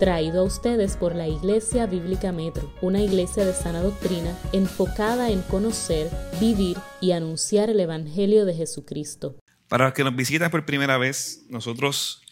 traído 0.00 0.40
a 0.40 0.44
ustedes 0.44 0.96
por 0.96 1.14
la 1.14 1.28
Iglesia 1.28 1.84
Bíblica 1.84 2.32
Metro, 2.32 2.74
una 2.80 3.02
iglesia 3.02 3.44
de 3.44 3.52
sana 3.52 3.80
doctrina 3.80 4.34
enfocada 4.54 5.28
en 5.28 5.42
conocer, 5.42 6.10
vivir 6.40 6.78
y 7.02 7.12
anunciar 7.12 7.68
el 7.68 7.80
Evangelio 7.80 8.46
de 8.46 8.54
Jesucristo. 8.54 9.36
Para 9.68 9.84
los 9.84 9.92
que 9.92 10.02
nos 10.02 10.16
visitan 10.16 10.50
por 10.50 10.64
primera 10.64 10.96
vez, 10.96 11.44
nosotros 11.50 12.22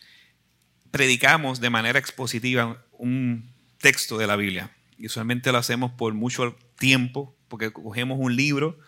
predicamos 0.90 1.60
de 1.60 1.68
manera 1.68 1.98
expositiva 1.98 2.82
un 2.92 3.52
texto 3.82 4.16
de 4.16 4.26
la 4.26 4.36
Biblia. 4.36 4.74
Y 4.96 5.04
usualmente 5.04 5.52
lo 5.52 5.58
hacemos 5.58 5.92
por 5.92 6.14
mucho 6.14 6.56
tiempo, 6.78 7.36
porque 7.48 7.70
cogemos 7.70 8.16
un 8.18 8.34
libro 8.34 8.78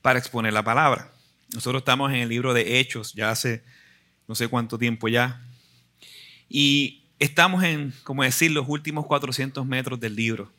para 0.00 0.20
exponer 0.20 0.52
la 0.52 0.62
palabra. 0.62 1.12
Nosotros 1.52 1.80
estamos 1.80 2.12
en 2.12 2.18
el 2.18 2.28
libro 2.28 2.54
de 2.54 2.78
Hechos 2.78 3.14
ya 3.14 3.30
hace 3.30 3.64
no 4.28 4.36
sé 4.36 4.46
cuánto 4.46 4.78
tiempo 4.78 5.08
ya. 5.08 5.44
Y 6.48 7.01
estamos 7.22 7.62
en, 7.62 7.94
como 8.02 8.24
decir, 8.24 8.50
los 8.50 8.68
últimos 8.68 9.06
400 9.06 9.64
metros 9.64 10.00
del 10.00 10.16
libro, 10.16 10.52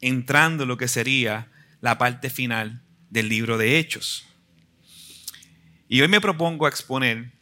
entrando 0.00 0.62
en 0.62 0.68
lo 0.68 0.78
que 0.78 0.88
sería 0.88 1.48
la 1.82 1.98
parte 1.98 2.30
final 2.30 2.82
del 3.10 3.28
libro 3.28 3.58
de 3.58 3.78
Hechos. 3.78 4.26
Y 5.86 6.00
hoy 6.00 6.08
me 6.08 6.22
propongo 6.22 6.66
exponer 6.66 7.32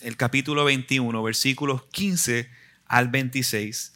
el 0.00 0.16
capítulo 0.16 0.64
21, 0.64 1.22
versículos 1.22 1.84
15 1.92 2.50
al 2.86 3.08
26. 3.08 3.92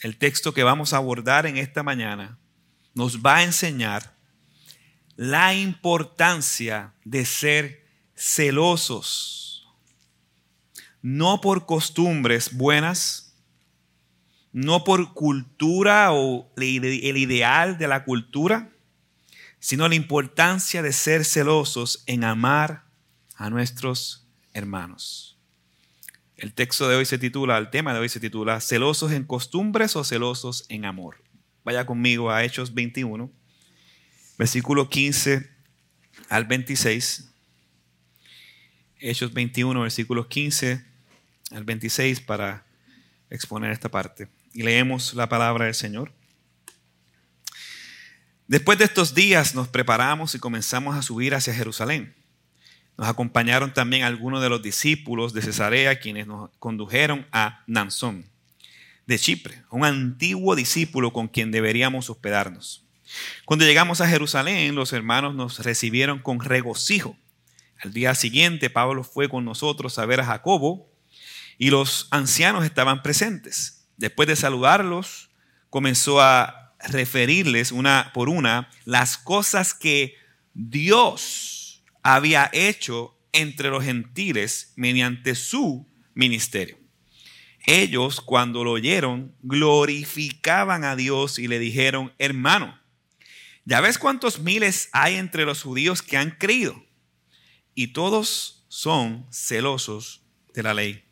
El 0.00 0.16
texto 0.16 0.54
que 0.54 0.62
vamos 0.62 0.92
a 0.92 0.98
abordar 0.98 1.44
en 1.46 1.56
esta 1.56 1.82
mañana 1.82 2.38
nos 2.94 3.20
va 3.20 3.38
a 3.38 3.42
enseñar 3.42 4.14
la 5.16 5.54
importancia 5.54 6.92
de 7.04 7.24
ser 7.24 7.84
celosos, 8.14 9.66
no 11.02 11.40
por 11.40 11.66
costumbres 11.66 12.54
buenas, 12.54 13.25
no 14.56 14.84
por 14.84 15.12
cultura 15.12 16.14
o 16.14 16.50
el 16.56 17.18
ideal 17.18 17.76
de 17.76 17.88
la 17.88 18.04
cultura, 18.04 18.72
sino 19.58 19.86
la 19.86 19.96
importancia 19.96 20.80
de 20.80 20.94
ser 20.94 21.26
celosos 21.26 22.02
en 22.06 22.24
amar 22.24 22.84
a 23.34 23.50
nuestros 23.50 24.26
hermanos. 24.54 25.36
El 26.38 26.54
texto 26.54 26.88
de 26.88 26.96
hoy 26.96 27.04
se 27.04 27.18
titula, 27.18 27.58
el 27.58 27.68
tema 27.68 27.92
de 27.92 28.00
hoy 28.00 28.08
se 28.08 28.18
titula, 28.18 28.62
¿celosos 28.62 29.12
en 29.12 29.24
costumbres 29.24 29.94
o 29.94 30.04
celosos 30.04 30.64
en 30.70 30.86
amor? 30.86 31.22
Vaya 31.62 31.84
conmigo 31.84 32.30
a 32.30 32.42
Hechos 32.42 32.72
21, 32.72 33.30
versículo 34.38 34.88
15 34.88 35.50
al 36.30 36.46
26. 36.46 37.30
Hechos 39.00 39.34
21, 39.34 39.82
versículos 39.82 40.28
15 40.28 40.82
al 41.50 41.64
26 41.64 42.22
para 42.22 42.64
exponer 43.28 43.70
esta 43.70 43.90
parte. 43.90 44.28
Y 44.56 44.62
leemos 44.62 45.14
la 45.14 45.28
palabra 45.28 45.66
del 45.66 45.74
Señor. 45.74 46.12
Después 48.48 48.78
de 48.78 48.86
estos 48.86 49.14
días 49.14 49.54
nos 49.54 49.68
preparamos 49.68 50.34
y 50.34 50.38
comenzamos 50.38 50.96
a 50.96 51.02
subir 51.02 51.34
hacia 51.34 51.54
Jerusalén. 51.54 52.16
Nos 52.96 53.06
acompañaron 53.06 53.74
también 53.74 54.02
algunos 54.02 54.42
de 54.42 54.48
los 54.48 54.62
discípulos 54.62 55.32
de 55.32 55.42
Cesarea 55.42 56.00
quienes 56.00 56.26
nos 56.26 56.50
condujeron 56.58 57.26
a 57.30 57.62
Nansón, 57.66 58.24
de 59.06 59.18
Chipre, 59.18 59.62
un 59.70 59.84
antiguo 59.84 60.56
discípulo 60.56 61.12
con 61.12 61.28
quien 61.28 61.52
deberíamos 61.52 62.08
hospedarnos. 62.08 62.84
Cuando 63.44 63.64
llegamos 63.64 64.00
a 64.00 64.08
Jerusalén, 64.08 64.74
los 64.74 64.92
hermanos 64.92 65.34
nos 65.34 65.58
recibieron 65.60 66.20
con 66.20 66.40
regocijo 66.40 67.16
al 67.78 67.92
día 67.92 68.14
siguiente, 68.14 68.70
Pablo 68.70 69.04
fue 69.04 69.28
con 69.28 69.44
nosotros 69.44 69.98
a 69.98 70.06
ver 70.06 70.20
a 70.20 70.24
Jacobo 70.24 70.90
y 71.58 71.70
los 71.70 72.08
ancianos 72.10 72.64
estaban 72.64 73.02
presentes. 73.02 73.75
Después 73.96 74.28
de 74.28 74.36
saludarlos, 74.36 75.30
comenzó 75.70 76.20
a 76.20 76.74
referirles 76.88 77.72
una 77.72 78.10
por 78.14 78.28
una 78.28 78.70
las 78.84 79.18
cosas 79.18 79.74
que 79.74 80.14
Dios 80.54 81.84
había 82.02 82.50
hecho 82.52 83.18
entre 83.32 83.70
los 83.70 83.84
gentiles 83.84 84.72
mediante 84.76 85.34
su 85.34 85.88
ministerio. 86.14 86.78
Ellos, 87.66 88.20
cuando 88.20 88.62
lo 88.62 88.72
oyeron, 88.72 89.34
glorificaban 89.42 90.84
a 90.84 90.94
Dios 90.94 91.38
y 91.38 91.48
le 91.48 91.58
dijeron, 91.58 92.12
hermano, 92.18 92.80
¿ya 93.64 93.80
ves 93.80 93.98
cuántos 93.98 94.38
miles 94.38 94.88
hay 94.92 95.16
entre 95.16 95.44
los 95.44 95.62
judíos 95.62 96.00
que 96.00 96.16
han 96.16 96.30
creído? 96.30 96.86
y 97.76 97.88
todos 97.88 98.64
son 98.68 99.26
celosos 99.30 100.22
de 100.54 100.64
la 100.64 100.74
ley. 100.74 101.04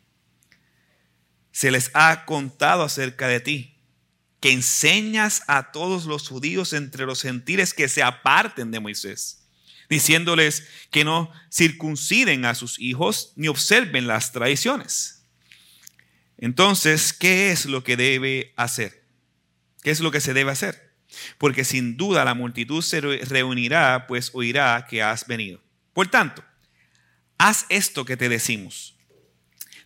Se 1.55 1.71
les 1.71 1.89
ha 1.93 2.25
contado 2.25 2.83
acerca 2.83 3.29
de 3.29 3.39
ti, 3.39 3.77
que 4.41 4.51
enseñas 4.51 5.41
a 5.47 5.71
todos 5.71 6.03
los 6.03 6.27
judíos 6.27 6.73
entre 6.73 7.05
los 7.05 7.21
gentiles 7.21 7.73
que 7.73 7.87
se 7.87 8.03
aparten 8.03 8.71
de 8.71 8.81
Moisés, 8.81 9.47
diciéndoles 9.89 10.67
que 10.91 11.05
no 11.05 11.31
circunciden 11.49 12.43
a 12.43 12.55
sus 12.55 12.77
hijos 12.77 13.31
ni 13.37 13.47
observen 13.47 14.05
las 14.05 14.33
tradiciones. 14.33 15.23
Entonces, 16.37 17.13
¿qué 17.13 17.51
es 17.51 17.65
lo 17.67 17.85
que 17.85 17.95
debe 17.95 18.53
hacer? 18.57 19.05
¿Qué 19.81 19.91
es 19.91 20.01
lo 20.01 20.11
que 20.11 20.19
se 20.19 20.33
debe 20.33 20.51
hacer? 20.51 20.93
Porque 21.37 21.63
sin 21.63 21.95
duda 21.95 22.25
la 22.25 22.33
multitud 22.33 22.81
se 22.81 22.99
reunirá, 22.99 24.07
pues 24.07 24.31
oirá 24.33 24.87
que 24.89 25.01
has 25.01 25.25
venido. 25.25 25.63
Por 25.93 26.07
tanto, 26.07 26.43
haz 27.37 27.65
esto 27.69 28.03
que 28.03 28.17
te 28.17 28.27
decimos. 28.27 28.94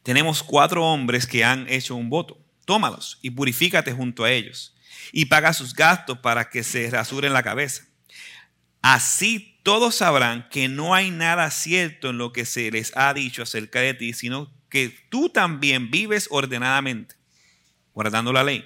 Tenemos 0.03 0.43
cuatro 0.43 0.85
hombres 0.85 1.27
que 1.27 1.43
han 1.43 1.67
hecho 1.69 1.95
un 1.95 2.09
voto. 2.09 2.37
Tómalos 2.65 3.19
y 3.21 3.31
purifícate 3.31 3.91
junto 3.91 4.23
a 4.23 4.31
ellos 4.31 4.75
y 5.11 5.25
paga 5.25 5.53
sus 5.53 5.73
gastos 5.73 6.19
para 6.19 6.49
que 6.49 6.63
se 6.63 6.89
rasuren 6.89 7.33
la 7.33 7.43
cabeza. 7.43 7.85
Así 8.81 9.59
todos 9.63 9.95
sabrán 9.95 10.47
que 10.49 10.67
no 10.67 10.95
hay 10.95 11.11
nada 11.11 11.51
cierto 11.51 12.09
en 12.09 12.17
lo 12.17 12.31
que 12.31 12.45
se 12.45 12.71
les 12.71 12.95
ha 12.95 13.13
dicho 13.13 13.43
acerca 13.43 13.81
de 13.81 13.93
ti, 13.93 14.13
sino 14.13 14.51
que 14.69 14.95
tú 15.09 15.29
también 15.29 15.91
vives 15.91 16.27
ordenadamente, 16.31 17.15
guardando 17.93 18.31
la 18.31 18.43
ley. 18.43 18.65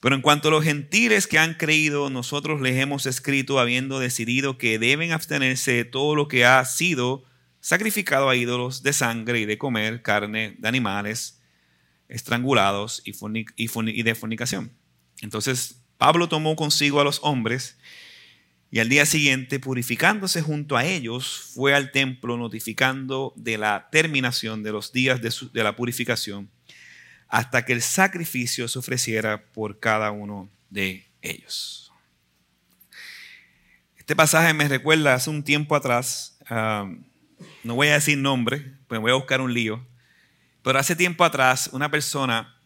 Pero 0.00 0.14
en 0.14 0.22
cuanto 0.22 0.48
a 0.48 0.50
los 0.50 0.64
gentiles 0.64 1.26
que 1.26 1.38
han 1.38 1.54
creído, 1.54 2.08
nosotros 2.08 2.60
les 2.60 2.78
hemos 2.78 3.06
escrito 3.06 3.58
habiendo 3.58 3.98
decidido 3.98 4.56
que 4.56 4.78
deben 4.78 5.12
abstenerse 5.12 5.72
de 5.72 5.84
todo 5.84 6.14
lo 6.14 6.28
que 6.28 6.46
ha 6.46 6.64
sido 6.64 7.24
sacrificado 7.60 8.28
a 8.28 8.36
ídolos 8.36 8.82
de 8.82 8.92
sangre 8.92 9.40
y 9.40 9.46
de 9.46 9.58
comer 9.58 10.02
carne 10.02 10.56
de 10.58 10.68
animales 10.68 11.40
estrangulados 12.08 13.02
y, 13.04 13.12
de 14.02 14.14
fornicación. 14.14 14.72
Entonces 15.20 15.82
Pablo 15.98 16.28
tomó 16.28 16.56
consigo 16.56 17.00
a 17.00 17.04
los 17.04 17.20
hombres 17.22 17.78
y 18.72 18.78
al 18.78 18.88
día 18.88 19.04
siguiente, 19.04 19.58
purificándose 19.58 20.42
junto 20.42 20.76
a 20.76 20.84
ellos, 20.84 21.50
fue 21.54 21.74
al 21.74 21.90
templo 21.90 22.36
notificando 22.36 23.32
de 23.36 23.58
la 23.58 23.88
terminación 23.90 24.62
de 24.62 24.72
los 24.72 24.92
días 24.92 25.20
de, 25.20 25.32
de 25.52 25.64
la 25.64 25.74
purificación 25.74 26.50
hasta 27.28 27.64
que 27.64 27.72
el 27.72 27.82
sacrificio 27.82 28.66
se 28.68 28.78
ofreciera 28.78 29.44
por 29.52 29.78
cada 29.78 30.10
uno 30.10 30.48
de 30.68 31.06
ellos. 31.22 31.92
Este 33.96 34.16
pasaje 34.16 34.52
me 34.52 34.66
recuerda 34.66 35.14
hace 35.14 35.30
un 35.30 35.44
tiempo 35.44 35.76
atrás, 35.76 36.38
no 37.62 37.74
voy 37.74 37.88
a 37.88 37.94
decir 37.94 38.18
nombre, 38.18 38.74
pues 38.86 39.00
voy 39.00 39.10
a 39.10 39.14
buscar 39.14 39.40
un 39.40 39.52
lío, 39.52 39.86
pero 40.62 40.78
hace 40.78 40.96
tiempo 40.96 41.24
atrás 41.24 41.70
una 41.72 41.90
persona 41.90 42.56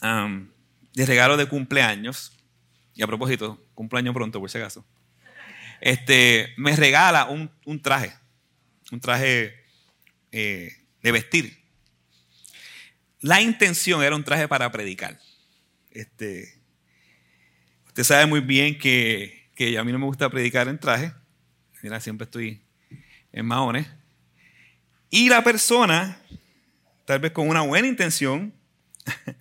de 0.00 1.06
regalo 1.06 1.36
de 1.36 1.46
cumpleaños, 1.46 2.32
y 2.94 3.02
a 3.02 3.06
propósito, 3.06 3.62
cumpleaños 3.74 4.14
pronto 4.14 4.40
por 4.40 4.50
si 4.50 4.58
acaso, 4.58 4.84
este, 5.80 6.52
me 6.56 6.76
regala 6.76 7.26
un, 7.26 7.80
traje, 7.82 8.12
un 8.92 9.00
traje 9.00 9.54
eh, 10.32 10.72
de 11.02 11.12
vestir. 11.12 11.58
La 13.20 13.40
intención 13.40 14.02
era 14.02 14.16
un 14.16 14.24
traje 14.24 14.48
para 14.48 14.70
predicar. 14.70 15.18
Este, 15.90 16.60
usted 17.86 18.04
sabe 18.04 18.26
muy 18.26 18.40
bien 18.40 18.78
que, 18.78 19.50
que 19.54 19.76
a 19.78 19.84
mí 19.84 19.92
no 19.92 19.98
me 19.98 20.06
gusta 20.06 20.28
predicar 20.30 20.68
en 20.68 20.78
traje. 20.78 21.12
Mira, 21.82 22.00
siempre 22.00 22.24
estoy 22.24 22.62
en 23.32 23.46
maones. 23.46 23.86
Y 25.10 25.28
la 25.28 25.42
persona, 25.42 26.20
tal 27.04 27.18
vez 27.18 27.32
con 27.32 27.48
una 27.48 27.62
buena 27.62 27.88
intención, 27.88 28.54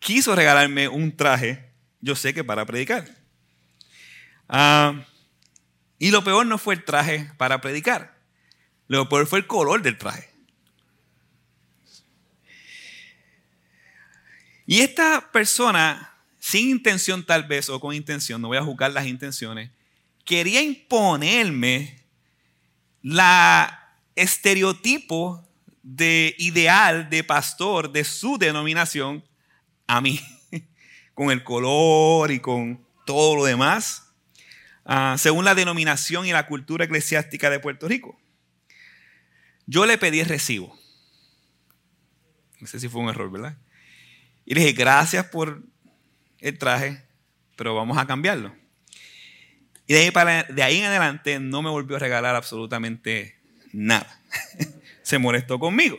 quiso 0.00 0.34
regalarme 0.34 0.88
un 0.88 1.16
traje, 1.16 1.70
yo 2.00 2.16
sé 2.16 2.34
que 2.34 2.42
para 2.42 2.66
predicar. 2.66 3.08
Ah, 4.48 5.04
y 5.98 6.10
lo 6.10 6.24
peor 6.24 6.44
no 6.46 6.58
fue 6.58 6.74
el 6.74 6.84
traje 6.84 7.30
para 7.38 7.60
predicar, 7.60 8.18
lo 8.88 9.08
peor 9.08 9.26
fue 9.26 9.38
el 9.38 9.46
color 9.46 9.82
del 9.82 9.96
traje. 9.96 10.28
Y 14.66 14.80
esta 14.80 15.30
persona, 15.30 16.12
sin 16.40 16.68
intención 16.70 17.24
tal 17.24 17.44
vez 17.44 17.68
o 17.68 17.78
con 17.78 17.94
intención, 17.94 18.42
no 18.42 18.48
voy 18.48 18.58
a 18.58 18.64
juzgar 18.64 18.90
las 18.90 19.06
intenciones, 19.06 19.70
quería 20.24 20.60
imponerme 20.60 22.02
la 23.00 23.85
estereotipo 24.16 25.46
de 25.82 26.34
ideal 26.38 27.08
de 27.10 27.22
pastor 27.22 27.92
de 27.92 28.02
su 28.02 28.38
denominación 28.38 29.24
a 29.86 30.00
mí, 30.00 30.20
con 31.14 31.30
el 31.30 31.44
color 31.44 32.32
y 32.32 32.40
con 32.40 32.84
todo 33.04 33.36
lo 33.36 33.44
demás, 33.44 34.12
ah, 34.84 35.14
según 35.16 35.44
la 35.44 35.54
denominación 35.54 36.26
y 36.26 36.32
la 36.32 36.46
cultura 36.46 36.86
eclesiástica 36.86 37.50
de 37.50 37.60
Puerto 37.60 37.86
Rico. 37.86 38.18
Yo 39.66 39.86
le 39.86 39.98
pedí 39.98 40.20
el 40.20 40.26
recibo. 40.26 40.76
No 42.60 42.66
sé 42.66 42.80
si 42.80 42.88
fue 42.88 43.00
un 43.02 43.08
error, 43.08 43.30
¿verdad? 43.30 43.56
Y 44.44 44.54
le 44.54 44.60
dije, 44.62 44.72
gracias 44.72 45.26
por 45.26 45.62
el 46.38 46.58
traje, 46.58 47.04
pero 47.56 47.74
vamos 47.74 47.98
a 47.98 48.06
cambiarlo. 48.06 48.54
Y 49.86 49.94
de 49.94 50.00
ahí, 50.00 50.10
para, 50.10 50.44
de 50.44 50.62
ahí 50.62 50.78
en 50.78 50.86
adelante 50.86 51.38
no 51.38 51.62
me 51.62 51.70
volvió 51.70 51.96
a 51.96 52.00
regalar 52.00 52.34
absolutamente 52.34 53.35
nada. 53.72 54.20
Se 55.02 55.18
molestó 55.18 55.58
conmigo. 55.58 55.98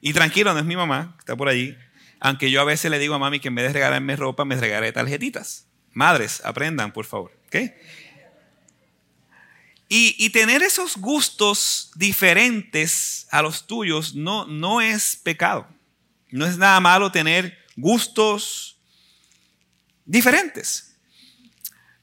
Y 0.00 0.12
tranquilo, 0.12 0.52
no 0.52 0.60
es 0.60 0.64
mi 0.64 0.76
mamá, 0.76 1.16
está 1.18 1.36
por 1.36 1.48
allí. 1.48 1.76
Aunque 2.20 2.50
yo 2.50 2.60
a 2.60 2.64
veces 2.64 2.90
le 2.90 2.98
digo 2.98 3.14
a 3.14 3.18
mami 3.18 3.40
que 3.40 3.48
en 3.48 3.54
vez 3.54 3.66
de 3.66 3.72
regalarme 3.72 4.16
ropa, 4.16 4.44
me 4.44 4.56
regalé 4.56 4.92
tarjetitas. 4.92 5.66
Madres, 5.92 6.42
aprendan, 6.44 6.92
por 6.92 7.06
favor. 7.06 7.32
Y, 9.88 10.14
y, 10.18 10.30
tener 10.30 10.62
esos 10.62 10.96
gustos 10.96 11.90
diferentes 11.94 13.26
a 13.30 13.40
los 13.40 13.66
tuyos 13.66 14.14
no, 14.14 14.46
no 14.46 14.80
es 14.80 15.16
pecado. 15.16 15.66
No 16.30 16.44
es 16.44 16.58
nada 16.58 16.80
malo 16.80 17.12
tener 17.12 17.56
gustos 17.76 18.78
diferentes. 20.04 20.96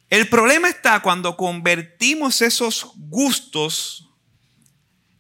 El 0.10 0.28
problema 0.30 0.70
está 0.70 1.02
cuando 1.02 1.36
convertimos 1.36 2.42
esos 2.42 2.92
gustos 2.96 4.03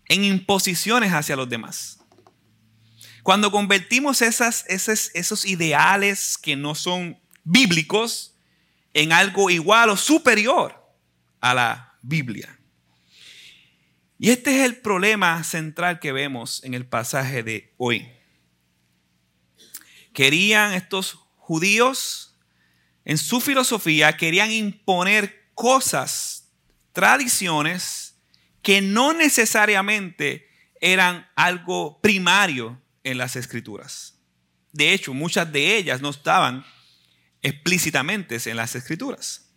en 0.07 0.23
imposiciones 0.23 1.11
hacia 1.13 1.35
los 1.35 1.49
demás. 1.49 1.99
Cuando 3.23 3.51
convertimos 3.51 4.21
esas, 4.21 4.65
esos 4.67 5.45
ideales 5.45 6.37
que 6.37 6.55
no 6.55 6.75
son 6.75 7.19
bíblicos 7.43 8.35
en 8.93 9.13
algo 9.13 9.49
igual 9.49 9.89
o 9.89 9.97
superior 9.97 10.75
a 11.39 11.53
la 11.53 11.97
Biblia. 12.01 12.59
Y 14.19 14.29
este 14.29 14.59
es 14.59 14.65
el 14.65 14.77
problema 14.77 15.43
central 15.43 15.99
que 15.99 16.11
vemos 16.11 16.63
en 16.63 16.73
el 16.73 16.85
pasaje 16.85 17.43
de 17.43 17.73
hoy. 17.77 18.09
Querían 20.13 20.73
estos 20.73 21.19
judíos, 21.37 22.35
en 23.05 23.17
su 23.17 23.41
filosofía, 23.41 24.15
querían 24.15 24.51
imponer 24.51 25.49
cosas, 25.55 26.49
tradiciones, 26.93 28.02
que 28.63 28.81
no 28.81 29.13
necesariamente 29.13 30.49
eran 30.81 31.29
algo 31.35 32.01
primario 32.01 32.81
en 33.03 33.17
las 33.17 33.35
escrituras. 33.35 34.19
De 34.71 34.93
hecho, 34.93 35.13
muchas 35.13 35.51
de 35.51 35.77
ellas 35.77 36.01
no 36.01 36.09
estaban 36.09 36.65
explícitamente 37.41 38.39
en 38.45 38.57
las 38.57 38.73
escrituras. 38.75 39.51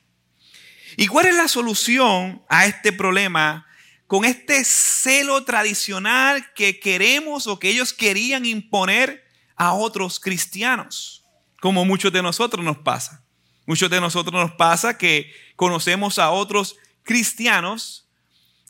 ¿Y 0.96 1.06
cuál 1.06 1.26
es 1.26 1.36
la 1.36 1.48
solución 1.48 2.44
a 2.48 2.66
este 2.66 2.92
problema 2.92 3.66
con 4.06 4.24
este 4.24 4.64
celo 4.64 5.44
tradicional 5.44 6.52
que 6.54 6.80
queremos 6.80 7.46
o 7.46 7.58
que 7.58 7.70
ellos 7.70 7.92
querían 7.92 8.44
imponer 8.44 9.24
a 9.56 9.72
otros 9.72 10.20
cristianos? 10.20 11.24
Como 11.60 11.84
muchos 11.84 12.12
de 12.12 12.22
nosotros 12.22 12.64
nos 12.64 12.78
pasa. 12.78 13.24
Muchos 13.66 13.88
de 13.88 14.00
nosotros 14.00 14.32
nos 14.32 14.52
pasa 14.52 14.98
que 14.98 15.32
conocemos 15.54 16.18
a 16.18 16.30
otros 16.30 16.76
cristianos 17.02 18.05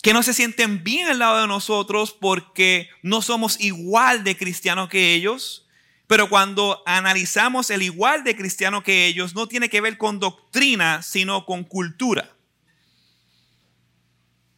que 0.02 0.12
no 0.12 0.22
se 0.22 0.34
sienten 0.34 0.84
bien 0.84 1.08
al 1.08 1.18
lado 1.18 1.40
de 1.40 1.46
nosotros 1.46 2.16
porque 2.18 2.88
no 3.02 3.22
somos 3.22 3.60
igual 3.60 4.24
de 4.24 4.36
cristianos 4.36 4.88
que 4.88 5.14
ellos. 5.14 5.66
Pero 6.06 6.28
cuando 6.28 6.82
analizamos 6.86 7.70
el 7.70 7.82
igual 7.82 8.22
de 8.22 8.36
cristiano 8.36 8.82
que 8.82 9.06
ellos, 9.06 9.34
no 9.34 9.48
tiene 9.48 9.68
que 9.68 9.80
ver 9.80 9.98
con 9.98 10.20
doctrina, 10.20 11.02
sino 11.02 11.44
con 11.44 11.64
cultura. 11.64 12.36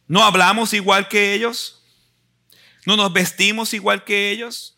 No 0.07 0.23
hablamos 0.23 0.73
igual 0.73 1.07
que 1.07 1.33
ellos. 1.33 1.83
No 2.85 2.95
nos 2.95 3.11
vestimos 3.11 3.73
igual 3.73 4.03
que 4.03 4.31
ellos. 4.31 4.77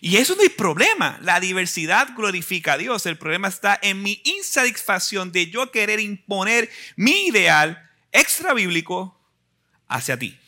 Y 0.00 0.18
eso 0.18 0.36
no 0.36 0.42
hay 0.42 0.48
problema. 0.48 1.18
La 1.22 1.40
diversidad 1.40 2.08
glorifica 2.16 2.74
a 2.74 2.78
Dios. 2.78 3.06
El 3.06 3.18
problema 3.18 3.48
está 3.48 3.78
en 3.82 4.02
mi 4.02 4.20
insatisfacción 4.24 5.32
de 5.32 5.50
yo 5.50 5.70
querer 5.70 6.00
imponer 6.00 6.70
mi 6.96 7.26
ideal 7.26 7.90
extra 8.12 8.54
bíblico 8.54 9.15
hacia 9.88 10.18
ti. 10.18 10.38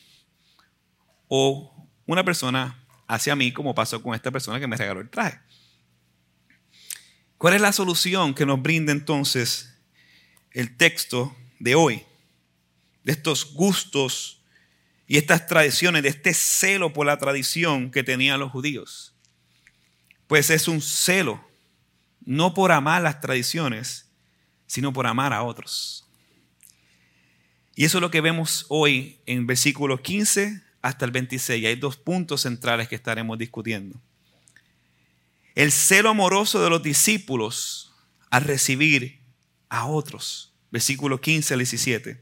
O 1.27 1.87
una 2.05 2.23
persona 2.23 2.83
hacia 3.07 3.35
mí, 3.35 3.51
como 3.51 3.75
pasó 3.75 4.01
con 4.01 4.15
esta 4.15 4.31
persona 4.31 4.59
que 4.59 4.67
me 4.67 4.77
regaló 4.77 5.01
el 5.01 5.09
traje. 5.09 5.39
¿Cuál 7.37 7.53
es 7.53 7.61
la 7.61 7.71
solución 7.71 8.33
que 8.35 8.45
nos 8.45 8.61
brinda 8.61 8.91
entonces 8.91 9.73
el 10.51 10.75
texto 10.75 11.35
de 11.59 11.75
hoy? 11.75 12.03
De 13.03 13.13
estos 13.13 13.53
gustos 13.53 14.41
y 15.07 15.17
estas 15.17 15.47
tradiciones, 15.47 16.03
de 16.03 16.09
este 16.09 16.33
celo 16.33 16.91
por 16.91 17.05
la 17.05 17.17
tradición 17.17 17.91
que 17.91 18.03
tenían 18.03 18.39
los 18.39 18.51
judíos. 18.51 19.15
Pues 20.27 20.49
es 20.49 20.67
un 20.67 20.81
celo, 20.81 21.43
no 22.25 22.53
por 22.53 22.71
amar 22.71 23.01
las 23.01 23.21
tradiciones, 23.21 24.11
sino 24.67 24.91
por 24.91 25.07
amar 25.07 25.33
a 25.33 25.41
otros. 25.41 26.08
Y 27.79 27.85
eso 27.85 27.99
es 27.99 28.01
lo 28.01 28.11
que 28.11 28.19
vemos 28.19 28.65
hoy 28.67 29.21
en 29.25 29.47
versículos 29.47 30.01
15 30.01 30.61
hasta 30.81 31.05
el 31.05 31.11
26. 31.11 31.65
Hay 31.65 31.75
dos 31.77 31.95
puntos 31.95 32.41
centrales 32.41 32.89
que 32.89 32.95
estaremos 32.95 33.37
discutiendo. 33.37 33.97
El 35.55 35.71
celo 35.71 36.09
amoroso 36.09 36.61
de 36.61 36.69
los 36.69 36.83
discípulos 36.83 37.93
al 38.29 38.43
recibir 38.43 39.21
a 39.69 39.85
otros. 39.85 40.53
Versículo 40.71 41.21
15 41.21 41.53
al 41.53 41.59
17. 41.61 42.21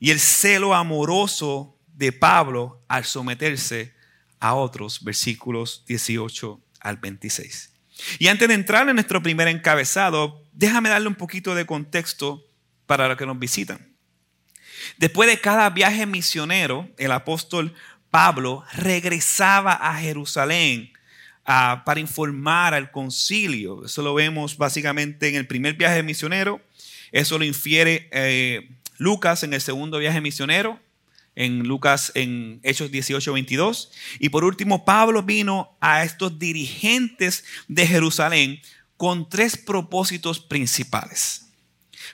Y 0.00 0.12
el 0.12 0.18
celo 0.18 0.74
amoroso 0.74 1.76
de 1.94 2.12
Pablo 2.12 2.82
al 2.88 3.04
someterse 3.04 3.92
a 4.40 4.54
otros. 4.54 5.04
Versículos 5.04 5.84
18 5.86 6.58
al 6.80 6.96
26. 6.96 7.74
Y 8.18 8.28
antes 8.28 8.48
de 8.48 8.54
entrar 8.54 8.88
en 8.88 8.94
nuestro 8.94 9.22
primer 9.22 9.46
encabezado, 9.48 10.42
déjame 10.54 10.88
darle 10.88 11.08
un 11.08 11.16
poquito 11.16 11.54
de 11.54 11.66
contexto 11.66 12.46
para 12.86 13.08
los 13.08 13.18
que 13.18 13.26
nos 13.26 13.38
visitan. 13.38 13.87
Después 14.96 15.28
de 15.28 15.40
cada 15.40 15.68
viaje 15.70 16.06
misionero, 16.06 16.88
el 16.96 17.12
apóstol 17.12 17.74
Pablo 18.10 18.64
regresaba 18.74 19.72
a 19.72 19.94
Jerusalén 19.96 20.92
ah, 21.44 21.82
para 21.84 22.00
informar 22.00 22.74
al 22.74 22.90
concilio. 22.90 23.84
Eso 23.84 24.02
lo 24.02 24.14
vemos 24.14 24.56
básicamente 24.56 25.28
en 25.28 25.36
el 25.36 25.46
primer 25.46 25.74
viaje 25.74 26.02
misionero. 26.02 26.60
Eso 27.12 27.38
lo 27.38 27.44
infiere 27.44 28.08
eh, 28.12 28.70
Lucas 28.96 29.42
en 29.42 29.54
el 29.54 29.60
segundo 29.60 29.98
viaje 29.98 30.20
misionero, 30.20 30.80
en 31.36 31.68
Lucas 31.68 32.12
en 32.14 32.60
Hechos 32.62 32.90
18, 32.90 33.32
22. 33.32 33.92
Y 34.18 34.30
por 34.30 34.44
último, 34.44 34.84
Pablo 34.84 35.22
vino 35.22 35.76
a 35.80 36.02
estos 36.02 36.38
dirigentes 36.38 37.44
de 37.68 37.86
Jerusalén 37.86 38.60
con 38.96 39.28
tres 39.28 39.56
propósitos 39.56 40.40
principales. 40.40 41.47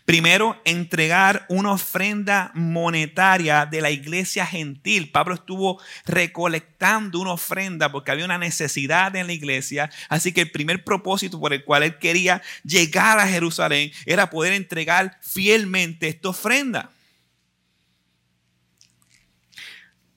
Primero, 0.05 0.61
entregar 0.65 1.47
una 1.49 1.73
ofrenda 1.73 2.51
monetaria 2.55 3.67
de 3.67 3.81
la 3.81 3.91
iglesia 3.91 4.47
gentil. 4.47 5.11
Pablo 5.11 5.35
estuvo 5.35 5.81
recolectando 6.05 7.21
una 7.21 7.33
ofrenda 7.33 7.91
porque 7.91 8.11
había 8.11 8.25
una 8.25 8.39
necesidad 8.39 9.15
en 9.17 9.27
la 9.27 9.33
iglesia. 9.33 9.91
Así 10.09 10.33
que 10.33 10.43
el 10.43 10.51
primer 10.51 10.85
propósito 10.85 11.41
por 11.41 11.53
el 11.53 11.65
cual 11.65 11.83
él 11.83 11.99
quería 11.99 12.43
llegar 12.65 13.19
a 13.19 13.29
Jerusalén 13.29 13.93
era 14.07 14.31
poder 14.31 14.53
entregar 14.53 15.19
fielmente 15.23 16.09
esta 16.09 16.29
ofrenda. 16.29 16.91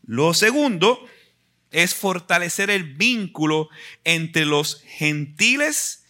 Lo 0.05 0.33
segundo 0.33 1.05
es 1.71 1.93
fortalecer 1.93 2.69
el 2.69 2.83
vínculo 2.95 3.69
entre 4.03 4.45
los 4.45 4.81
gentiles 4.83 6.05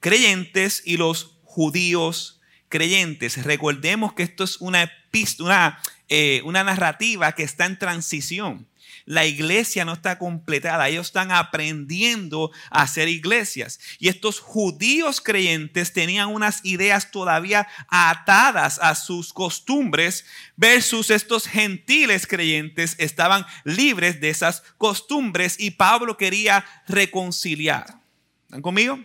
creyentes 0.00 0.82
y 0.84 0.96
los 0.96 1.38
judíos 1.44 2.35
creyentes, 2.76 3.42
recordemos 3.42 4.12
que 4.12 4.22
esto 4.22 4.44
es 4.44 4.60
una, 4.60 4.92
una, 5.40 5.80
eh, 6.08 6.42
una 6.44 6.62
narrativa 6.62 7.32
que 7.32 7.42
está 7.42 7.64
en 7.64 7.78
transición. 7.78 8.66
La 9.06 9.24
iglesia 9.24 9.84
no 9.84 9.94
está 9.94 10.18
completada, 10.18 10.88
ellos 10.88 11.06
están 11.06 11.30
aprendiendo 11.30 12.50
a 12.70 12.82
hacer 12.82 13.08
iglesias. 13.08 13.78
Y 13.98 14.08
estos 14.08 14.40
judíos 14.40 15.20
creyentes 15.20 15.92
tenían 15.92 16.28
unas 16.28 16.62
ideas 16.64 17.10
todavía 17.12 17.66
atadas 17.88 18.78
a 18.82 18.94
sus 18.94 19.32
costumbres 19.32 20.26
versus 20.56 21.10
estos 21.10 21.46
gentiles 21.46 22.26
creyentes 22.26 22.96
estaban 22.98 23.46
libres 23.64 24.20
de 24.20 24.28
esas 24.28 24.62
costumbres 24.76 25.58
y 25.58 25.70
Pablo 25.70 26.16
quería 26.16 26.66
reconciliar. 26.86 28.00
¿Están 28.46 28.60
conmigo? 28.60 28.98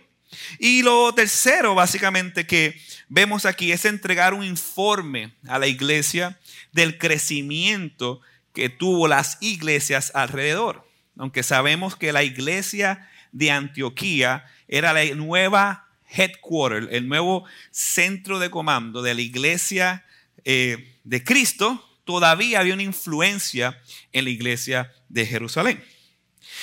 Y 0.58 0.82
lo 0.82 1.14
tercero, 1.14 1.74
básicamente, 1.74 2.46
que 2.46 2.80
vemos 3.08 3.44
aquí 3.44 3.72
es 3.72 3.84
entregar 3.84 4.34
un 4.34 4.44
informe 4.44 5.34
a 5.46 5.58
la 5.58 5.66
iglesia 5.66 6.38
del 6.72 6.98
crecimiento 6.98 8.20
que 8.52 8.68
tuvo 8.68 9.08
las 9.08 9.38
iglesias 9.40 10.12
alrededor. 10.14 10.86
Aunque 11.16 11.42
sabemos 11.42 11.96
que 11.96 12.12
la 12.12 12.22
iglesia 12.22 13.08
de 13.32 13.50
Antioquía 13.50 14.46
era 14.68 14.92
la 14.92 15.04
nueva 15.14 15.88
headquarter, 16.08 16.88
el 16.90 17.08
nuevo 17.08 17.44
centro 17.70 18.38
de 18.38 18.50
comando 18.50 19.02
de 19.02 19.14
la 19.14 19.20
iglesia 19.20 20.04
eh, 20.44 20.98
de 21.04 21.24
Cristo, 21.24 21.88
todavía 22.04 22.60
había 22.60 22.74
una 22.74 22.82
influencia 22.82 23.80
en 24.12 24.24
la 24.24 24.30
iglesia 24.30 24.92
de 25.08 25.26
Jerusalén. 25.26 25.82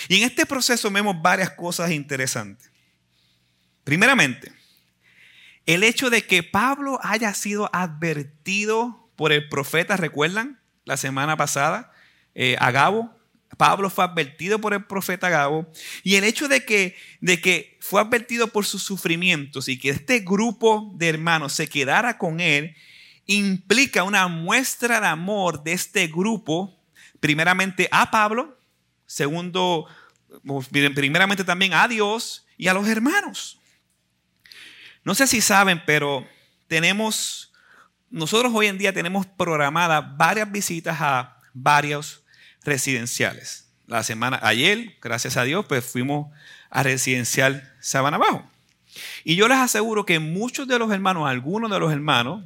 Y 0.08 0.18
en 0.18 0.24
este 0.24 0.46
proceso 0.46 0.90
vemos 0.92 1.20
varias 1.22 1.52
cosas 1.52 1.92
interesantes. 1.92 2.69
Primeramente, 3.90 4.52
el 5.66 5.84
hecho 5.84 6.12
de 6.12 6.22
que 6.22 6.44
Pablo 6.44 7.00
haya 7.02 7.34
sido 7.34 7.72
advertido 7.74 9.10
por 9.16 9.32
el 9.32 9.50
profeta, 9.50 9.98
¿recuerdan? 9.98 10.60
La 10.86 10.96
semana 10.96 11.38
pasada, 11.38 11.92
eh, 12.36 12.56
Agabo, 12.60 13.12
Pablo 13.58 13.90
fue 13.90 14.04
advertido 14.04 14.62
por 14.62 14.76
el 14.76 14.86
profeta 14.86 15.30
Gabo 15.30 15.72
y 16.04 16.18
el 16.18 16.24
hecho 16.24 16.48
de 16.48 16.66
que, 16.66 16.96
de 17.20 17.42
que 17.42 17.80
fue 17.82 18.00
advertido 18.00 18.50
por 18.50 18.64
sus 18.68 18.84
sufrimientos 18.84 19.68
y 19.68 19.80
que 19.80 19.90
este 19.90 20.20
grupo 20.20 20.92
de 20.94 21.10
hermanos 21.10 21.54
se 21.54 21.68
quedara 21.68 22.20
con 22.20 22.40
él 22.42 22.76
implica 23.26 24.04
una 24.04 24.28
muestra 24.28 25.02
de 25.02 25.08
amor 25.08 25.64
de 25.64 25.72
este 25.74 26.06
grupo, 26.06 26.80
primeramente 27.20 27.90
a 27.92 28.12
Pablo, 28.12 28.56
segundo, 29.08 29.88
primeramente 30.70 31.44
también 31.44 31.74
a 31.74 31.88
Dios 31.88 32.46
y 32.56 32.68
a 32.68 32.76
los 32.76 32.88
hermanos. 32.88 33.59
No 35.10 35.16
sé 35.16 35.26
si 35.26 35.42
saben, 35.42 35.82
pero 35.88 36.24
tenemos, 36.68 37.52
nosotros 38.12 38.52
hoy 38.54 38.68
en 38.68 38.78
día 38.78 38.94
tenemos 38.94 39.26
programadas 39.26 40.06
varias 40.18 40.52
visitas 40.52 40.98
a 41.02 41.36
varios 41.52 42.22
residenciales. 42.64 43.72
La 43.88 44.04
semana, 44.04 44.40
ayer, 44.44 44.98
gracias 45.02 45.36
a 45.36 45.46
Dios, 45.46 45.66
pues 45.66 45.84
fuimos 45.84 46.32
a 46.70 46.84
residencial 46.84 47.74
Sabana 47.80 48.20
Bajo. 48.20 48.48
Y 49.24 49.36
yo 49.36 49.48
les 49.48 49.58
aseguro 49.58 50.06
que 50.06 50.20
muchos 50.20 50.68
de 50.68 50.78
los 50.78 50.92
hermanos, 50.92 51.28
algunos 51.28 51.72
de 51.72 51.80
los 51.80 51.92
hermanos, 51.92 52.44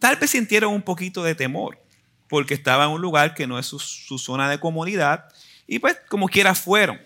tal 0.00 0.16
vez 0.16 0.30
sintieron 0.30 0.74
un 0.74 0.82
poquito 0.82 1.22
de 1.22 1.36
temor, 1.36 1.80
porque 2.28 2.54
estaba 2.54 2.86
en 2.86 2.90
un 2.90 3.00
lugar 3.00 3.32
que 3.32 3.46
no 3.46 3.60
es 3.60 3.66
su, 3.66 3.78
su 3.78 4.18
zona 4.18 4.50
de 4.50 4.58
comodidad, 4.58 5.26
y 5.68 5.78
pues 5.78 5.96
como 6.08 6.26
quiera 6.26 6.56
fueron. 6.56 7.00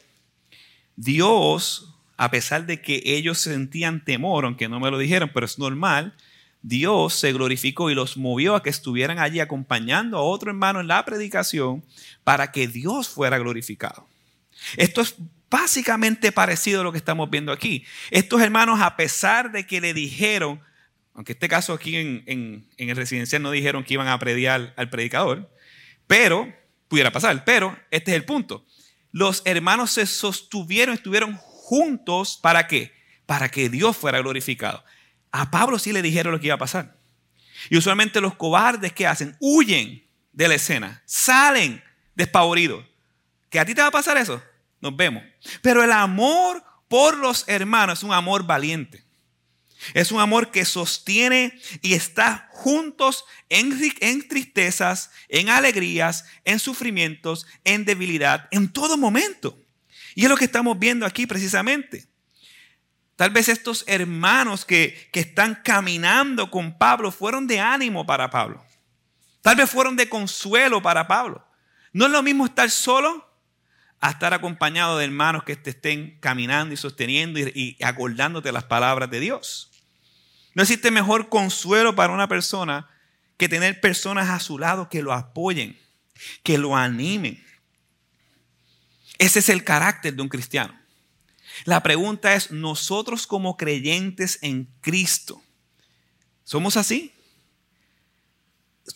Dios, 0.97 1.94
a 2.17 2.31
pesar 2.31 2.67
de 2.67 2.81
que 2.81 3.03
ellos 3.05 3.39
sentían 3.39 4.05
temor, 4.05 4.45
aunque 4.45 4.69
no 4.69 4.81
me 4.81 4.91
lo 4.91 4.99
dijeron, 4.99 5.31
pero 5.33 5.47
es 5.47 5.59
normal, 5.59 6.15
Dios 6.63 7.15
se 7.15 7.33
glorificó 7.33 7.91
y 7.91 7.95
los 7.95 8.17
movió 8.17 8.57
a 8.57 8.63
que 8.63 8.71
estuvieran 8.71 9.19
allí 9.19 9.41
acompañando 9.41 10.17
a 10.17 10.23
otro 10.23 10.51
hermano 10.51 10.81
en 10.81 10.89
la 10.89 11.05
predicación 11.05 11.85
para 12.25 12.53
que 12.53 12.69
Dios 12.69 13.09
fuera 13.09 13.39
glorificado. 13.39 14.09
Esto 14.77 15.03
es 15.03 15.17
básicamente 15.51 16.33
parecido 16.33 16.81
a 16.81 16.85
lo 16.85 16.91
que 16.91 16.99
estamos 16.99 17.29
viendo 17.31 17.53
aquí. 17.53 17.85
Estos 18.11 18.41
hermanos, 18.41 18.81
a 18.81 18.97
pesar 18.97 19.53
de 19.53 19.67
que 19.67 19.81
le 19.81 19.93
dijeron, 19.93 20.61
aunque 21.13 21.33
este 21.33 21.49
caso 21.49 21.75
aquí 21.75 21.97
en, 21.97 22.67
el 22.77 22.97
residencial 22.97 23.43
no 23.43 23.51
dijeron 23.51 23.85
que 23.85 23.95
iban 23.95 24.09
a 24.09 24.19
predicar 24.19 24.73
al 24.77 24.91
predicador, 24.91 25.51
pero, 26.07 26.53
pudiera 26.89 27.13
pasar, 27.13 27.45
pero 27.45 27.79
este 27.91 28.13
es 28.13 28.17
el 28.17 28.25
punto. 28.25 28.65
Los 29.13 29.43
hermanos 29.45 29.93
se 29.93 30.07
sostuvieron, 30.07 30.95
estuvieron 30.95 31.37
juntos, 31.37 31.54
¿para 32.41 32.67
qué? 32.67 32.93
Para 33.27 33.49
que 33.49 33.69
Dios 33.69 33.97
fuera 33.97 34.21
glorificado. 34.21 34.85
A 35.33 35.51
Pablo 35.51 35.79
sí 35.79 35.93
le 35.93 36.03
dijeron 36.03 36.33
lo 36.33 36.41
que 36.41 36.47
iba 36.47 36.55
a 36.55 36.59
pasar. 36.59 36.97
Y 37.71 37.77
usualmente 37.77 38.21
los 38.21 38.35
cobardes 38.35 38.93
que 38.93 39.07
hacen, 39.07 39.37
huyen 39.41 40.07
de 40.33 40.49
la 40.49 40.55
escena, 40.55 41.03
salen 41.07 41.83
despavoridos. 42.15 42.85
¿Que 43.51 43.59
a 43.59 43.65
ti 43.65 43.75
te 43.75 43.83
va 43.83 43.89
a 43.89 43.93
pasar 43.93 44.17
eso? 44.17 44.43
Nos 44.81 44.97
vemos. 44.97 45.23
Pero 45.63 45.83
el 45.83 45.93
amor 45.93 46.63
por 46.89 47.17
los 47.17 47.45
hermanos 47.49 47.99
es 47.99 48.03
un 48.05 48.13
amor 48.13 48.45
valiente. 48.45 49.05
Es 49.93 50.13
un 50.13 50.21
amor 50.21 50.51
que 50.51 50.65
sostiene 50.65 51.59
y 51.83 51.95
está 51.95 52.49
juntos 52.53 53.25
en, 53.49 53.79
en, 54.01 54.29
tristezas, 54.29 55.11
en 55.29 55.51
alegrías, 55.51 56.25
en 56.45 56.59
sufrimientos, 56.59 57.47
en 57.65 57.85
debilidad, 57.85 58.49
en 58.51 58.73
todo 58.73 58.97
momento. 58.97 59.59
Y 60.15 60.25
es 60.25 60.31
lo 60.31 60.37
que 60.37 60.45
estamos 60.45 60.79
viendo 60.79 61.07
aquí 61.07 61.27
precisamente. 61.27 62.07
Tal 63.17 63.31
vez 63.31 63.49
estos 63.49 63.85
hermanos 63.87 64.65
que, 64.65 65.09
están 65.13 65.61
caminando 65.63 66.51
con 66.51 66.77
Pablo 66.77 67.13
fueron 67.13 67.47
de 67.47 67.61
ánimo 67.61 68.07
para 68.07 68.31
Pablo. 68.31 68.65
Tal 69.43 69.57
vez 69.57 69.71
fueron 69.71 69.97
de 69.97 70.09
consuelo 70.09 70.83
para 70.83 71.07
Pablo. 71.07 71.47
No 71.93 72.07
es 72.07 72.13
lo 72.13 72.23
mismo 72.23 72.45
estar 72.45 72.71
solo 72.71 73.29
a 74.01 74.11
estar 74.11 74.35
acompañado 74.35 74.99
de 74.99 75.05
hermanos 75.05 75.45
que 75.45 75.57
te 75.57 75.71
estén 75.71 76.19
caminando 76.21 76.75
y 76.75 76.77
sosteniendo 76.77 77.39
y, 77.39 77.77
y 77.79 77.85
acordándote 77.85 78.53
las 78.53 78.65
palabras 78.65 79.11
de 79.11 79.21
Dios. 79.21 79.71
No 80.55 80.63
existe 80.63 80.91
mejor 80.91 81.29
consuelo 81.29 81.95
para 81.95 82.13
una 82.13 82.29
persona 82.29 82.89
que 83.37 83.49
tener 83.49 83.81
personas 83.81 84.31
a 84.31 84.41
su 84.41 84.59
lado 84.59 84.89
que 84.89 85.03
lo 85.03 85.13
apoyen, 85.13 85.79
que 86.43 86.59
lo 86.59 86.77
animen. 86.77 87.45
Ese 89.19 89.39
es 89.39 89.49
el 89.49 89.65
carácter 89.65 90.15
de 90.15 90.23
un 90.23 90.29
cristiano. 90.29 90.79
La 91.65 91.83
pregunta 91.83 92.35
es, 92.35 92.51
nosotros 92.51 93.27
como 93.27 93.57
creyentes 93.57 94.39
en 94.43 94.69
Cristo, 94.81 95.43
¿somos 96.43 96.77
así? 96.77 97.13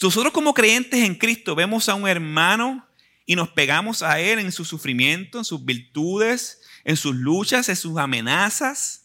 Nosotros 0.03 0.33
como 0.33 0.55
creyentes 0.55 1.01
en 1.01 1.15
Cristo 1.15 1.55
vemos 1.55 1.89
a 1.89 1.95
un 1.95 2.09
hermano 2.09 2.87
y 3.25 3.37
nos 3.37 3.51
pegamos 3.51 4.03
a 4.03 4.21
él 4.21 4.39
en 4.39 4.53
su 4.53 4.65
sufrimiento, 4.65 5.39
en 5.39 5.45
sus 5.45 5.65
virtudes, 5.65 6.61
en 6.85 6.97
sus 6.97 7.15
luchas, 7.15 7.69
en 7.69 7.77
sus 7.77 7.97
amenazas. 7.99 9.05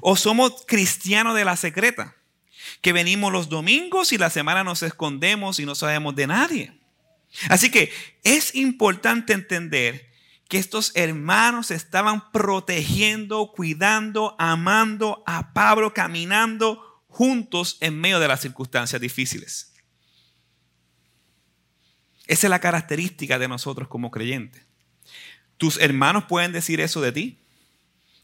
¿O 0.00 0.16
somos 0.16 0.64
cristianos 0.66 1.34
de 1.34 1.44
la 1.44 1.56
secreta? 1.56 2.16
Que 2.80 2.92
venimos 2.92 3.32
los 3.32 3.48
domingos 3.48 4.12
y 4.12 4.18
la 4.18 4.30
semana 4.30 4.64
nos 4.64 4.82
escondemos 4.82 5.58
y 5.58 5.66
no 5.66 5.74
sabemos 5.74 6.14
de 6.14 6.26
nadie. 6.26 6.72
Así 7.48 7.70
que 7.70 7.92
es 8.22 8.54
importante 8.54 9.32
entender 9.32 10.11
que 10.52 10.58
estos 10.58 10.92
hermanos 10.94 11.70
estaban 11.70 12.30
protegiendo, 12.30 13.52
cuidando, 13.56 14.36
amando 14.38 15.24
a 15.26 15.54
Pablo, 15.54 15.94
caminando 15.94 17.02
juntos 17.08 17.78
en 17.80 17.98
medio 17.98 18.20
de 18.20 18.28
las 18.28 18.42
circunstancias 18.42 19.00
difíciles. 19.00 19.72
Esa 22.26 22.46
es 22.48 22.50
la 22.50 22.60
característica 22.60 23.38
de 23.38 23.48
nosotros 23.48 23.88
como 23.88 24.10
creyentes. 24.10 24.62
¿Tus 25.56 25.80
hermanos 25.80 26.24
pueden 26.28 26.52
decir 26.52 26.82
eso 26.82 27.00
de 27.00 27.12
ti? 27.12 27.38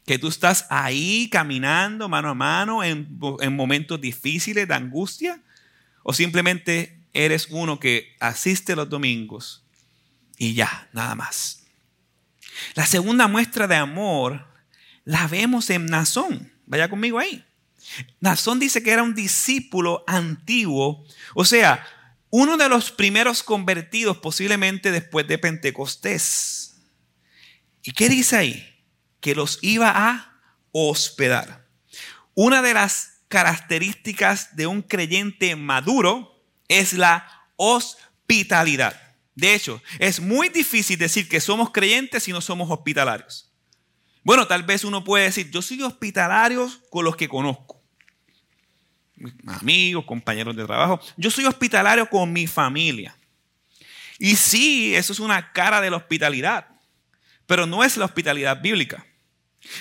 Que 0.04 0.18
tú 0.18 0.28
estás 0.28 0.66
ahí 0.68 1.30
caminando 1.32 2.10
mano 2.10 2.28
a 2.28 2.34
mano 2.34 2.84
en, 2.84 3.18
en 3.40 3.56
momentos 3.56 4.02
difíciles 4.02 4.68
de 4.68 4.74
angustia. 4.74 5.40
¿O 6.02 6.12
simplemente 6.12 7.00
eres 7.14 7.46
uno 7.48 7.80
que 7.80 8.14
asiste 8.20 8.76
los 8.76 8.90
domingos 8.90 9.64
y 10.36 10.52
ya, 10.52 10.90
nada 10.92 11.14
más? 11.14 11.57
La 12.74 12.86
segunda 12.86 13.28
muestra 13.28 13.66
de 13.66 13.76
amor 13.76 14.46
la 15.04 15.26
vemos 15.26 15.70
en 15.70 15.86
Nazón. 15.86 16.52
Vaya 16.66 16.88
conmigo 16.88 17.18
ahí. 17.18 17.44
Nazón 18.20 18.58
dice 18.58 18.82
que 18.82 18.90
era 18.90 19.02
un 19.02 19.14
discípulo 19.14 20.04
antiguo, 20.06 21.06
o 21.34 21.44
sea, 21.44 21.84
uno 22.30 22.56
de 22.56 22.68
los 22.68 22.90
primeros 22.90 23.42
convertidos 23.42 24.18
posiblemente 24.18 24.90
después 24.90 25.26
de 25.26 25.38
Pentecostés. 25.38 26.76
¿Y 27.82 27.92
qué 27.92 28.08
dice 28.08 28.36
ahí? 28.36 28.84
Que 29.20 29.34
los 29.34 29.58
iba 29.62 29.90
a 29.94 30.40
hospedar. 30.72 31.66
Una 32.34 32.60
de 32.60 32.74
las 32.74 33.20
características 33.28 34.56
de 34.56 34.66
un 34.66 34.82
creyente 34.82 35.56
maduro 35.56 36.44
es 36.68 36.92
la 36.92 37.46
hospitalidad. 37.56 39.07
De 39.38 39.54
hecho, 39.54 39.80
es 40.00 40.18
muy 40.18 40.48
difícil 40.48 40.98
decir 40.98 41.28
que 41.28 41.40
somos 41.40 41.70
creyentes 41.70 42.24
si 42.24 42.32
no 42.32 42.40
somos 42.40 42.68
hospitalarios. 42.72 43.48
Bueno, 44.24 44.48
tal 44.48 44.64
vez 44.64 44.82
uno 44.82 45.04
puede 45.04 45.26
decir, 45.26 45.48
yo 45.52 45.62
soy 45.62 45.80
hospitalario 45.80 46.68
con 46.90 47.04
los 47.04 47.14
que 47.14 47.28
conozco. 47.28 47.80
Amigos, 49.46 50.04
compañeros 50.06 50.56
de 50.56 50.64
trabajo. 50.64 51.00
Yo 51.16 51.30
soy 51.30 51.44
hospitalario 51.44 52.10
con 52.10 52.32
mi 52.32 52.48
familia. 52.48 53.16
Y 54.18 54.34
sí, 54.34 54.96
eso 54.96 55.12
es 55.12 55.20
una 55.20 55.52
cara 55.52 55.80
de 55.80 55.90
la 55.90 55.98
hospitalidad, 55.98 56.66
pero 57.46 57.64
no 57.64 57.84
es 57.84 57.96
la 57.96 58.06
hospitalidad 58.06 58.60
bíblica. 58.60 59.06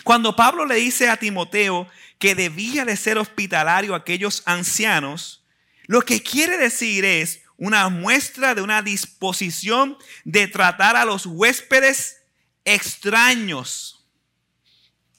Cuando 0.04 0.36
Pablo 0.36 0.68
le 0.68 0.76
dice 0.76 1.10
a 1.10 1.18
Timoteo 1.18 1.88
que 2.20 2.36
debía 2.36 2.86
de 2.86 2.96
ser 2.96 3.18
hospitalario 3.18 3.96
a 3.96 3.98
aquellos 3.98 4.44
ancianos, 4.46 5.44
lo 5.88 6.04
que 6.04 6.22
quiere 6.22 6.60
decir 6.60 7.06
es, 7.06 7.42
una 7.58 7.90
muestra 7.90 8.56
de 8.56 8.62
una 8.62 8.82
disposición 8.82 9.98
de 10.24 10.48
tratar 10.48 10.96
a 10.96 11.06
los 11.06 11.26
huéspedes 11.26 12.22
extraños 12.64 14.06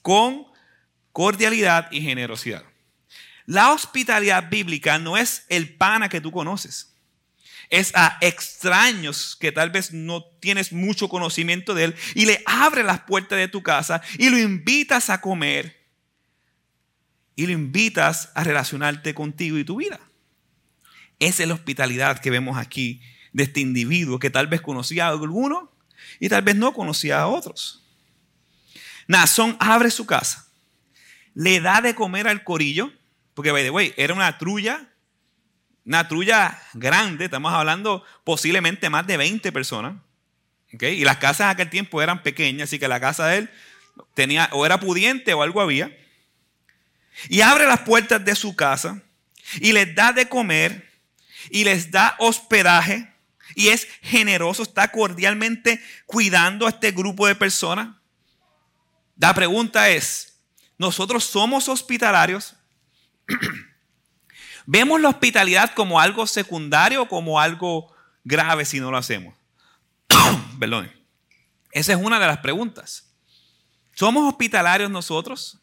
con 0.01 0.45
cordialidad 1.11 1.91
y 1.91 2.01
generosidad. 2.01 2.63
La 3.45 3.73
hospitalidad 3.73 4.49
bíblica 4.49 4.99
no 4.99 5.17
es 5.17 5.45
el 5.49 5.75
pana 5.75 6.07
que 6.07 6.21
tú 6.21 6.31
conoces. 6.31 6.93
es 7.71 7.91
a 7.93 8.17
extraños 8.21 9.35
que 9.39 9.51
tal 9.51 9.69
vez 9.69 9.93
no 9.93 10.23
tienes 10.39 10.73
mucho 10.73 11.07
conocimiento 11.07 11.75
de 11.75 11.83
él 11.85 11.95
y 12.15 12.25
le 12.25 12.41
abre 12.47 12.83
las 12.83 13.01
puertas 13.01 13.37
de 13.37 13.47
tu 13.47 13.61
casa 13.61 14.01
y 14.17 14.29
lo 14.29 14.39
invitas 14.39 15.11
a 15.11 15.21
comer 15.21 15.79
y 17.35 17.45
lo 17.45 17.51
invitas 17.51 18.31
a 18.33 18.43
relacionarte 18.43 19.13
contigo 19.13 19.57
y 19.57 19.63
tu 19.63 19.75
vida. 19.75 19.99
Esa 21.19 21.43
es 21.43 21.49
la 21.49 21.55
hospitalidad 21.55 22.19
que 22.19 22.29
vemos 22.29 22.57
aquí 22.57 23.01
de 23.33 23.43
este 23.43 23.59
individuo 23.59 24.19
que 24.19 24.29
tal 24.29 24.47
vez 24.47 24.61
conocía 24.61 25.07
a 25.07 25.09
alguno 25.09 25.71
y 26.19 26.29
tal 26.29 26.41
vez 26.41 26.55
no 26.55 26.73
conocía 26.73 27.19
a 27.19 27.27
otros. 27.27 27.83
Nazón 29.07 29.57
abre 29.59 29.91
su 29.91 30.05
casa, 30.05 30.47
le 31.33 31.59
da 31.61 31.81
de 31.81 31.95
comer 31.95 32.27
al 32.27 32.43
corillo, 32.43 32.91
porque 33.33 33.51
by 33.51 33.63
the 33.63 33.69
way, 33.69 33.93
era 33.97 34.13
una 34.13 34.37
trulla, 34.37 34.87
una 35.85 36.07
trulla 36.07 36.61
grande, 36.73 37.25
estamos 37.25 37.53
hablando 37.53 38.03
posiblemente 38.23 38.89
más 38.89 39.07
de 39.07 39.17
20 39.17 39.51
personas. 39.51 39.95
Y 40.71 41.03
las 41.03 41.17
casas 41.17 41.45
en 41.45 41.49
aquel 41.49 41.69
tiempo 41.69 42.01
eran 42.01 42.21
pequeñas, 42.21 42.69
así 42.69 42.77
que 42.77 42.87
la 42.87 42.99
casa 42.99 43.25
de 43.27 43.39
él 43.39 43.49
tenía 44.13 44.49
o 44.51 44.65
era 44.65 44.79
pudiente 44.79 45.33
o 45.33 45.41
algo 45.41 45.61
había. 45.61 45.95
Y 47.27 47.41
abre 47.41 47.65
las 47.65 47.79
puertas 47.81 48.23
de 48.23 48.35
su 48.35 48.55
casa 48.55 49.01
y 49.59 49.71
les 49.71 49.95
da 49.95 50.13
de 50.13 50.29
comer 50.29 50.88
y 51.49 51.63
les 51.63 51.91
da 51.91 52.15
hospedaje 52.19 53.13
y 53.55 53.69
es 53.69 53.87
generoso, 54.01 54.63
está 54.63 54.89
cordialmente 54.89 55.81
cuidando 56.05 56.65
a 56.65 56.69
este 56.69 56.91
grupo 56.91 57.27
de 57.27 57.35
personas. 57.35 57.95
La 59.17 59.33
pregunta 59.33 59.89
es, 59.89 60.39
¿nosotros 60.77 61.25
somos 61.25 61.67
hospitalarios? 61.67 62.55
¿Vemos 64.65 65.01
la 65.01 65.09
hospitalidad 65.09 65.73
como 65.73 65.99
algo 65.99 66.27
secundario 66.27 67.03
o 67.03 67.07
como 67.07 67.39
algo 67.39 67.93
grave 68.23 68.65
si 68.65 68.79
no 68.79 68.91
lo 68.91 68.97
hacemos? 68.97 69.35
Perdón. 70.59 70.91
Esa 71.71 71.93
es 71.93 71.99
una 71.99 72.19
de 72.19 72.27
las 72.27 72.39
preguntas. 72.39 73.11
¿Somos 73.93 74.27
hospitalarios 74.27 74.89
nosotros? 74.89 75.58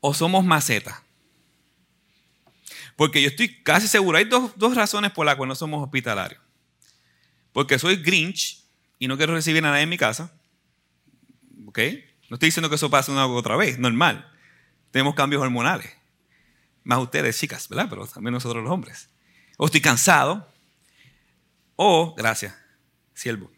¿O 0.00 0.14
somos 0.14 0.44
macetas? 0.44 1.02
Porque 2.96 3.22
yo 3.22 3.28
estoy 3.28 3.62
casi 3.62 3.86
seguro, 3.86 4.18
hay 4.18 4.24
dos, 4.24 4.74
razones 4.74 5.12
por 5.12 5.24
las 5.24 5.36
cuales 5.36 5.50
no 5.50 5.54
somos 5.54 5.82
hospitalarios. 5.84 6.40
Porque 7.52 7.78
soy 7.78 7.96
Grinch 7.96 8.64
y 8.98 9.06
no 9.06 9.16
quiero 9.16 9.34
recibir 9.34 9.64
a 9.64 9.70
nadie 9.70 9.84
en 9.84 9.88
mi 9.88 9.96
casa. 9.96 10.32
¿Ok? 11.66 11.78
No 12.28 12.34
estoy 12.34 12.48
diciendo 12.48 12.68
que 12.68 12.74
eso 12.74 12.90
pase 12.90 13.10
una 13.12 13.26
otra 13.26 13.56
vez, 13.56 13.78
normal. 13.78 14.28
Tenemos 14.90 15.14
cambios 15.14 15.42
hormonales. 15.42 15.92
Más 16.82 16.98
ustedes, 16.98 17.38
chicas, 17.38 17.68
¿verdad? 17.68 17.86
Pero 17.88 18.06
también 18.06 18.32
nosotros 18.32 18.64
los 18.64 18.72
hombres. 18.72 19.08
O 19.58 19.66
estoy 19.66 19.80
cansado. 19.80 20.50
O, 21.76 22.14
gracias, 22.16 22.56
siervo. 23.14 23.50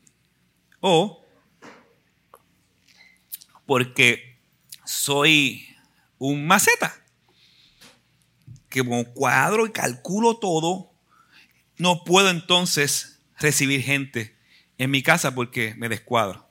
O 0.81 1.21
porque 3.71 4.37
soy 4.85 5.70
un 6.21 6.47
maceta 6.47 6.95
que 8.69 8.81
como 8.81 9.05
cuadro 9.15 9.67
y 9.67 9.73
calculo 9.73 10.37
todo, 10.37 10.93
no 11.77 12.05
puedo 12.05 12.31
entonces 12.31 13.21
recibir 13.39 13.83
gente 13.83 14.39
en 14.79 14.91
mi 14.91 15.03
casa 15.03 15.35
porque 15.35 15.75
me 15.77 15.89
descuadro. 15.89 16.49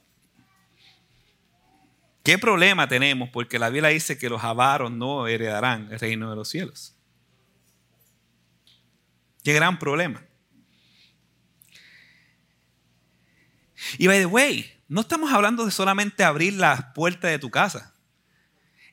¿Qué 2.24 2.38
problema 2.38 2.88
tenemos? 2.90 3.30
Porque 3.30 3.58
la 3.58 3.70
Biblia 3.70 3.90
dice 3.90 4.18
que 4.18 4.28
los 4.30 4.44
avaros 4.44 4.92
no 4.92 5.28
heredarán 5.28 5.88
el 5.92 6.00
reino 6.00 6.30
de 6.30 6.36
los 6.36 6.50
cielos. 6.50 6.96
Qué 9.44 9.54
gran 9.54 9.80
problema. 9.80 10.26
Y 13.98 14.08
by 14.08 14.20
the 14.20 14.26
way, 14.26 14.84
no 14.88 15.02
estamos 15.02 15.32
hablando 15.32 15.66
de 15.66 15.72
solamente 15.72 16.24
abrir 16.24 16.56
las 16.56 16.84
puertas 16.94 17.32
de 17.32 17.40
tu 17.40 17.50
casa. 17.50 17.94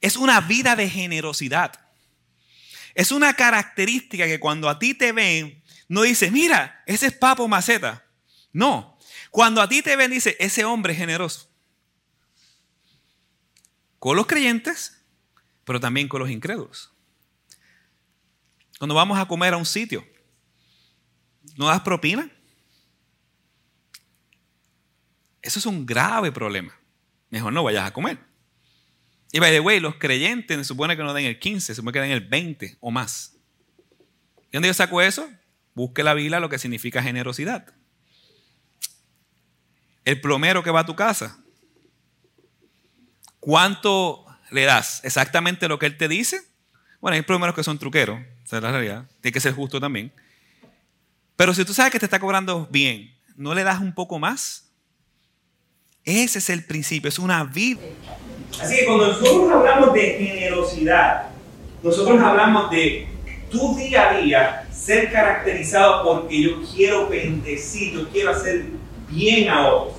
Es 0.00 0.16
una 0.16 0.40
vida 0.40 0.76
de 0.76 0.88
generosidad. 0.88 1.72
Es 2.94 3.12
una 3.12 3.34
característica 3.34 4.26
que 4.26 4.40
cuando 4.40 4.68
a 4.68 4.78
ti 4.78 4.94
te 4.94 5.12
ven, 5.12 5.62
no 5.88 6.02
dices, 6.02 6.32
mira, 6.32 6.82
ese 6.86 7.06
es 7.08 7.12
Papo 7.12 7.46
Maceta. 7.46 8.04
No. 8.52 8.98
Cuando 9.30 9.60
a 9.60 9.68
ti 9.68 9.82
te 9.82 9.96
ven, 9.96 10.10
dice, 10.10 10.36
ese 10.40 10.64
hombre 10.64 10.92
es 10.94 10.98
generoso. 10.98 11.50
Con 13.98 14.16
los 14.16 14.26
creyentes, 14.26 15.02
pero 15.64 15.80
también 15.80 16.08
con 16.08 16.20
los 16.20 16.30
incrédulos. 16.30 16.92
Cuando 18.78 18.94
vamos 18.94 19.18
a 19.18 19.26
comer 19.26 19.54
a 19.54 19.56
un 19.56 19.66
sitio, 19.66 20.06
¿no 21.56 21.66
das 21.66 21.80
propina? 21.80 22.30
Eso 25.42 25.58
es 25.58 25.66
un 25.66 25.86
grave 25.86 26.32
problema. 26.32 26.74
Mejor 27.30 27.52
no 27.52 27.62
vayas 27.62 27.86
a 27.86 27.92
comer. 27.92 28.18
Y 29.36 29.38
by 29.38 29.52
the 29.52 29.60
way, 29.60 29.80
los 29.80 29.96
creyentes 29.96 30.56
se 30.56 30.64
supone 30.64 30.96
que 30.96 31.02
no 31.02 31.12
den 31.12 31.26
el 31.26 31.38
15, 31.38 31.66
se 31.66 31.74
supone 31.74 31.92
que 31.92 32.00
den 32.00 32.10
el 32.10 32.22
20 32.26 32.78
o 32.80 32.90
más. 32.90 33.34
¿Y 34.50 34.54
dónde 34.54 34.68
yo 34.68 34.72
saco 34.72 35.02
eso? 35.02 35.28
Busque 35.74 36.02
la 36.02 36.14
Biblia 36.14 36.40
lo 36.40 36.48
que 36.48 36.58
significa 36.58 37.02
generosidad. 37.02 37.66
El 40.06 40.22
plomero 40.22 40.62
que 40.62 40.70
va 40.70 40.80
a 40.80 40.86
tu 40.86 40.96
casa, 40.96 41.38
¿cuánto 43.38 44.24
le 44.50 44.64
das? 44.64 45.02
¿Exactamente 45.04 45.68
lo 45.68 45.78
que 45.78 45.84
él 45.84 45.98
te 45.98 46.08
dice? 46.08 46.40
Bueno, 47.02 47.16
hay 47.16 47.20
plomeros 47.20 47.54
que 47.54 47.62
son 47.62 47.78
truqueros, 47.78 48.18
esa 48.42 48.56
es 48.56 48.62
la 48.62 48.72
realidad. 48.72 49.04
Tiene 49.20 49.34
que 49.34 49.40
ser 49.40 49.52
justo 49.52 49.78
también. 49.78 50.14
Pero 51.36 51.52
si 51.52 51.62
tú 51.66 51.74
sabes 51.74 51.92
que 51.92 51.98
te 51.98 52.06
está 52.06 52.18
cobrando 52.18 52.68
bien, 52.70 53.14
¿no 53.34 53.54
le 53.54 53.64
das 53.64 53.82
un 53.82 53.94
poco 53.94 54.18
más? 54.18 54.70
Ese 56.04 56.38
es 56.38 56.48
el 56.48 56.64
principio, 56.64 57.10
es 57.10 57.18
una 57.18 57.44
vida. 57.44 57.82
Así 58.60 58.76
que 58.76 58.86
cuando 58.86 59.08
nosotros 59.08 59.52
hablamos 59.52 59.92
de 59.92 60.00
generosidad, 60.00 61.28
nosotros 61.82 62.20
hablamos 62.20 62.70
de 62.70 63.06
tu 63.50 63.76
día 63.76 64.10
a 64.10 64.18
día 64.18 64.66
ser 64.72 65.10
caracterizado 65.10 66.04
porque 66.04 66.42
yo 66.42 66.50
quiero 66.74 67.08
bendecir, 67.08 67.92
yo 67.94 68.08
quiero 68.08 68.30
hacer 68.30 68.64
bien 69.08 69.48
a 69.48 69.68
otros. 69.68 69.96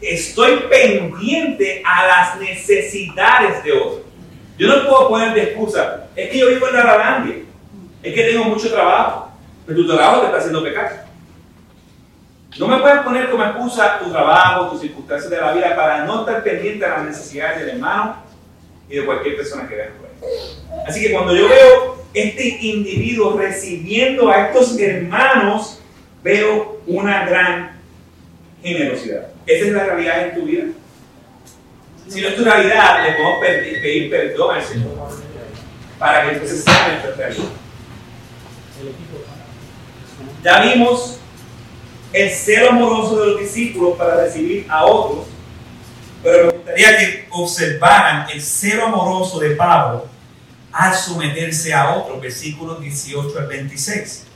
Estoy 0.00 0.64
pendiente 0.68 1.82
a 1.84 2.06
las 2.06 2.40
necesidades 2.40 3.62
de 3.62 3.72
otros. 3.72 4.02
Yo 4.58 4.68
no 4.68 4.88
puedo 4.88 5.08
poner 5.08 5.34
de 5.34 5.42
excusa, 5.42 6.08
es 6.14 6.30
que 6.30 6.38
yo 6.38 6.48
vivo 6.48 6.68
en 6.68 6.74
la 6.74 6.82
Ralandia, 6.82 7.36
es 8.02 8.14
que 8.14 8.24
tengo 8.24 8.44
mucho 8.44 8.70
trabajo, 8.70 9.32
pero 9.66 9.78
tu 9.78 9.86
trabajo 9.86 10.20
te 10.20 10.26
está 10.26 10.38
haciendo 10.38 10.62
pecar. 10.62 11.06
No 12.58 12.68
me 12.68 12.78
puedes 12.78 13.00
poner 13.00 13.30
como 13.30 13.44
excusa 13.44 13.98
tu 13.98 14.10
trabajo, 14.10 14.70
tus 14.70 14.80
circunstancias 14.80 15.30
de 15.30 15.38
la 15.38 15.52
vida 15.52 15.74
para 15.74 16.04
no 16.04 16.20
estar 16.20 16.42
pendiente 16.42 16.84
de 16.84 16.90
las 16.90 17.04
necesidades 17.04 17.60
del 17.60 17.70
hermano 17.70 18.16
y 18.88 18.96
de 18.96 19.06
cualquier 19.06 19.36
persona 19.36 19.68
que 19.68 19.74
veas 19.74 19.90
por. 19.92 20.10
Así 20.86 21.02
que 21.02 21.12
cuando 21.12 21.34
yo 21.34 21.48
veo 21.48 22.04
este 22.12 22.46
individuo 22.60 23.38
recibiendo 23.38 24.28
a 24.28 24.48
estos 24.48 24.78
hermanos, 24.78 25.80
veo 26.22 26.80
una 26.86 27.26
gran 27.26 27.80
generosidad. 28.62 29.28
¿Esa 29.46 29.66
es 29.66 29.72
la 29.72 29.84
realidad 29.84 30.28
en 30.28 30.34
tu 30.34 30.46
vida? 30.46 30.64
Si 32.06 32.20
no 32.20 32.28
es 32.28 32.36
tu 32.36 32.44
realidad, 32.44 33.04
le 33.04 33.12
podemos 33.12 33.40
pedir, 33.40 34.10
perdón 34.10 34.56
al 34.56 34.62
Señor 34.62 35.22
para 36.02 36.24
que 36.24 36.32
entonces 36.32 36.64
sea 36.64 36.88
nuestra 36.88 37.14
realidad. 37.14 37.44
Ya 40.42 40.60
vimos 40.62 41.20
el 42.12 42.30
celo 42.30 42.70
amoroso 42.70 43.20
de 43.20 43.26
los 43.26 43.40
discípulos 43.40 43.96
para 43.96 44.16
recibir 44.16 44.66
a 44.68 44.84
otros, 44.84 45.26
pero 46.22 46.46
me 46.46 46.52
gustaría 46.52 46.98
que 46.98 47.28
observaran 47.30 48.30
el 48.30 48.40
celo 48.40 48.86
amoroso 48.86 49.40
de 49.40 49.56
Pablo 49.56 50.06
al 50.72 50.94
someterse 50.94 51.72
a 51.72 51.94
otros, 51.94 52.20
versículos 52.20 52.80
18 52.80 53.38
al 53.38 53.46
26. 53.46 54.26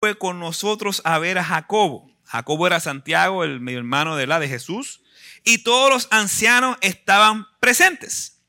Fue 0.00 0.16
con 0.16 0.40
nosotros 0.40 1.00
a 1.04 1.18
ver 1.18 1.38
a 1.38 1.44
Jacobo. 1.44 2.10
Jacobo 2.24 2.66
era 2.66 2.80
Santiago, 2.80 3.44
el 3.44 3.60
medio 3.60 3.78
hermano 3.78 4.16
de 4.16 4.26
la 4.26 4.40
de 4.40 4.48
Jesús, 4.48 5.02
y 5.44 5.58
todos 5.58 5.90
los 5.90 6.08
ancianos 6.10 6.76
estaban 6.80 7.46
presentes. 7.60 8.40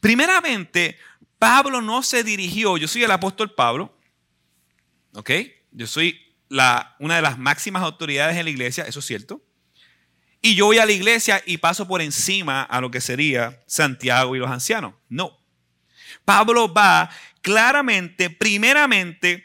Primeramente, 0.00 0.96
Pablo 1.38 1.82
no 1.82 2.02
se 2.02 2.24
dirigió, 2.24 2.78
yo 2.78 2.88
soy 2.88 3.04
el 3.04 3.10
apóstol 3.10 3.54
Pablo, 3.54 3.94
¿ok? 5.14 5.30
Yo 5.72 5.86
soy 5.86 6.18
una 6.50 7.16
de 7.16 7.22
las 7.22 7.38
máximas 7.38 7.82
autoridades 7.82 8.36
en 8.36 8.44
la 8.44 8.50
iglesia, 8.50 8.84
eso 8.84 9.00
es 9.00 9.04
cierto. 9.04 9.42
Y 10.40 10.54
yo 10.54 10.66
voy 10.66 10.78
a 10.78 10.86
la 10.86 10.92
iglesia 10.92 11.42
y 11.44 11.58
paso 11.58 11.88
por 11.88 12.00
encima 12.00 12.62
a 12.62 12.80
lo 12.80 12.90
que 12.90 13.00
sería 13.00 13.62
Santiago 13.66 14.36
y 14.36 14.38
los 14.38 14.50
ancianos. 14.50 14.94
No. 15.08 15.36
Pablo 16.24 16.72
va 16.72 17.10
claramente, 17.42 18.30
primeramente, 18.30 19.44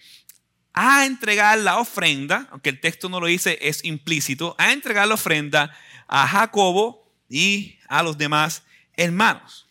a 0.73 1.05
entregar 1.05 1.57
la 1.59 1.79
ofrenda, 1.79 2.47
aunque 2.51 2.69
el 2.69 2.79
texto 2.79 3.09
no 3.09 3.19
lo 3.19 3.27
dice, 3.27 3.57
es 3.61 3.83
implícito, 3.83 4.55
a 4.57 4.71
entregar 4.71 5.07
la 5.07 5.13
ofrenda 5.15 5.75
a 6.07 6.27
Jacobo 6.27 7.11
y 7.29 7.79
a 7.87 8.03
los 8.03 8.17
demás 8.17 8.63
hermanos. 8.95 9.67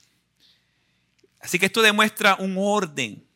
Así 1.41 1.59
que 1.59 1.67
esto 1.67 1.83
demuestra 1.83 2.37
un 2.39 2.57
orden. 2.59 3.27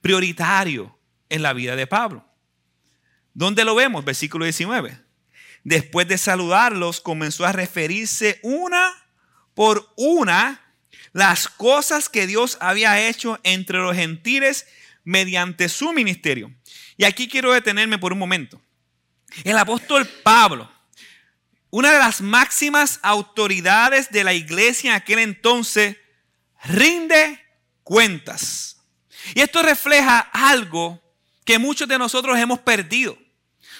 prioritario 0.00 0.98
en 1.28 1.42
la 1.42 1.52
vida 1.52 1.76
de 1.76 1.86
Pablo. 1.86 2.29
¿Dónde 3.34 3.64
lo 3.64 3.74
vemos? 3.74 4.04
Versículo 4.04 4.44
19. 4.44 4.98
Después 5.64 6.08
de 6.08 6.18
saludarlos, 6.18 7.00
comenzó 7.00 7.44
a 7.44 7.52
referirse 7.52 8.40
una 8.42 8.92
por 9.54 9.92
una 9.96 10.60
las 11.12 11.48
cosas 11.48 12.08
que 12.08 12.26
Dios 12.26 12.56
había 12.60 13.08
hecho 13.08 13.38
entre 13.42 13.78
los 13.78 13.96
gentiles 13.96 14.66
mediante 15.04 15.68
su 15.68 15.92
ministerio. 15.92 16.54
Y 16.96 17.04
aquí 17.04 17.28
quiero 17.28 17.52
detenerme 17.52 17.98
por 17.98 18.12
un 18.12 18.18
momento. 18.18 18.60
El 19.44 19.56
apóstol 19.58 20.06
Pablo, 20.22 20.70
una 21.70 21.92
de 21.92 21.98
las 21.98 22.20
máximas 22.20 23.00
autoridades 23.02 24.10
de 24.10 24.24
la 24.24 24.34
iglesia 24.34 24.90
en 24.90 24.96
aquel 24.96 25.18
entonces, 25.20 25.96
rinde 26.64 27.40
cuentas. 27.82 28.82
Y 29.34 29.40
esto 29.40 29.62
refleja 29.62 30.18
algo 30.18 31.02
que 31.50 31.58
muchos 31.58 31.88
de 31.88 31.98
nosotros 31.98 32.38
hemos 32.38 32.60
perdido. 32.60 33.18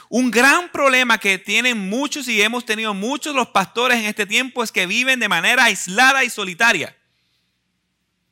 Un 0.09 0.29
gran 0.33 0.73
problema 0.73 1.19
que 1.19 1.39
tienen 1.39 1.79
muchos 1.79 2.27
y 2.27 2.43
hemos 2.43 2.67
tenido 2.67 2.95
muchos 2.95 3.33
los 3.33 3.47
pastores 3.51 3.97
en 3.97 4.07
este 4.07 4.27
tiempo 4.27 4.65
es 4.65 4.73
que 4.73 4.89
viven 4.89 5.21
de 5.21 5.29
manera 5.29 5.63
aislada 5.67 6.25
y 6.25 6.31
solitaria. 6.31 6.97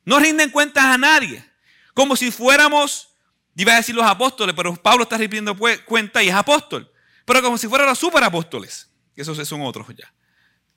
No 0.03 0.19
rinden 0.19 0.49
cuentas 0.49 0.83
a 0.83 0.97
nadie, 0.97 1.41
como 1.93 2.17
si 2.17 2.31
fuéramos, 2.31 3.15
iba 3.55 3.71
a 3.71 3.77
decir 3.77 3.95
los 3.95 4.05
apóstoles, 4.05 4.53
pero 4.53 4.75
Pablo 4.75 5.03
está 5.03 5.15
rindiendo 5.15 5.57
cuenta 5.85 6.21
y 6.21 6.27
es 6.27 6.35
apóstol, 6.35 6.91
pero 7.23 7.41
como 7.41 7.57
si 7.57 7.69
fueran 7.69 7.87
los 7.87 7.97
superapóstoles, 7.97 8.89
que 9.15 9.21
esos 9.21 9.47
son 9.47 9.61
otros 9.61 9.87
ya, 9.95 10.13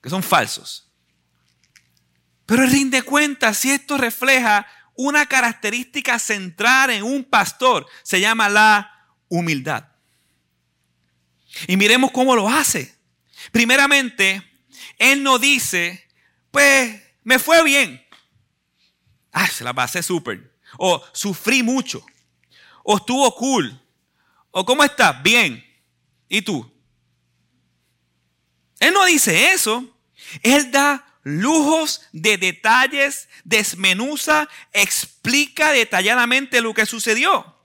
que 0.01 0.09
son 0.09 0.23
falsos. 0.23 0.89
Pero 2.45 2.65
rinde 2.65 3.01
cuentas 3.01 3.57
si 3.57 3.71
esto 3.71 3.97
refleja 3.97 4.65
una 4.95 5.25
característica 5.25 6.19
central 6.19 6.91
en 6.91 7.03
un 7.03 7.23
pastor, 7.23 7.87
se 8.03 8.19
llama 8.19 8.49
la 8.49 9.07
humildad. 9.27 9.87
Y 11.67 11.77
miremos 11.77 12.11
cómo 12.11 12.35
lo 12.35 12.49
hace. 12.49 12.95
Primeramente, 13.51 14.41
él 14.97 15.23
no 15.23 15.39
dice, 15.39 16.07
pues 16.51 17.01
me 17.23 17.39
fue 17.39 17.63
bien. 17.63 18.05
Ah, 19.31 19.47
se 19.47 19.63
la 19.63 19.73
pasé 19.73 20.03
súper. 20.03 20.53
O 20.77 21.03
sufrí 21.13 21.63
mucho. 21.63 22.05
O 22.83 22.97
estuvo 22.97 23.33
cool. 23.35 23.79
O 24.51 24.65
cómo 24.65 24.83
estás? 24.83 25.21
Bien. 25.23 25.63
¿Y 26.29 26.41
tú? 26.41 26.71
Él 28.79 28.93
no 28.93 29.05
dice 29.05 29.51
eso. 29.53 29.97
Él 30.41 30.71
da 30.71 31.05
lujos 31.23 32.01
de 32.11 32.37
detalles, 32.37 33.29
desmenuza, 33.43 34.49
explica 34.73 35.71
detalladamente 35.71 36.61
lo 36.61 36.73
que 36.73 36.85
sucedió. 36.85 37.57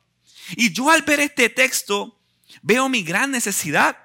Y 0.57 0.73
yo 0.73 0.91
al 0.91 1.03
ver 1.03 1.21
este 1.21 1.49
texto 1.49 2.19
veo 2.63 2.89
mi 2.89 3.03
gran 3.03 3.31
necesidad. 3.31 3.99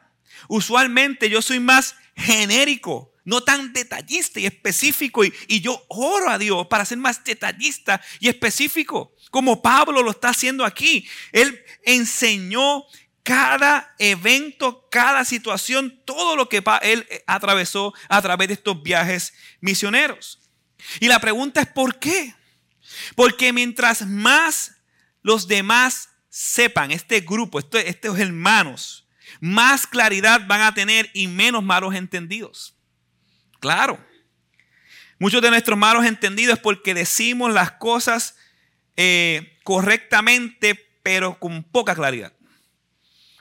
Usualmente 0.47 1.29
yo 1.29 1.41
soy 1.41 1.59
más 1.59 1.95
genérico, 2.15 3.13
no 3.23 3.41
tan 3.41 3.71
detallista 3.71 4.39
y 4.39 4.45
específico. 4.45 5.23
Y, 5.23 5.33
y, 5.47 5.61
yo 5.61 5.83
oro 5.87 6.29
a 6.29 6.37
Dios 6.37 6.67
para 6.67 6.85
ser 6.85 6.97
más 6.97 7.23
detallista 7.23 8.01
y 8.19 8.27
específico, 8.27 9.13
como 9.31 9.61
Pablo 9.61 10.03
lo 10.03 10.11
está 10.11 10.29
haciendo 10.29 10.65
aquí. 10.65 11.07
Él 11.31 11.63
enseñó 11.83 12.83
cada 13.23 13.95
evento, 13.99 14.87
cada 14.91 15.23
situación, 15.25 16.01
todo 16.05 16.35
lo 16.35 16.49
que 16.49 16.61
él 16.81 17.07
atravesó 17.25 17.93
a 18.09 18.21
través 18.21 18.49
de 18.49 18.53
estos 18.55 18.83
viajes 18.83 19.33
misioneros. 19.61 20.39
Y 20.99 21.07
la 21.07 21.19
pregunta 21.19 21.61
es, 21.61 21.67
¿por 21.67 21.99
qué? 21.99 22.35
Porque 23.15 23.53
mientras 23.53 24.05
más 24.05 24.75
los 25.21 25.47
demás 25.47 26.09
sepan, 26.29 26.91
este 26.91 27.21
grupo, 27.21 27.59
estos 27.59 28.19
hermanos, 28.19 29.07
más 29.39 29.87
claridad 29.87 30.45
van 30.45 30.61
a 30.61 30.73
tener 30.73 31.09
y 31.13 31.27
menos 31.27 31.63
malos 31.63 31.95
entendidos. 31.95 32.75
Claro. 33.59 34.03
Muchos 35.17 35.41
de 35.41 35.49
nuestros 35.49 35.77
malos 35.77 36.05
entendidos 36.05 36.55
es 36.55 36.61
porque 36.61 36.93
decimos 36.93 37.53
las 37.53 37.71
cosas 37.71 38.35
eh, 38.97 39.57
correctamente, 39.63 40.75
pero 41.01 41.39
con 41.39 41.63
poca 41.63 41.95
claridad. 41.95 42.33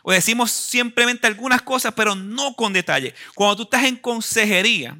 O 0.02 0.12
decimos 0.12 0.50
simplemente 0.50 1.26
algunas 1.26 1.62
cosas, 1.62 1.94
pero 1.94 2.14
no 2.14 2.54
con 2.54 2.72
detalle. 2.72 3.14
Cuando 3.34 3.56
tú 3.56 3.62
estás 3.64 3.84
en 3.84 3.96
consejería, 3.96 4.98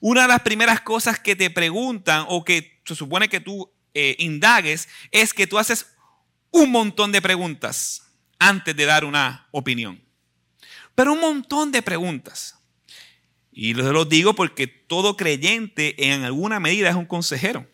una 0.00 0.22
de 0.22 0.28
las 0.28 0.42
primeras 0.42 0.80
cosas 0.80 1.18
que 1.18 1.36
te 1.36 1.50
preguntan 1.50 2.26
o 2.28 2.44
que 2.44 2.80
se 2.84 2.94
supone 2.94 3.28
que 3.28 3.40
tú 3.40 3.72
eh, 3.94 4.16
indagues 4.18 4.88
es 5.10 5.32
que 5.32 5.46
tú 5.46 5.58
haces 5.58 5.86
un 6.50 6.70
montón 6.70 7.12
de 7.12 7.22
preguntas 7.22 8.02
antes 8.38 8.76
de 8.76 8.84
dar 8.84 9.04
una 9.04 9.48
opinión. 9.50 10.02
Pero 10.94 11.12
un 11.12 11.20
montón 11.20 11.72
de 11.72 11.82
preguntas. 11.82 12.56
Y 13.50 13.74
lo 13.74 14.04
digo 14.04 14.34
porque 14.34 14.66
todo 14.66 15.16
creyente 15.16 16.10
en 16.12 16.24
alguna 16.24 16.58
medida 16.58 16.90
es 16.90 16.96
un 16.96 17.06
consejero. 17.06 17.66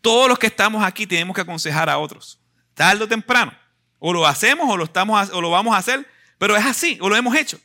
Todos 0.00 0.28
los 0.28 0.38
que 0.38 0.48
estamos 0.48 0.82
aquí 0.82 1.06
tenemos 1.06 1.34
que 1.34 1.42
aconsejar 1.42 1.88
a 1.88 1.98
otros, 1.98 2.40
tarde 2.74 3.04
o 3.04 3.08
temprano. 3.08 3.52
O 4.00 4.12
lo 4.12 4.26
hacemos 4.26 4.68
o 4.68 4.76
lo, 4.76 4.84
estamos, 4.84 5.30
o 5.30 5.40
lo 5.40 5.50
vamos 5.50 5.74
a 5.74 5.78
hacer, 5.78 6.04
pero 6.38 6.56
es 6.56 6.64
así, 6.64 6.98
o 7.00 7.08
lo 7.08 7.14
hemos 7.14 7.36
hecho. 7.36 7.60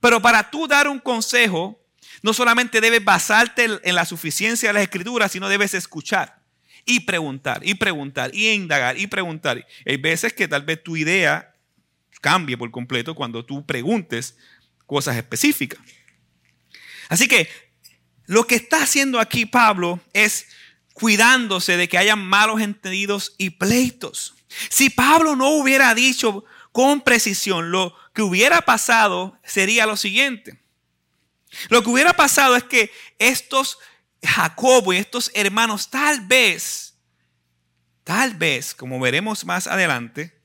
Pero 0.00 0.22
para 0.22 0.50
tú 0.50 0.66
dar 0.66 0.88
un 0.88 0.98
consejo, 0.98 1.78
no 2.22 2.32
solamente 2.32 2.80
debes 2.80 3.04
basarte 3.04 3.68
en 3.82 3.94
la 3.94 4.06
suficiencia 4.06 4.70
de 4.70 4.72
las 4.72 4.82
escrituras, 4.84 5.30
sino 5.32 5.48
debes 5.48 5.74
escuchar 5.74 6.40
y 6.84 7.00
preguntar 7.00 7.60
y 7.64 7.74
preguntar 7.74 8.34
y 8.34 8.48
indagar 8.50 8.98
y 8.98 9.06
preguntar. 9.06 9.66
Hay 9.86 9.96
veces 9.96 10.32
que 10.32 10.48
tal 10.48 10.62
vez 10.62 10.82
tu 10.82 10.96
idea 10.96 11.54
cambie 12.20 12.56
por 12.56 12.70
completo 12.70 13.14
cuando 13.14 13.44
tú 13.44 13.66
preguntes 13.66 14.36
cosas 14.86 15.16
específicas. 15.16 15.80
Así 17.08 17.28
que 17.28 17.48
lo 18.26 18.46
que 18.46 18.54
está 18.54 18.82
haciendo 18.82 19.20
aquí 19.20 19.46
Pablo 19.46 20.00
es 20.12 20.46
cuidándose 20.92 21.76
de 21.76 21.88
que 21.88 21.98
haya 21.98 22.16
malos 22.16 22.60
entendidos 22.60 23.34
y 23.38 23.50
pleitos. 23.50 24.34
Si 24.68 24.90
Pablo 24.90 25.36
no 25.36 25.50
hubiera 25.50 25.94
dicho 25.94 26.44
con 26.72 27.02
precisión 27.02 27.70
lo 27.70 27.94
que 28.14 28.22
hubiera 28.22 28.62
pasado, 28.62 29.38
sería 29.44 29.86
lo 29.86 29.96
siguiente. 29.96 30.60
Lo 31.68 31.82
que 31.82 31.90
hubiera 31.90 32.14
pasado 32.14 32.56
es 32.56 32.64
que 32.64 32.90
estos 33.18 33.78
Jacobo 34.22 34.92
y 34.92 34.98
estos 34.98 35.30
hermanos 35.34 35.90
tal 35.90 36.20
vez, 36.20 36.94
tal 38.04 38.34
vez, 38.34 38.74
como 38.74 39.00
veremos 39.00 39.44
más 39.44 39.66
adelante, 39.66 40.38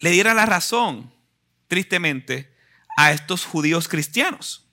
le 0.00 0.10
diera 0.10 0.34
la 0.34 0.44
razón, 0.44 1.12
tristemente, 1.68 2.52
a 2.96 3.12
estos 3.12 3.44
judíos 3.44 3.88
cristianos. 3.88 4.66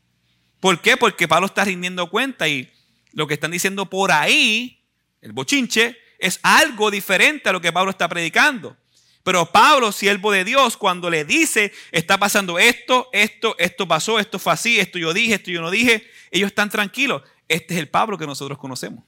¿Por 0.59 0.81
qué? 0.81 0.97
Porque 0.97 1.27
Pablo 1.27 1.47
está 1.47 1.63
rindiendo 1.65 2.09
cuenta 2.09 2.47
y 2.47 2.71
lo 3.11 3.27
que 3.27 3.35
están 3.35 3.51
diciendo 3.51 3.89
por 3.89 4.11
ahí, 4.11 4.83
el 5.21 5.33
bochinche, 5.33 5.97
es 6.23 6.39
algo 6.41 6.89
diferente 6.89 7.49
a 7.49 7.51
lo 7.51 7.59
que 7.59 7.73
Pablo 7.73 7.91
está 7.91 8.07
predicando. 8.07 8.77
Pero 9.23 9.51
Pablo, 9.51 9.91
siervo 9.91 10.31
de 10.31 10.45
Dios, 10.45 10.77
cuando 10.77 11.09
le 11.09 11.25
dice, 11.25 11.73
está 11.91 12.17
pasando 12.17 12.57
esto, 12.57 13.09
esto, 13.11 13.55
esto 13.59 13.85
pasó, 13.85 14.19
esto 14.19 14.39
fue 14.39 14.53
así, 14.53 14.79
esto 14.79 14.97
yo 14.97 15.13
dije, 15.13 15.35
esto 15.35 15.51
yo 15.51 15.61
no 15.61 15.69
dije, 15.69 16.09
ellos 16.31 16.47
están 16.47 16.69
tranquilos. 16.69 17.23
Este 17.49 17.73
es 17.73 17.79
el 17.81 17.89
Pablo 17.89 18.17
que 18.17 18.25
nosotros 18.25 18.57
conocemos. 18.57 19.03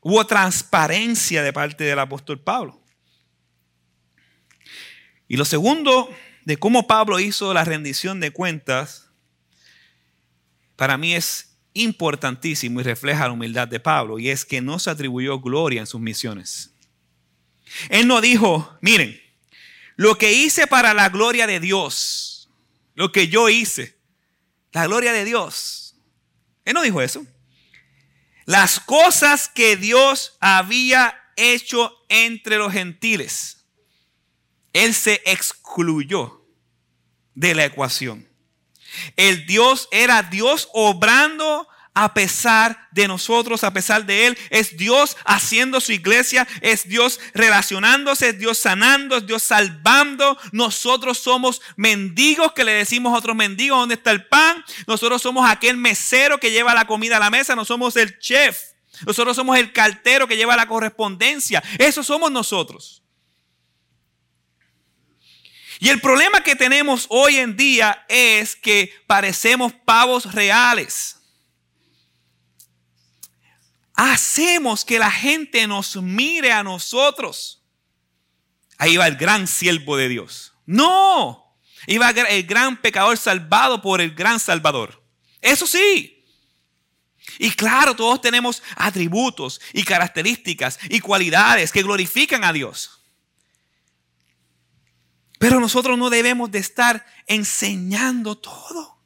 Hubo 0.00 0.26
transparencia 0.26 1.42
de 1.42 1.52
parte 1.54 1.84
del 1.84 1.98
apóstol 1.98 2.40
Pablo. 2.40 2.78
Y 5.28 5.38
lo 5.38 5.46
segundo 5.46 6.14
de 6.44 6.58
cómo 6.58 6.86
Pablo 6.86 7.20
hizo 7.20 7.54
la 7.54 7.64
rendición 7.64 8.20
de 8.20 8.32
cuentas, 8.32 9.08
para 10.76 10.98
mí 10.98 11.14
es 11.14 11.55
importantísimo 11.76 12.80
y 12.80 12.84
refleja 12.84 13.26
la 13.26 13.32
humildad 13.32 13.68
de 13.68 13.80
Pablo, 13.80 14.18
y 14.18 14.30
es 14.30 14.44
que 14.44 14.60
no 14.60 14.78
se 14.78 14.90
atribuyó 14.90 15.40
gloria 15.40 15.80
en 15.80 15.86
sus 15.86 16.00
misiones. 16.00 16.72
Él 17.88 18.06
no 18.06 18.20
dijo, 18.20 18.76
miren, 18.80 19.20
lo 19.96 20.18
que 20.18 20.32
hice 20.32 20.66
para 20.66 20.94
la 20.94 21.08
gloria 21.08 21.46
de 21.46 21.60
Dios, 21.60 22.48
lo 22.94 23.12
que 23.12 23.28
yo 23.28 23.48
hice, 23.48 23.96
la 24.72 24.86
gloria 24.86 25.12
de 25.12 25.24
Dios, 25.24 25.86
él 26.64 26.74
no 26.74 26.82
dijo 26.82 27.00
eso. 27.00 27.24
Las 28.44 28.80
cosas 28.80 29.48
que 29.48 29.76
Dios 29.76 30.36
había 30.40 31.16
hecho 31.36 31.92
entre 32.08 32.58
los 32.58 32.72
gentiles. 32.72 33.64
Él 34.72 34.92
se 34.92 35.22
excluyó 35.24 36.44
de 37.34 37.54
la 37.54 37.64
ecuación. 37.64 38.28
El 39.16 39.46
Dios 39.46 39.88
era 39.90 40.22
Dios 40.22 40.68
obrando 40.72 41.68
a 41.96 42.12
pesar 42.12 42.88
de 42.90 43.08
nosotros, 43.08 43.64
a 43.64 43.72
pesar 43.72 44.04
de 44.04 44.26
Él. 44.26 44.38
Es 44.50 44.76
Dios 44.76 45.16
haciendo 45.24 45.80
su 45.80 45.92
iglesia, 45.92 46.46
es 46.60 46.86
Dios 46.86 47.18
relacionándose, 47.32 48.28
es 48.28 48.38
Dios 48.38 48.58
sanando, 48.58 49.16
es 49.16 49.26
Dios 49.26 49.42
salvando. 49.42 50.38
Nosotros 50.52 51.18
somos 51.18 51.62
mendigos 51.76 52.52
que 52.52 52.64
le 52.64 52.72
decimos 52.72 53.14
a 53.14 53.16
otros 53.16 53.34
mendigos 53.34 53.78
dónde 53.78 53.94
está 53.94 54.10
el 54.10 54.26
pan. 54.26 54.62
Nosotros 54.86 55.22
somos 55.22 55.48
aquel 55.48 55.78
mesero 55.78 56.38
que 56.38 56.50
lleva 56.50 56.74
la 56.74 56.86
comida 56.86 57.16
a 57.16 57.20
la 57.20 57.30
mesa, 57.30 57.56
no 57.56 57.64
somos 57.64 57.96
el 57.96 58.18
chef. 58.18 58.58
Nosotros 59.06 59.34
somos 59.34 59.56
el 59.56 59.72
cartero 59.72 60.28
que 60.28 60.36
lleva 60.36 60.54
la 60.54 60.68
correspondencia. 60.68 61.62
Eso 61.78 62.02
somos 62.02 62.30
nosotros. 62.30 63.02
Y 65.78 65.90
el 65.90 66.00
problema 66.00 66.42
que 66.42 66.56
tenemos 66.56 67.06
hoy 67.10 67.36
en 67.36 67.56
día 67.56 68.04
es 68.08 68.56
que 68.56 68.92
parecemos 69.06 69.72
pavos 69.84 70.32
reales. 70.32 71.16
Hacemos 73.94 74.84
que 74.84 74.98
la 74.98 75.10
gente 75.10 75.66
nos 75.66 75.96
mire 75.96 76.52
a 76.52 76.62
nosotros. 76.62 77.62
Ahí 78.78 78.96
va 78.96 79.06
el 79.06 79.16
gran 79.16 79.46
siervo 79.46 79.96
de 79.96 80.08
Dios. 80.08 80.54
No, 80.66 81.58
iba 81.86 82.10
el 82.10 82.42
gran 82.44 82.76
pecador 82.80 83.16
salvado 83.16 83.80
por 83.80 84.00
el 84.00 84.14
gran 84.14 84.40
Salvador. 84.40 85.02
Eso 85.40 85.66
sí. 85.66 86.24
Y 87.38 87.50
claro, 87.50 87.94
todos 87.94 88.20
tenemos 88.20 88.62
atributos 88.76 89.60
y 89.72 89.82
características 89.82 90.78
y 90.88 91.00
cualidades 91.00 91.72
que 91.72 91.82
glorifican 91.82 92.44
a 92.44 92.52
Dios. 92.52 92.95
Pero 95.38 95.60
nosotros 95.60 95.98
no 95.98 96.10
debemos 96.10 96.50
de 96.50 96.58
estar 96.58 97.04
enseñando 97.26 98.36
todo. 98.36 98.98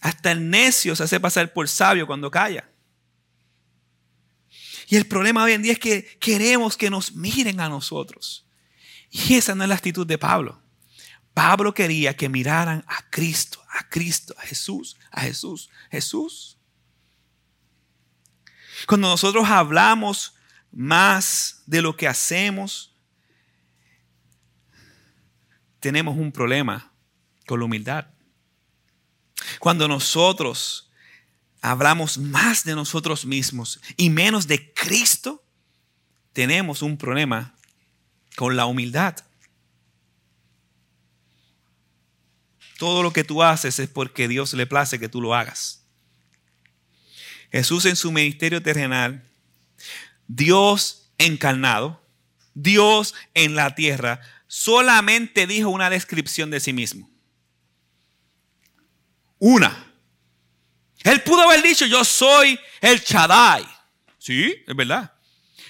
Hasta 0.00 0.32
el 0.32 0.48
necio 0.48 0.96
se 0.96 1.04
hace 1.04 1.20
pasar 1.20 1.52
por 1.52 1.68
sabio 1.68 2.06
cuando 2.06 2.30
calla. 2.30 2.68
Y 4.88 4.96
el 4.96 5.06
problema 5.06 5.44
hoy 5.44 5.52
en 5.52 5.62
día 5.62 5.72
es 5.72 5.78
que 5.78 6.18
queremos 6.18 6.76
que 6.76 6.90
nos 6.90 7.12
miren 7.12 7.60
a 7.60 7.68
nosotros. 7.68 8.46
Y 9.10 9.34
esa 9.34 9.54
no 9.54 9.62
es 9.62 9.68
la 9.68 9.74
actitud 9.74 10.06
de 10.06 10.18
Pablo. 10.18 10.60
Pablo 11.34 11.74
quería 11.74 12.16
que 12.16 12.28
miraran 12.28 12.84
a 12.88 13.08
Cristo, 13.10 13.62
a 13.70 13.88
Cristo, 13.88 14.34
a 14.38 14.42
Jesús, 14.42 14.96
a 15.10 15.20
Jesús, 15.20 15.70
Jesús. 15.90 16.58
Cuando 18.86 19.08
nosotros 19.08 19.48
hablamos 19.48 20.34
más 20.72 21.62
de 21.66 21.82
lo 21.82 21.96
que 21.96 22.08
hacemos, 22.08 22.89
tenemos 25.80 26.16
un 26.16 26.30
problema 26.30 26.92
con 27.46 27.58
la 27.58 27.66
humildad. 27.66 28.06
Cuando 29.58 29.88
nosotros 29.88 30.90
hablamos 31.60 32.18
más 32.18 32.64
de 32.64 32.74
nosotros 32.74 33.24
mismos 33.24 33.80
y 33.96 34.10
menos 34.10 34.46
de 34.46 34.72
Cristo, 34.72 35.42
tenemos 36.32 36.82
un 36.82 36.96
problema 36.96 37.54
con 38.36 38.56
la 38.56 38.66
humildad. 38.66 39.16
Todo 42.78 43.02
lo 43.02 43.12
que 43.12 43.24
tú 43.24 43.42
haces 43.42 43.78
es 43.78 43.88
porque 43.88 44.28
Dios 44.28 44.54
le 44.54 44.66
place 44.66 44.98
que 44.98 45.08
tú 45.08 45.20
lo 45.20 45.34
hagas. 45.34 45.84
Jesús 47.52 47.84
en 47.84 47.96
su 47.96 48.12
ministerio 48.12 48.62
terrenal, 48.62 49.28
Dios 50.28 51.10
encarnado, 51.18 52.02
Dios 52.54 53.14
en 53.34 53.54
la 53.54 53.74
tierra, 53.74 54.20
solamente 54.50 55.46
dijo 55.46 55.68
una 55.68 55.88
descripción 55.88 56.50
de 56.50 56.58
sí 56.58 56.72
mismo. 56.72 57.08
Una. 59.38 59.94
Él 61.04 61.22
pudo 61.22 61.42
haber 61.42 61.62
dicho, 61.62 61.86
yo 61.86 62.04
soy 62.04 62.58
el 62.80 63.00
Chadai. 63.00 63.64
Sí, 64.18 64.52
es 64.66 64.74
verdad. 64.74 65.14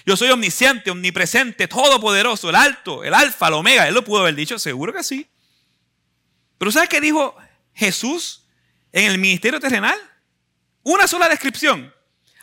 Yo 0.03 0.17
soy 0.17 0.31
omnisciente, 0.31 0.89
omnipresente, 0.89 1.67
todopoderoso, 1.67 2.49
el 2.49 2.55
alto, 2.55 3.03
el 3.03 3.13
alfa, 3.13 3.49
el 3.49 3.53
omega. 3.53 3.87
Él 3.87 3.93
lo 3.93 4.03
pudo 4.03 4.21
haber 4.21 4.33
dicho, 4.33 4.57
seguro 4.57 4.91
que 4.91 5.03
sí. 5.03 5.29
Pero 6.57 6.71
¿sabes 6.71 6.89
qué 6.89 6.99
dijo 6.99 7.35
Jesús 7.75 8.47
en 8.91 9.11
el 9.11 9.19
ministerio 9.19 9.59
terrenal? 9.59 9.99
Una 10.81 11.07
sola 11.07 11.29
descripción. 11.29 11.93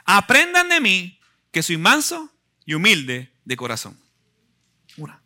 Aprendan 0.04 0.68
de 0.68 0.80
mí 0.80 1.18
que 1.50 1.64
soy 1.64 1.78
manso 1.78 2.32
y 2.64 2.74
humilde 2.74 3.32
de 3.44 3.56
corazón. 3.56 4.00
Una. 4.96 5.20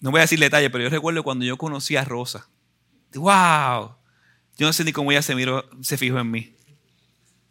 No 0.00 0.10
voy 0.10 0.18
a 0.18 0.22
decir 0.22 0.38
detalles, 0.38 0.70
pero 0.70 0.84
yo 0.84 0.90
recuerdo 0.90 1.22
cuando 1.22 1.44
yo 1.44 1.56
conocí 1.56 1.96
a 1.96 2.04
Rosa. 2.04 2.48
¡Wow! 3.14 3.96
Yo 4.56 4.66
no 4.66 4.72
sé 4.72 4.84
ni 4.84 4.92
cómo 4.92 5.10
ella 5.12 5.22
se 5.22 5.34
miró, 5.34 5.68
se 5.80 5.96
fijó 5.96 6.18
en 6.18 6.30
mí. 6.30 6.54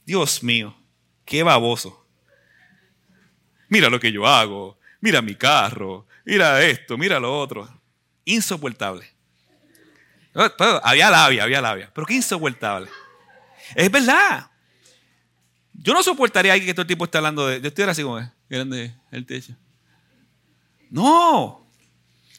Dios 0.05 0.43
mío, 0.43 0.75
qué 1.25 1.43
baboso. 1.43 2.05
Mira 3.69 3.89
lo 3.89 3.99
que 3.99 4.11
yo 4.11 4.27
hago, 4.27 4.77
mira 5.01 5.21
mi 5.21 5.35
carro, 5.35 6.07
mira 6.23 6.63
esto, 6.63 6.97
mira 6.97 7.19
lo 7.19 7.39
otro. 7.39 7.67
Insoportable. 8.25 9.07
Había 10.83 11.09
labia, 11.09 11.43
había 11.43 11.61
labia, 11.61 11.91
pero 11.93 12.05
qué 12.05 12.15
insoportable. 12.15 12.89
Es 13.73 13.89
verdad. 13.89 14.49
Yo 15.73 15.93
no 15.93 16.03
soportaría 16.03 16.51
a 16.51 16.53
alguien 16.53 16.67
que 16.67 16.73
todo 16.73 16.81
el 16.81 16.87
tiempo 16.87 17.05
está 17.05 17.19
hablando 17.19 17.47
de. 17.47 17.61
Yo 17.61 17.67
estoy 17.67 17.85
así 17.85 18.03
como 18.03 18.19
grande 18.49 18.95
el 19.11 19.25
techo. 19.25 19.55
No. 20.89 21.64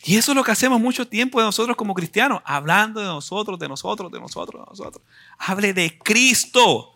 Y 0.08 0.16
eso 0.16 0.30
es 0.30 0.36
lo 0.36 0.44
que 0.44 0.52
hacemos 0.52 0.80
mucho 0.80 1.08
tiempo 1.08 1.40
de 1.40 1.46
nosotros 1.46 1.76
como 1.76 1.92
cristianos, 1.92 2.40
hablando 2.44 3.00
de 3.00 3.06
nosotros, 3.06 3.58
de 3.58 3.66
nosotros, 3.66 4.12
de 4.12 4.20
nosotros, 4.20 4.62
de 4.62 4.70
nosotros. 4.70 5.04
Hable 5.36 5.72
de 5.72 5.98
Cristo, 5.98 6.94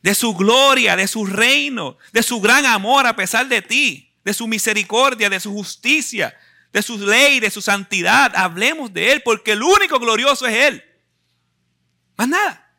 de 0.00 0.14
su 0.14 0.32
gloria, 0.36 0.94
de 0.94 1.08
su 1.08 1.26
reino, 1.26 1.98
de 2.12 2.22
su 2.22 2.40
gran 2.40 2.66
amor 2.66 3.04
a 3.08 3.16
pesar 3.16 3.48
de 3.48 3.60
ti, 3.62 4.12
de 4.24 4.32
su 4.32 4.46
misericordia, 4.46 5.28
de 5.28 5.40
su 5.40 5.52
justicia, 5.52 6.32
de 6.72 6.82
su 6.82 7.04
ley, 7.04 7.40
de 7.40 7.50
su 7.50 7.60
santidad. 7.60 8.32
Hablemos 8.36 8.92
de 8.92 9.10
Él, 9.10 9.22
porque 9.24 9.50
el 9.50 9.62
único 9.64 9.98
glorioso 9.98 10.46
es 10.46 10.54
Él. 10.54 10.84
Más 12.16 12.28
nada. 12.28 12.72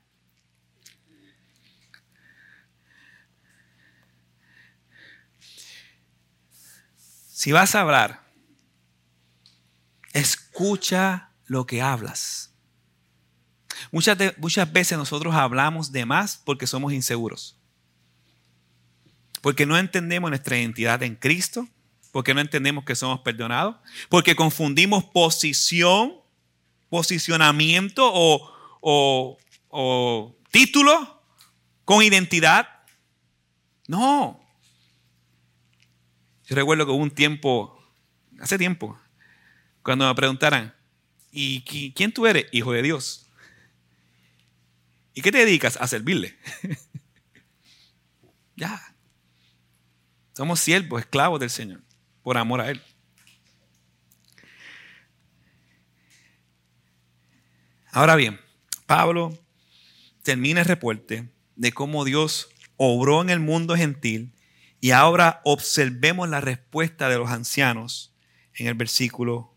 Si 7.34 7.52
vas 7.52 7.76
a 7.76 7.82
hablar 7.82 8.22
Escucha 10.14 11.32
lo 11.46 11.66
que 11.66 11.82
hablas. 11.82 12.54
Muchas, 13.92 14.18
muchas 14.38 14.72
veces 14.72 14.98
nosotros 14.98 15.34
hablamos 15.34 15.92
de 15.92 16.06
más 16.06 16.42
porque 16.44 16.68
somos 16.68 16.94
inseguros. 16.94 17.58
Porque 19.42 19.66
no 19.66 19.78
entendemos 19.78 20.30
nuestra 20.30 20.58
identidad 20.58 21.02
en 21.04 21.16
Cristo. 21.16 21.68
Porque 22.12 22.34
no 22.34 22.42
entendemos 22.42 22.84
que 22.84 22.96
somos 22.96 23.22
perdonados. 23.22 23.78
Porque 24.10 24.36
confundimos 24.36 25.04
posición, 25.06 26.14
posicionamiento 26.90 28.10
o, 28.14 29.38
o 29.70 30.36
título 30.52 31.24
con 31.86 32.04
identidad. 32.04 32.68
No. 33.88 34.40
Yo 36.46 36.56
recuerdo 36.56 36.86
que 36.86 36.92
hubo 36.92 37.02
un 37.02 37.12
tiempo, 37.12 37.82
hace 38.40 38.58
tiempo, 38.58 39.00
cuando 39.84 40.08
me 40.08 40.16
preguntaran, 40.16 40.74
¿y 41.32 41.62
quién 41.94 42.12
tú 42.12 42.28
eres? 42.28 42.46
Hijo 42.52 42.72
de 42.72 42.82
Dios. 42.82 43.30
¿Y 45.14 45.22
qué 45.22 45.32
te 45.32 45.40
dedicas? 45.40 45.78
A 45.82 45.88
servirle. 45.88 46.38
ya. 48.56 48.96
Somos 50.36 50.60
siervos, 50.60 51.02
esclavos 51.02 51.40
del 51.40 51.50
Señor, 51.50 51.82
por 52.24 52.38
amor 52.38 52.62
a 52.62 52.70
Él. 52.70 52.82
Ahora 57.92 58.16
bien, 58.16 58.40
Pablo 58.86 59.38
termina 60.24 60.62
el 60.62 60.66
reporte 60.66 61.30
de 61.58 61.72
cómo 61.74 62.06
Dios 62.06 62.50
obró 62.78 63.22
en 63.22 63.30
el 63.30 63.42
mundo 63.42 63.76
gentil 63.76 64.34
y 64.80 64.92
ahora 64.92 65.42
observemos 65.44 66.30
la 66.30 66.40
respuesta 66.40 67.10
de 67.10 67.18
los 67.18 67.30
ancianos 67.30 68.16
en 68.56 68.68
el 68.68 68.74
versículo 68.76 69.51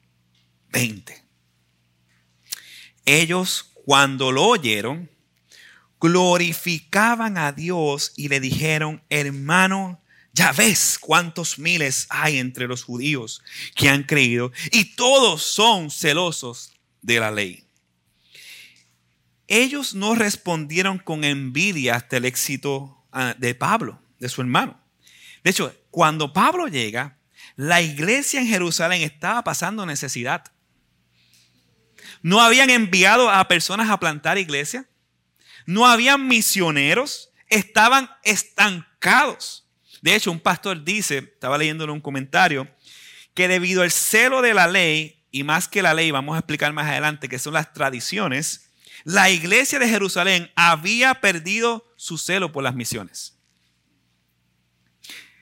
20. 0.75 1.25
Ellos 3.07 3.71
cuando 3.87 4.33
lo 4.33 4.45
oyeron, 4.45 5.09
glorificaban 6.01 7.39
a 7.39 7.53
Dios 7.53 8.13
y 8.17 8.29
le 8.29 8.41
dijeron, 8.41 9.03
hermano, 9.09 10.03
ya 10.33 10.53
ves 10.53 10.99
cuántos 11.01 11.59
miles 11.61 12.07
hay 12.11 12.39
entre 12.39 12.67
los 12.67 12.83
judíos 12.83 13.43
que 13.77 13.89
han 13.89 14.03
creído 14.03 14.53
y 14.73 14.97
todos 14.97 15.43
son 15.43 15.91
celosos 15.91 16.73
de 17.03 17.21
la 17.21 17.31
ley. 17.31 17.65
Ellos 19.47 19.95
no 19.95 20.15
respondieron 20.15 20.99
con 20.99 21.23
envidia 21.23 21.95
hasta 21.95 22.17
el 22.17 22.25
éxito 22.25 23.07
ah, 23.13 23.37
de 23.39 23.55
Pablo, 23.55 24.03
de 24.19 24.29
su 24.29 24.41
hermano. 24.41 24.81
De 25.45 25.51
hecho, 25.51 25.73
cuando 25.91 26.33
Pablo 26.33 26.67
llega, 26.67 27.19
la 27.55 27.81
iglesia 27.81 28.41
en 28.41 28.49
Jerusalén 28.49 29.03
estaba 29.03 29.45
pasando 29.45 29.87
necesidad 29.87 30.54
no 32.23 32.41
habían 32.41 32.71
enviado 32.71 33.31
a 33.31 33.47
personas 33.49 33.91
a 33.91 33.99
plantar 33.99 34.39
iglesia, 34.39 34.87
no 35.67 35.87
habían 35.87 36.27
misioneros, 36.27 37.31
estaban 37.49 38.11
estancados. 38.23 39.67
De 40.03 40.15
hecho, 40.15 40.31
un 40.31 40.41
pastor 40.41 40.85
dice, 40.85 41.19
estaba 41.19 41.59
leyéndole 41.59 41.93
un 41.93 42.01
comentario, 42.01 42.69
que 43.35 43.49
debido 43.49 43.83
al 43.83 43.91
celo 43.91 44.43
de 44.43 44.55
la 44.55 44.67
ley, 44.67 45.25
y 45.31 45.43
más 45.43 45.67
que 45.67 45.83
la 45.83 45.95
ley, 45.95 46.11
vamos 46.11 46.37
a 46.37 46.39
explicar 46.39 46.73
más 46.73 46.87
adelante, 46.87 47.29
que 47.29 47.39
son 47.39 47.55
las 47.55 47.73
tradiciones, 47.73 48.71
la 49.05 49.31
iglesia 49.31 49.79
de 49.79 49.89
Jerusalén 49.89 50.51
había 50.57 51.15
perdido 51.15 51.93
su 51.97 52.19
celo 52.19 52.53
por 52.53 52.65
las 52.65 52.75
misiones. 52.75 53.39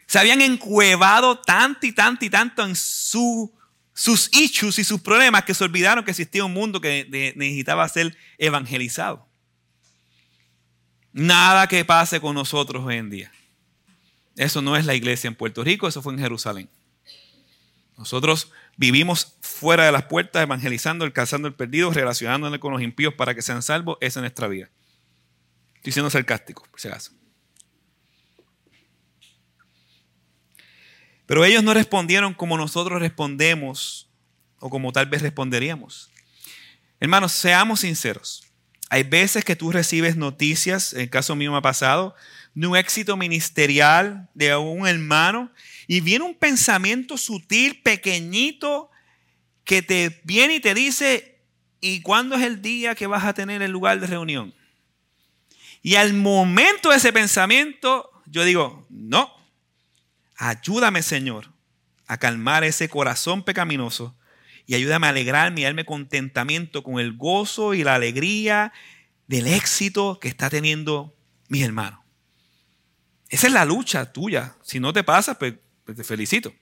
Se 0.06 0.18
habían 0.18 0.40
encuevado 0.40 1.38
tanto 1.40 1.86
y 1.86 1.92
tanto 1.92 2.24
y 2.24 2.30
tanto 2.30 2.64
en 2.64 2.76
su, 2.76 3.54
sus 3.94 4.30
issues 4.32 4.78
y 4.78 4.84
sus 4.84 5.00
problemas 5.00 5.44
que 5.44 5.54
se 5.54 5.64
olvidaron 5.64 6.04
que 6.04 6.10
existía 6.10 6.44
un 6.44 6.52
mundo 6.52 6.80
que 6.80 7.06
necesitaba 7.36 7.88
ser 7.88 8.16
evangelizado. 8.38 9.28
Nada 11.12 11.66
que 11.66 11.84
pase 11.84 12.20
con 12.20 12.34
nosotros 12.34 12.84
hoy 12.84 12.96
en 12.96 13.10
día. 13.10 13.32
Eso 14.36 14.62
no 14.62 14.76
es 14.76 14.86
la 14.86 14.94
iglesia 14.94 15.28
en 15.28 15.34
Puerto 15.34 15.62
Rico, 15.62 15.86
eso 15.86 16.00
fue 16.00 16.14
en 16.14 16.18
Jerusalén. 16.18 16.70
Nosotros 17.98 18.50
vivimos 18.76 19.36
fuera 19.42 19.84
de 19.84 19.92
las 19.92 20.04
puertas, 20.04 20.42
evangelizando, 20.42 21.04
alcanzando 21.04 21.46
el 21.46 21.54
perdido, 21.54 21.92
relacionándonos 21.92 22.58
con 22.58 22.72
los 22.72 22.80
impíos 22.80 23.14
para 23.14 23.34
que 23.34 23.42
sean 23.42 23.62
salvos. 23.62 23.98
Esa 24.00 24.20
es 24.20 24.22
nuestra 24.22 24.48
vida. 24.48 24.70
Estoy 25.76 25.92
siendo 25.92 26.08
sarcástico, 26.08 26.66
por 26.70 26.80
si 26.80 26.88
acaso. 26.88 27.12
Pero 31.32 31.46
ellos 31.46 31.64
no 31.64 31.72
respondieron 31.72 32.34
como 32.34 32.58
nosotros 32.58 33.00
respondemos 33.00 34.06
o 34.58 34.68
como 34.68 34.92
tal 34.92 35.06
vez 35.06 35.22
responderíamos. 35.22 36.10
Hermanos, 37.00 37.32
seamos 37.32 37.80
sinceros. 37.80 38.44
Hay 38.90 39.04
veces 39.04 39.42
que 39.42 39.56
tú 39.56 39.72
recibes 39.72 40.14
noticias, 40.14 40.92
en 40.92 41.00
el 41.00 41.08
caso 41.08 41.34
mío 41.34 41.50
me 41.50 41.56
ha 41.56 41.62
pasado, 41.62 42.14
de 42.52 42.66
un 42.66 42.76
éxito 42.76 43.16
ministerial 43.16 44.28
de 44.34 44.54
un 44.56 44.86
hermano 44.86 45.50
y 45.86 46.02
viene 46.02 46.26
un 46.26 46.34
pensamiento 46.34 47.16
sutil, 47.16 47.80
pequeñito, 47.80 48.90
que 49.64 49.80
te 49.80 50.20
viene 50.24 50.56
y 50.56 50.60
te 50.60 50.74
dice, 50.74 51.40
¿y 51.80 52.02
cuándo 52.02 52.36
es 52.36 52.42
el 52.42 52.60
día 52.60 52.94
que 52.94 53.06
vas 53.06 53.24
a 53.24 53.32
tener 53.32 53.62
el 53.62 53.70
lugar 53.70 54.00
de 54.00 54.06
reunión? 54.06 54.52
Y 55.82 55.94
al 55.94 56.12
momento 56.12 56.90
de 56.90 56.98
ese 56.98 57.10
pensamiento, 57.10 58.10
yo 58.26 58.44
digo, 58.44 58.86
no, 58.90 59.41
ayúdame 60.36 61.02
Señor 61.02 61.52
a 62.06 62.18
calmar 62.18 62.64
ese 62.64 62.88
corazón 62.88 63.42
pecaminoso 63.44 64.16
y 64.66 64.74
ayúdame 64.74 65.06
a 65.06 65.10
alegrarme 65.10 65.60
y 65.60 65.64
darme 65.64 65.84
contentamiento 65.84 66.82
con 66.82 67.00
el 67.00 67.16
gozo 67.16 67.74
y 67.74 67.84
la 67.84 67.94
alegría 67.94 68.72
del 69.26 69.46
éxito 69.46 70.18
que 70.20 70.28
está 70.28 70.50
teniendo 70.50 71.16
mi 71.48 71.62
hermano. 71.62 72.04
Esa 73.28 73.46
es 73.46 73.52
la 73.52 73.64
lucha 73.64 74.12
tuya. 74.12 74.56
Si 74.62 74.78
no 74.78 74.92
te 74.92 75.04
pasa, 75.04 75.38
pues, 75.38 75.54
pues, 75.84 75.96
te 75.96 76.04
felicito. 76.04 76.52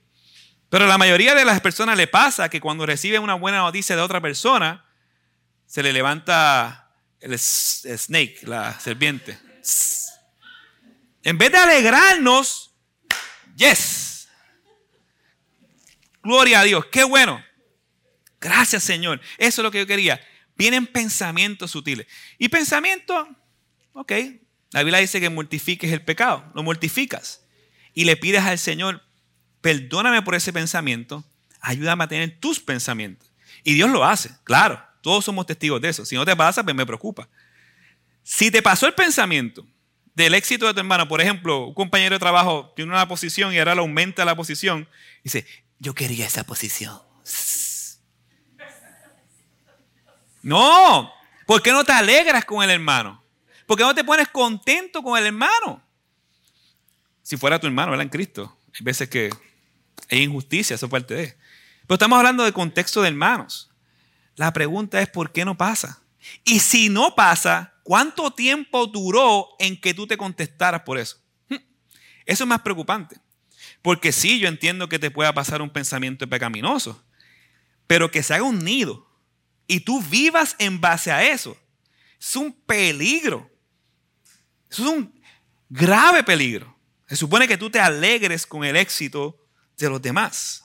Pero 0.69 0.85
a 0.85 0.87
la 0.87 0.97
mayoría 0.97 1.35
de 1.35 1.43
las 1.43 1.59
personas 1.59 1.97
le 1.97 2.07
pasa 2.07 2.47
que 2.47 2.61
cuando 2.61 2.85
recibe 2.85 3.19
una 3.19 3.33
buena 3.33 3.57
noticia 3.57 3.95
de 3.95 4.01
otra 4.01 4.21
persona, 4.21 4.85
se 5.65 5.83
le 5.83 5.91
levanta 5.91 6.93
el 7.19 7.37
snake, 7.37 8.39
la 8.43 8.79
serpiente. 8.79 9.37
En 11.23 11.37
vez 11.37 11.51
de 11.51 11.57
alegrarnos, 11.57 12.70
yes. 13.55 14.27
Gloria 16.23 16.61
a 16.61 16.63
Dios, 16.63 16.85
qué 16.91 17.03
bueno. 17.03 17.43
Gracias, 18.39 18.83
Señor. 18.83 19.21
Eso 19.37 19.61
es 19.61 19.63
lo 19.63 19.71
que 19.71 19.79
yo 19.79 19.87
quería. 19.87 20.19
Vienen 20.55 20.85
pensamientos 20.87 21.71
sutiles. 21.71 22.07
Y 22.37 22.49
pensamiento, 22.49 23.27
ok, 23.93 24.11
la 24.71 24.83
Biblia 24.83 24.99
dice 24.99 25.19
que 25.19 25.29
mortifiques 25.29 25.91
el 25.91 26.03
pecado, 26.03 26.49
lo 26.53 26.63
mortificas. 26.63 27.43
Y 27.93 28.05
le 28.05 28.15
pides 28.17 28.43
al 28.43 28.57
Señor, 28.57 29.03
perdóname 29.61 30.21
por 30.21 30.35
ese 30.35 30.53
pensamiento, 30.53 31.23
ayúdame 31.59 32.03
a 32.03 32.07
tener 32.07 32.39
tus 32.39 32.59
pensamientos. 32.59 33.31
Y 33.63 33.73
Dios 33.73 33.89
lo 33.89 34.05
hace, 34.05 34.31
claro, 34.43 34.83
todos 35.01 35.25
somos 35.25 35.45
testigos 35.45 35.81
de 35.81 35.89
eso. 35.89 36.05
Si 36.05 36.15
no 36.15 36.25
te 36.25 36.35
pasa, 36.35 36.63
pues 36.63 36.75
me 36.75 36.85
preocupa. 36.85 37.27
Si 38.23 38.51
te 38.51 38.61
pasó 38.61 38.87
el 38.87 38.93
pensamiento 38.93 39.65
del 40.15 40.33
éxito 40.33 40.67
de 40.67 40.73
tu 40.73 40.79
hermano, 40.79 41.07
por 41.07 41.21
ejemplo, 41.21 41.67
un 41.67 41.73
compañero 41.73 42.15
de 42.15 42.19
trabajo 42.19 42.73
tiene 42.75 42.91
una 42.91 43.07
posición 43.07 43.53
y 43.53 43.59
ahora 43.59 43.75
le 43.75 43.81
aumenta 43.81 44.25
la 44.25 44.35
posición, 44.35 44.87
dice, 45.23 45.45
yo 45.79 45.93
quería 45.95 46.25
esa 46.25 46.43
posición. 46.43 47.01
No, 50.43 51.11
¿por 51.45 51.61
qué 51.61 51.71
no 51.71 51.83
te 51.83 51.91
alegras 51.91 52.45
con 52.45 52.63
el 52.63 52.71
hermano? 52.71 53.23
¿Por 53.65 53.77
qué 53.77 53.83
no 53.83 53.95
te 53.95 54.03
pones 54.03 54.27
contento 54.27 55.01
con 55.01 55.17
el 55.17 55.27
hermano? 55.27 55.81
Si 57.21 57.37
fuera 57.37 57.59
tu 57.59 57.67
hermano, 57.67 57.91
¿verdad? 57.91 58.03
En 58.03 58.09
Cristo. 58.09 58.57
Hay 58.73 58.83
veces 58.83 59.07
que 59.07 59.29
hay 60.09 60.23
injusticia, 60.23 60.75
eso 60.75 60.87
es 60.87 60.91
parte 60.91 61.13
de. 61.13 61.37
Pero 61.87 61.95
estamos 61.95 62.17
hablando 62.17 62.43
de 62.43 62.51
contexto 62.51 63.01
de 63.01 63.09
hermanos. 63.09 63.69
La 64.35 64.51
pregunta 64.51 65.01
es, 65.01 65.09
¿por 65.09 65.31
qué 65.31 65.45
no 65.45 65.57
pasa? 65.57 66.01
Y 66.43 66.59
si 66.59 66.89
no 66.89 67.15
pasa, 67.15 67.70
¿cuánto 67.83 68.31
tiempo 68.31 68.87
duró 68.87 69.49
en 69.59 69.79
que 69.79 69.93
tú 69.93 70.07
te 70.07 70.17
contestaras 70.17 70.81
por 70.81 70.97
eso? 70.97 71.17
Hmm. 71.49 71.57
Eso 72.25 72.43
es 72.43 72.47
más 72.47 72.61
preocupante. 72.61 73.17
Porque 73.81 74.11
sí, 74.11 74.39
yo 74.39 74.47
entiendo 74.47 74.89
que 74.89 74.99
te 74.99 75.11
pueda 75.11 75.33
pasar 75.33 75.61
un 75.61 75.69
pensamiento 75.69 76.27
pecaminoso, 76.27 77.03
pero 77.87 78.11
que 78.11 78.23
se 78.23 78.33
haga 78.33 78.43
un 78.43 78.63
nido 78.63 79.07
y 79.67 79.79
tú 79.79 80.01
vivas 80.01 80.55
en 80.59 80.81
base 80.81 81.11
a 81.11 81.23
eso, 81.23 81.57
es 82.19 82.35
un 82.35 82.51
peligro. 82.51 83.49
Es 84.69 84.79
un 84.79 85.17
grave 85.69 86.23
peligro. 86.23 86.77
Se 87.07 87.15
supone 87.15 87.47
que 87.47 87.57
tú 87.57 87.69
te 87.69 87.79
alegres 87.79 88.45
con 88.45 88.65
el 88.65 88.75
éxito 88.75 89.47
de 89.77 89.89
los 89.89 90.01
demás. 90.01 90.63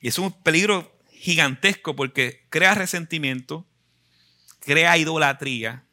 Y 0.00 0.08
es 0.08 0.18
un 0.18 0.32
peligro 0.42 0.98
gigantesco 1.10 1.94
porque 1.94 2.46
crea 2.48 2.74
resentimiento, 2.74 3.66
crea 4.60 4.96
idolatría. 4.96 5.84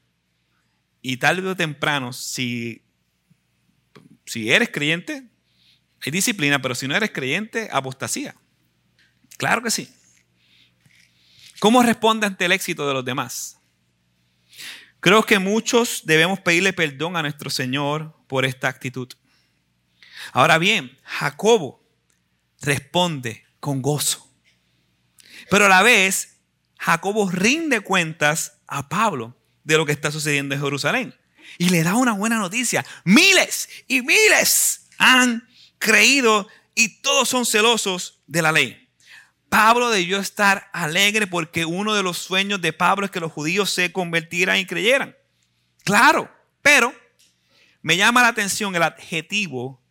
Y 1.02 1.18
tarde 1.18 1.48
o 1.48 1.56
temprano, 1.56 2.14
si, 2.14 2.84
si 4.26 4.52
eres 4.52 4.70
creyente, 4.70 5.30
hay 6.06 6.12
disciplina, 6.12 6.62
pero 6.62 6.76
si 6.76 6.88
no 6.88 6.96
eres 6.96 7.12
creyente, 7.12 7.70
apostasía. 7.72 8.36
Claro 9.38 9.62
que 9.62 9.72
sí. 9.72 9.90
¿Cómo 11.60 11.84
responde 11.84 12.28
ante 12.28 12.46
el 12.46 12.52
éxito 12.52 12.88
de 12.88 12.94
los 12.94 13.06
demás? 13.06 13.60
Creo 15.02 15.24
que 15.24 15.40
muchos 15.40 16.02
debemos 16.06 16.40
pedirle 16.40 16.74
perdón 16.74 17.16
a 17.16 17.22
nuestro 17.22 17.50
Señor 17.50 18.16
por 18.28 18.46
esta 18.46 18.68
actitud. 18.68 19.10
Ahora 20.34 20.58
bien, 20.58 20.98
Jacobo 21.04 21.82
responde 22.62 23.46
con 23.60 23.82
gozo. 23.82 24.30
Pero 25.50 25.66
a 25.66 25.70
la 25.70 25.82
vez, 25.82 26.40
Jacobo 26.78 27.30
rinde 27.30 27.80
cuentas 27.82 28.60
a 28.68 28.90
Pablo 28.90 29.39
de 29.70 29.78
lo 29.78 29.86
que 29.86 29.92
está 29.92 30.12
sucediendo 30.12 30.56
en 30.56 30.62
Jerusalén. 30.62 31.16
Y 31.60 31.70
le 31.70 31.84
da 31.84 31.96
una 31.96 32.14
buena 32.14 32.38
noticia. 32.38 32.84
Miles 33.04 33.70
y 33.88 34.02
miles 34.02 34.88
han 34.98 35.48
creído 35.78 36.48
y 36.74 37.02
todos 37.02 37.30
son 37.30 37.46
celosos 37.46 38.20
de 38.26 38.42
la 38.42 38.52
ley. 38.52 38.90
Pablo 39.48 39.92
debió 39.92 40.20
estar 40.20 40.70
alegre 40.74 41.28
porque 41.28 41.66
uno 41.66 41.94
de 41.94 42.02
los 42.02 42.18
sueños 42.18 42.62
de 42.62 42.74
Pablo 42.74 43.06
es 43.06 43.12
que 43.12 43.20
los 43.20 43.32
judíos 43.32 43.70
se 43.70 43.92
convirtieran 43.92 44.58
y 44.58 44.66
creyeran. 44.66 45.16
Claro, 45.84 46.32
pero 46.64 46.92
me 47.84 47.96
llama 47.96 48.24
la 48.24 48.30
atención 48.30 48.76
el 48.76 48.84
adjetivo 48.84 49.84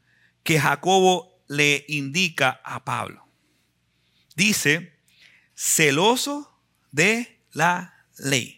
que 0.42 0.60
Jacobo 0.60 1.40
le 1.46 1.84
indica 1.86 2.60
a 2.64 2.84
Pablo. 2.84 3.24
Dice, 4.34 4.98
celoso 5.54 6.60
de 6.90 7.40
la 7.52 7.94
ley. 8.18 8.57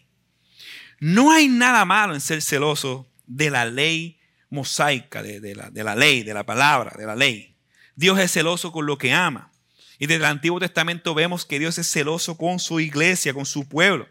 No 1.01 1.31
hay 1.31 1.47
nada 1.47 1.83
malo 1.83 2.13
en 2.13 2.21
ser 2.21 2.43
celoso 2.43 3.07
de 3.25 3.49
la 3.49 3.65
ley 3.65 4.19
mosaica, 4.51 5.23
de, 5.23 5.55
la, 5.55 5.71
la 5.73 5.95
ley, 5.95 6.21
de 6.21 6.35
la 6.35 6.45
palabra, 6.45 6.95
de 6.95 7.07
la 7.07 7.15
ley. 7.15 7.55
Dios 7.95 8.19
es 8.19 8.31
celoso 8.31 8.71
con 8.71 8.85
lo 8.85 8.99
que 8.99 9.11
ama. 9.11 9.51
Y 9.97 10.05
desde 10.05 10.23
el 10.23 10.25
Antiguo 10.25 10.59
Testamento 10.59 11.15
vemos 11.15 11.43
que 11.43 11.57
Dios 11.57 11.79
es 11.79 11.89
celoso 11.89 12.37
con 12.37 12.59
su 12.59 12.79
iglesia, 12.79 13.33
con 13.33 13.47
su 13.47 13.67
pueblo. 13.67 14.07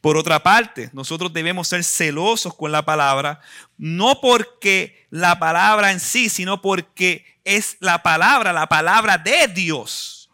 Por 0.00 0.16
otra 0.16 0.42
parte, 0.42 0.88
nosotros 0.94 1.30
debemos 1.30 1.68
ser 1.68 1.84
celosos 1.84 2.54
con 2.54 2.72
la 2.72 2.86
palabra, 2.86 3.42
no 3.76 4.18
porque 4.22 5.06
la 5.10 5.38
palabra 5.38 5.92
en 5.92 6.00
sí, 6.00 6.30
sino 6.30 6.62
porque 6.62 7.38
es 7.44 7.76
la 7.80 8.02
palabra, 8.02 8.54
la 8.54 8.66
palabra 8.66 9.18
de 9.18 9.46
Dios. 9.48 10.30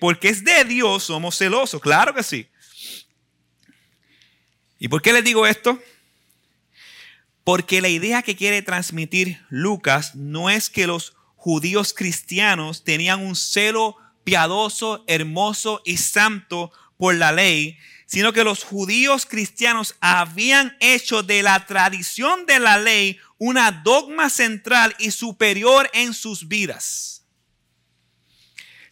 Porque 0.00 0.28
es 0.28 0.42
de 0.42 0.64
Dios, 0.64 1.04
somos 1.04 1.38
celosos, 1.38 1.80
claro 1.80 2.12
que 2.12 2.24
sí. 2.24 2.48
¿Y 4.78 4.88
por 4.88 5.02
qué 5.02 5.12
les 5.12 5.24
digo 5.24 5.46
esto? 5.46 5.78
Porque 7.44 7.80
la 7.80 7.88
idea 7.88 8.22
que 8.22 8.36
quiere 8.36 8.62
transmitir 8.62 9.40
Lucas 9.48 10.14
no 10.14 10.50
es 10.50 10.70
que 10.70 10.86
los 10.86 11.14
judíos 11.36 11.92
cristianos 11.92 12.84
tenían 12.84 13.20
un 13.20 13.36
celo 13.36 13.96
piadoso, 14.24 15.04
hermoso 15.06 15.82
y 15.84 15.98
santo 15.98 16.72
por 16.96 17.14
la 17.14 17.32
ley, 17.32 17.78
sino 18.06 18.32
que 18.32 18.44
los 18.44 18.64
judíos 18.64 19.26
cristianos 19.26 19.94
habían 20.00 20.76
hecho 20.80 21.22
de 21.22 21.42
la 21.42 21.66
tradición 21.66 22.46
de 22.46 22.60
la 22.60 22.78
ley 22.78 23.18
una 23.38 23.70
dogma 23.70 24.30
central 24.30 24.94
y 24.98 25.10
superior 25.10 25.90
en 25.92 26.14
sus 26.14 26.48
vidas. 26.48 27.13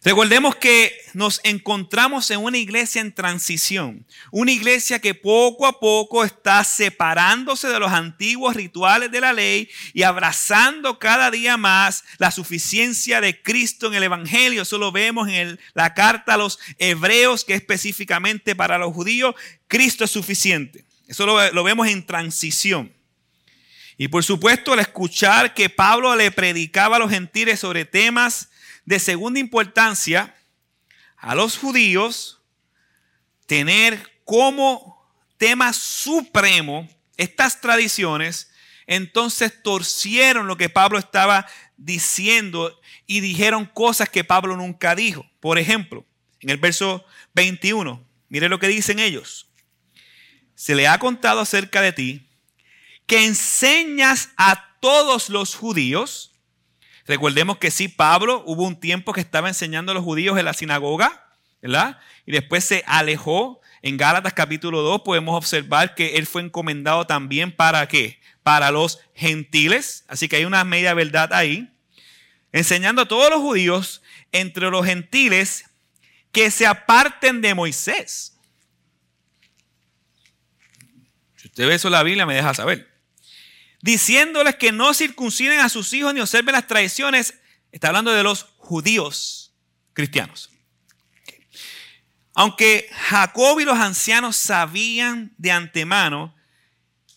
Recordemos 0.03 0.57
que 0.57 0.99
nos 1.13 1.39
encontramos 1.45 2.29
en 2.29 2.39
una 2.39 2.57
iglesia 2.57 2.99
en 2.99 3.13
transición, 3.13 4.05
una 4.31 4.51
iglesia 4.51 4.99
que 4.99 5.15
poco 5.15 5.65
a 5.65 5.79
poco 5.79 6.25
está 6.25 6.61
separándose 6.65 7.69
de 7.69 7.79
los 7.79 7.89
antiguos 7.89 8.53
rituales 8.53 9.11
de 9.11 9.21
la 9.21 9.31
ley 9.31 9.69
y 9.93 10.03
abrazando 10.03 10.99
cada 10.99 11.31
día 11.31 11.55
más 11.55 12.03
la 12.17 12.31
suficiencia 12.31 13.21
de 13.21 13.41
Cristo 13.41 13.87
en 13.87 13.93
el 13.93 14.03
Evangelio. 14.03 14.63
Eso 14.63 14.77
lo 14.77 14.91
vemos 14.91 15.29
en 15.29 15.57
la 15.73 15.93
carta 15.93 16.33
a 16.33 16.37
los 16.37 16.59
hebreos, 16.79 17.45
que 17.45 17.53
específicamente 17.53 18.57
para 18.57 18.77
los 18.77 18.93
judíos, 18.93 19.35
Cristo 19.69 20.03
es 20.03 20.11
suficiente. 20.11 20.83
Eso 21.07 21.25
lo, 21.25 21.63
vemos 21.63 21.87
en 21.87 22.05
transición. 22.05 22.91
Y 23.97 24.09
por 24.09 24.25
supuesto, 24.25 24.73
al 24.73 24.79
escuchar 24.79 25.53
que 25.53 25.69
Pablo 25.69 26.13
le 26.17 26.29
predicaba 26.31 26.97
a 26.97 26.99
los 26.99 27.09
gentiles 27.09 27.61
sobre 27.61 27.85
temas 27.85 28.49
de 28.85 28.99
segunda 28.99 29.39
importancia 29.39 30.35
a 31.17 31.35
los 31.35 31.57
judíos 31.57 32.41
tener 33.45 34.11
como 34.25 35.05
tema 35.37 35.73
supremo 35.73 36.87
estas 37.17 37.61
tradiciones, 37.61 38.51
entonces 38.87 39.61
torcieron 39.61 40.47
lo 40.47 40.57
que 40.57 40.69
Pablo 40.69 40.97
estaba 40.97 41.47
diciendo 41.77 42.79
y 43.05 43.21
dijeron 43.21 43.65
cosas 43.65 44.09
que 44.09 44.23
Pablo 44.23 44.57
nunca 44.57 44.95
dijo. 44.95 45.25
Por 45.39 45.59
ejemplo, 45.59 46.05
en 46.39 46.49
el 46.49 46.57
verso 46.57 47.05
21, 47.33 48.05
mire 48.29 48.49
lo 48.49 48.59
que 48.59 48.67
dicen 48.67 48.99
ellos. 48.99 49.49
Se 50.55 50.75
le 50.75 50.87
ha 50.87 50.97
contado 50.99 51.39
acerca 51.39 51.81
de 51.81 51.93
ti 51.93 52.27
que 53.05 53.25
enseñas 53.25 54.29
a 54.37 54.77
todos 54.79 55.29
los 55.29 55.55
judíos 55.55 56.32
Recordemos 57.05 57.57
que 57.57 57.69
sí, 57.69 57.89
Pablo 57.89 58.43
hubo 58.45 58.63
un 58.65 58.79
tiempo 58.79 59.11
que 59.11 59.21
estaba 59.21 59.49
enseñando 59.49 59.91
a 59.91 59.95
los 59.95 60.03
judíos 60.03 60.37
en 60.37 60.45
la 60.45 60.53
sinagoga, 60.53 61.27
¿verdad? 61.61 61.99
Y 62.25 62.31
después 62.31 62.63
se 62.63 62.83
alejó. 62.87 63.59
En 63.81 63.97
Gálatas 63.97 64.33
capítulo 64.33 64.81
2 64.81 65.01
podemos 65.01 65.35
observar 65.35 65.95
que 65.95 66.15
él 66.15 66.25
fue 66.25 66.41
encomendado 66.41 67.05
también 67.05 67.51
para 67.51 67.85
qué? 67.87 68.21
Para 68.41 68.71
los 68.71 68.99
gentiles. 69.13 70.05
Así 70.07 70.29
que 70.29 70.37
hay 70.37 70.45
una 70.45 70.63
media 70.63 70.93
verdad 70.93 71.33
ahí. 71.33 71.69
Enseñando 72.53 73.01
a 73.01 73.07
todos 73.07 73.29
los 73.29 73.41
judíos 73.41 74.01
entre 74.31 74.69
los 74.69 74.85
gentiles 74.85 75.65
que 76.31 76.49
se 76.51 76.65
aparten 76.65 77.41
de 77.41 77.53
Moisés. 77.53 78.37
Si 81.35 81.47
usted 81.47 81.67
ve 81.67 81.75
eso 81.75 81.89
en 81.89 81.93
la 81.93 82.03
Biblia, 82.03 82.25
me 82.25 82.35
deja 82.35 82.53
saber 82.53 82.92
diciéndoles 83.83 84.55
que 84.55 84.71
no 84.71 84.93
circunciden 84.93 85.59
a 85.59 85.67
sus 85.67 85.91
hijos 85.91 86.13
ni 86.13 86.21
observen 86.21 86.53
las 86.53 86.67
tradiciones. 86.67 87.35
Está 87.69 87.89
hablando 87.89 88.11
de 88.11 88.23
los 88.23 88.45
judíos 88.57 89.53
cristianos. 89.91 90.49
Aunque 92.33 92.89
Jacob 92.93 93.59
y 93.59 93.65
los 93.65 93.77
ancianos 93.77 94.37
sabían 94.37 95.33
de 95.37 95.51
antemano 95.51 96.33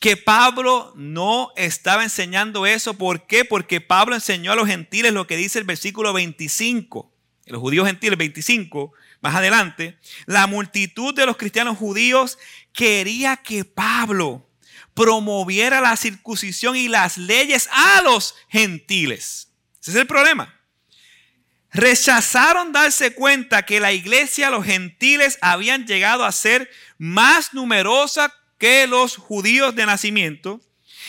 que 0.00 0.16
Pablo 0.16 0.92
no 0.96 1.52
estaba 1.56 2.02
enseñando 2.02 2.66
eso, 2.66 2.94
¿por 2.94 3.28
qué? 3.28 3.44
Porque 3.44 3.80
Pablo 3.80 4.16
enseñó 4.16 4.50
a 4.50 4.56
los 4.56 4.66
gentiles 4.66 5.12
lo 5.12 5.26
que 5.28 5.36
dice 5.36 5.60
el 5.60 5.64
versículo 5.64 6.12
25, 6.12 7.14
los 7.46 7.60
judíos 7.60 7.86
gentiles 7.86 8.18
25, 8.18 8.92
más 9.20 9.36
adelante, 9.36 9.98
la 10.26 10.48
multitud 10.48 11.14
de 11.14 11.26
los 11.26 11.36
cristianos 11.36 11.78
judíos 11.78 12.38
quería 12.72 13.36
que 13.36 13.64
Pablo 13.64 14.45
promoviera 14.97 15.82
la 15.82 15.94
circuncisión 15.94 16.74
y 16.74 16.88
las 16.88 17.18
leyes 17.18 17.68
a 17.70 18.01
los 18.03 18.34
gentiles. 18.49 19.53
Ese 19.80 19.90
es 19.90 19.97
el 19.97 20.07
problema. 20.07 20.59
Rechazaron 21.70 22.72
darse 22.72 23.12
cuenta 23.14 23.66
que 23.66 23.78
la 23.78 23.92
iglesia, 23.92 24.49
los 24.49 24.64
gentiles, 24.64 25.38
habían 25.42 25.86
llegado 25.86 26.24
a 26.24 26.32
ser 26.32 26.70
más 26.97 27.53
numerosa 27.53 28.32
que 28.57 28.86
los 28.86 29.16
judíos 29.16 29.76
de 29.76 29.84
nacimiento 29.84 30.62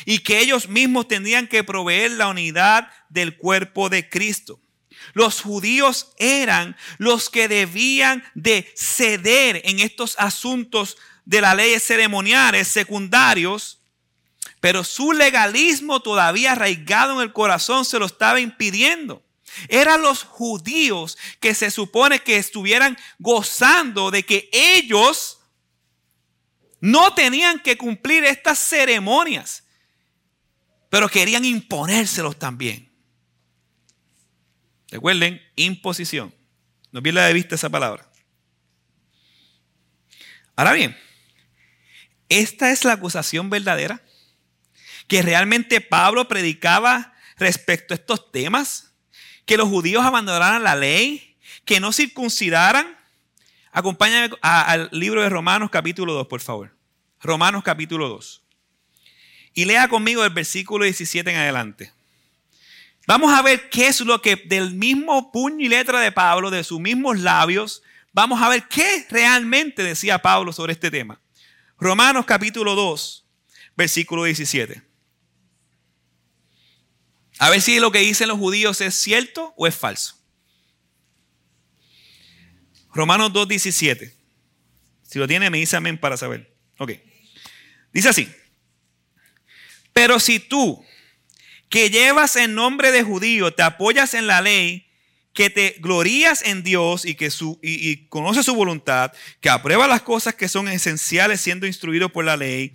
y 0.06 0.20
que 0.20 0.40
ellos 0.40 0.68
mismos 0.68 1.08
tendrían 1.08 1.48
que 1.48 1.64
proveer 1.64 2.12
la 2.12 2.28
unidad 2.28 2.92
del 3.08 3.38
cuerpo 3.38 3.88
de 3.88 4.10
Cristo. 4.10 4.60
Los 5.14 5.40
judíos 5.40 6.12
eran 6.18 6.76
los 6.98 7.30
que 7.30 7.48
debían 7.48 8.26
de 8.36 8.70
ceder 8.76 9.62
en 9.64 9.80
estos 9.80 10.16
asuntos 10.20 10.98
de 11.24 11.40
las 11.40 11.56
leyes 11.56 11.84
ceremoniales 11.84 12.68
secundarios 12.68 13.77
pero 14.68 14.84
su 14.84 15.14
legalismo 15.14 16.02
todavía 16.02 16.52
arraigado 16.52 17.14
en 17.14 17.22
el 17.22 17.32
corazón 17.32 17.86
se 17.86 18.00
lo 18.00 18.06
estaba 18.06 18.42
impidiendo. 18.42 19.24
Eran 19.70 20.02
los 20.02 20.24
judíos 20.24 21.18
que 21.40 21.56
se 21.56 21.72
supone 21.72 22.20
que 22.20 22.36
estuvieran 22.36 22.98
gozando 23.18 24.12
de 24.12 24.24
que 24.24 24.50
ellos 24.52 25.40
no 26.82 27.14
tenían 27.14 27.62
que 27.62 27.78
cumplir 27.78 28.26
estas 28.26 28.60
ceremonias, 28.60 29.64
pero 30.90 31.08
querían 31.08 31.46
imponérselos 31.46 32.38
también. 32.38 32.92
Recuerden, 34.90 35.42
imposición. 35.56 36.36
No 36.92 37.02
pierda 37.02 37.26
de 37.26 37.32
vista 37.32 37.56
esa 37.56 37.70
palabra. 37.70 38.12
Ahora 40.58 40.74
bien, 40.74 40.98
esta 42.28 42.70
es 42.74 42.84
la 42.84 42.92
acusación 42.92 43.50
verdadera 43.50 44.04
que 45.08 45.22
realmente 45.22 45.82
Pablo 45.82 46.28
predicaba 46.28 47.14
respecto 47.38 47.94
a 47.94 47.96
estos 47.96 48.32
temas, 48.32 48.92
que 49.46 49.58
los 49.58 49.70
judíos 49.70 50.06
abandonaran 50.06 50.64
la 50.64 50.76
ley, 50.76 51.38
que 51.66 51.80
no 51.80 51.94
circuncidaran. 51.94 52.98
Acompáñame 53.72 54.36
al 54.42 54.90
libro 54.92 55.22
de 55.22 55.30
Romanos 55.30 55.70
capítulo 55.70 56.14
2, 56.14 56.28
por 56.28 56.42
favor. 56.42 56.76
Romanos 57.22 57.64
capítulo 57.64 58.10
2. 58.10 58.44
Y 59.54 59.66
lea 59.66 59.88
conmigo 59.88 60.24
el 60.24 60.30
versículo 60.32 60.84
17 60.84 61.30
en 61.32 61.38
adelante. 61.38 61.92
Vamos 63.08 63.32
a 63.34 63.42
ver 63.42 63.70
qué 63.70 63.88
es 63.88 64.02
lo 64.02 64.22
que 64.22 64.36
del 64.36 64.74
mismo 64.74 65.32
puño 65.32 65.66
y 65.66 65.70
letra 65.70 66.02
de 66.02 66.12
Pablo, 66.12 66.52
de 66.52 66.64
sus 66.66 66.82
mismos 66.82 67.20
labios, 67.20 67.82
vamos 68.12 68.42
a 68.42 68.50
ver 68.50 68.68
qué 68.68 69.06
realmente 69.10 69.82
decía 69.82 70.22
Pablo 70.22 70.52
sobre 70.52 70.74
este 70.74 70.92
tema. 70.92 71.22
Romanos 71.80 72.26
capítulo 72.26 72.76
2, 72.76 73.26
versículo 73.78 74.26
17. 74.26 74.87
A 77.40 77.50
ver 77.50 77.62
si 77.62 77.80
lo 77.80 77.92
que 77.92 78.00
dicen 78.00 78.28
los 78.28 78.38
judíos 78.38 78.82
es 78.82 78.96
cierto 78.96 79.54
o 79.58 79.68
es 79.68 79.76
falso. 79.76 80.18
Romanos 82.94 83.32
2.17. 83.32 84.12
Si 85.04 85.20
lo 85.20 85.28
tiene, 85.28 85.50
me 85.50 85.60
dice 85.60 85.78
amén 85.78 86.00
para 86.00 86.18
saber. 86.18 86.54
Ok. 86.80 86.94
Dice 87.94 88.10
así. 88.10 88.28
Pero 89.94 90.20
si 90.20 90.40
tú, 90.40 90.84
que 91.70 91.90
llevas 91.90 92.36
en 92.36 92.56
nombre 92.56 92.92
de 92.92 93.04
judío, 93.04 93.54
te 93.54 93.64
apoyas 93.64 94.14
en 94.14 94.28
la 94.28 94.42
ley, 94.42 94.88
que 95.34 95.50
te 95.52 95.76
glorías 95.80 96.42
en 96.44 96.64
Dios 96.64 97.06
y 97.06 97.16
que 97.16 97.30
su, 97.30 97.60
y, 97.62 97.90
y 97.90 98.08
conoces 98.08 98.46
su 98.46 98.56
voluntad, 98.56 99.12
que 99.40 99.50
aprueba 99.50 99.88
las 99.88 100.02
cosas 100.02 100.34
que 100.34 100.50
son 100.50 100.68
esenciales 100.68 101.42
siendo 101.42 101.68
instruido 101.68 102.10
por 102.10 102.26
la 102.26 102.38
ley, 102.38 102.74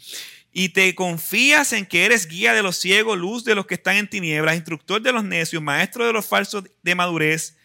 y 0.52 0.70
te 0.70 0.94
confías 0.94 1.72
en 1.72 1.86
que 1.86 2.04
eres 2.04 2.28
guía 2.28 2.52
de 2.52 2.62
los 2.62 2.76
ciegos, 2.76 3.18
luz 3.18 3.44
de 3.44 3.54
los 3.54 3.66
que 3.66 3.74
están 3.74 3.96
en 3.96 4.08
tinieblas, 4.08 4.56
instructor 4.56 5.00
de 5.00 5.12
los 5.12 5.24
necios, 5.24 5.62
maestro 5.62 6.06
de 6.06 6.12
los 6.12 6.26
falsos 6.26 6.64
de 6.82 6.94
madurez, 6.94 7.56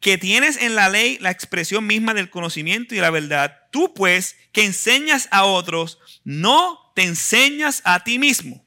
que 0.00 0.18
tienes 0.18 0.58
en 0.58 0.74
la 0.74 0.88
ley 0.88 1.18
la 1.20 1.30
expresión 1.30 1.86
misma 1.86 2.14
del 2.14 2.30
conocimiento 2.30 2.94
y 2.94 2.98
la 2.98 3.10
verdad, 3.10 3.62
tú 3.72 3.94
pues 3.94 4.36
que 4.52 4.64
enseñas 4.64 5.28
a 5.30 5.44
otros, 5.44 5.98
no 6.24 6.92
te 6.94 7.02
enseñas 7.02 7.82
a 7.84 8.04
ti 8.04 8.18
mismo. 8.18 8.64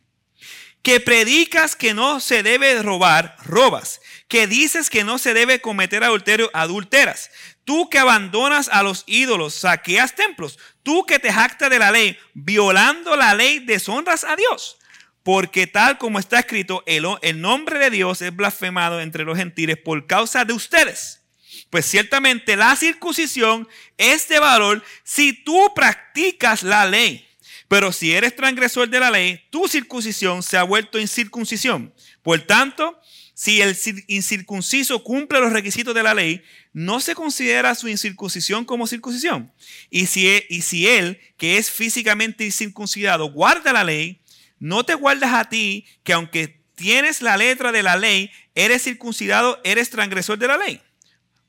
Que 0.82 1.00
predicas 1.00 1.76
que 1.76 1.94
no 1.94 2.20
se 2.20 2.42
debe 2.42 2.82
robar, 2.82 3.36
robas. 3.46 4.02
Que 4.28 4.48
dices 4.48 4.90
que 4.90 5.04
no 5.04 5.20
se 5.20 5.36
debe 5.36 5.62
cometer 5.62 6.04
adulterio, 6.04 6.50
adulteras. 6.54 7.30
Tú 7.66 7.88
que 7.90 8.00
abandonas 8.00 8.68
a 8.70 8.82
los 8.82 9.04
ídolos, 9.06 9.54
saqueas 9.54 10.16
templos. 10.16 10.58
Tú 10.84 11.06
que 11.06 11.20
te 11.20 11.32
jactas 11.32 11.70
de 11.70 11.80
la 11.80 11.92
ley, 11.92 12.18
violando 12.34 13.16
la 13.16 13.34
ley, 13.34 13.60
deshonras 13.60 14.24
a 14.24 14.36
Dios. 14.36 14.78
Porque 15.24 15.68
tal 15.68 15.98
como 15.98 16.18
está 16.18 16.40
escrito, 16.40 16.84
el, 16.88 17.42
nombre 17.42 17.78
de 17.80 17.92
Dios 17.92 18.22
es 18.22 18.36
blasfemado 18.36 19.02
entre 19.02 19.24
los 19.24 19.38
gentiles 19.38 19.78
por 19.78 20.08
causa 20.08 20.46
de 20.46 20.54
ustedes. 20.54 21.22
Pues 21.70 21.86
ciertamente 21.86 22.56
la 22.56 22.76
circuncisión 22.76 23.68
es 23.98 24.28
de 24.28 24.40
valor 24.40 24.84
si 25.04 25.34
tú 25.34 25.74
practicas 25.76 26.64
la 26.64 26.86
ley. 26.86 27.28
Pero 27.68 27.92
si 27.92 28.14
eres 28.14 28.36
transgresor 28.36 28.90
de 28.90 29.00
la 29.00 29.12
ley, 29.12 29.48
tu 29.50 29.68
circuncisión 29.68 30.44
se 30.44 30.58
ha 30.58 30.64
vuelto 30.64 31.00
incircuncisión. 31.00 31.94
Por 32.22 32.42
tanto, 32.42 33.00
si 33.34 33.62
el 33.62 33.78
incircunciso 34.08 35.04
cumple 35.04 35.40
los 35.40 35.54
requisitos 35.54 35.96
de 35.96 36.04
la 36.04 36.14
ley, 36.14 36.44
no 36.74 37.00
se 37.00 37.16
considera 37.16 37.76
su 37.76 37.88
incircuncisión 37.88 38.66
como 38.66 38.88
circuncisión. 38.88 39.52
Y 39.90 40.06
si, 40.06 40.28
e, 40.28 40.46
y 40.50 40.62
si 40.62 40.88
él, 40.88 41.20
que 41.38 41.58
es 41.58 41.70
físicamente 41.70 42.46
incircuncidado, 42.46 43.32
guarda 43.32 43.74
la 43.74 43.84
ley, 43.84 44.22
no 44.60 44.84
te 44.84 44.94
guardas 44.94 45.34
a 45.34 45.50
ti, 45.50 45.86
que 46.04 46.14
aunque 46.14 46.62
tienes 46.76 47.22
la 47.22 47.38
letra 47.38 47.72
de 47.72 47.84
la 47.84 47.96
ley, 47.98 48.32
eres 48.56 48.84
circuncidado, 48.84 49.60
eres 49.64 49.90
transgresor 49.90 50.38
de 50.38 50.48
la 50.48 50.58
ley. 50.58 50.82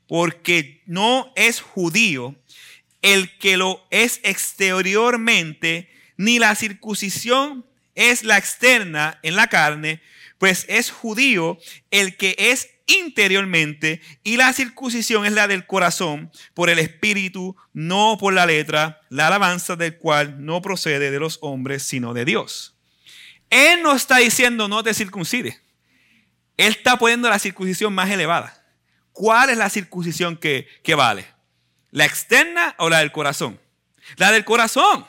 porque 0.07 0.83
no 0.85 1.31
es 1.35 1.61
judío 1.61 2.35
el 3.01 3.37
que 3.37 3.57
lo 3.57 3.85
es 3.89 4.19
exteriormente, 4.23 5.89
ni 6.17 6.39
la 6.39 6.55
circuncisión 6.55 7.65
es 7.95 8.23
la 8.23 8.37
externa 8.37 9.19
en 9.23 9.35
la 9.35 9.47
carne, 9.47 10.01
pues 10.37 10.65
es 10.67 10.91
judío 10.91 11.57
el 11.89 12.15
que 12.17 12.35
es 12.37 12.69
interiormente 12.85 14.01
y 14.23 14.37
la 14.37 14.51
circuncisión 14.53 15.25
es 15.25 15.31
la 15.31 15.47
del 15.47 15.65
corazón 15.65 16.31
por 16.53 16.69
el 16.69 16.79
espíritu, 16.79 17.55
no 17.73 18.17
por 18.19 18.33
la 18.33 18.45
letra, 18.45 19.01
la 19.09 19.27
alabanza 19.27 19.75
del 19.75 19.97
cual 19.97 20.45
no 20.45 20.61
procede 20.61 21.11
de 21.11 21.19
los 21.19 21.39
hombres, 21.41 21.83
sino 21.83 22.13
de 22.13 22.25
Dios. 22.25 22.75
Él 23.49 23.83
no 23.83 23.93
está 23.93 24.17
diciendo 24.17 24.67
no 24.67 24.83
te 24.83 24.93
circuncide. 24.93 25.61
Él 26.57 26.71
está 26.71 26.97
poniendo 26.97 27.29
la 27.29 27.39
circuncisión 27.39 27.93
más 27.93 28.09
elevada. 28.09 28.63
¿Cuál 29.11 29.49
es 29.51 29.57
la 29.57 29.69
circuncisión 29.69 30.37
que, 30.37 30.67
vale? 30.95 31.25
¿La 31.91 32.05
externa 32.05 32.75
o 32.79 32.89
la 32.89 32.99
del 32.99 33.11
corazón? 33.11 33.59
La 34.17 34.31
del 34.31 34.43
corazón. 34.43 35.05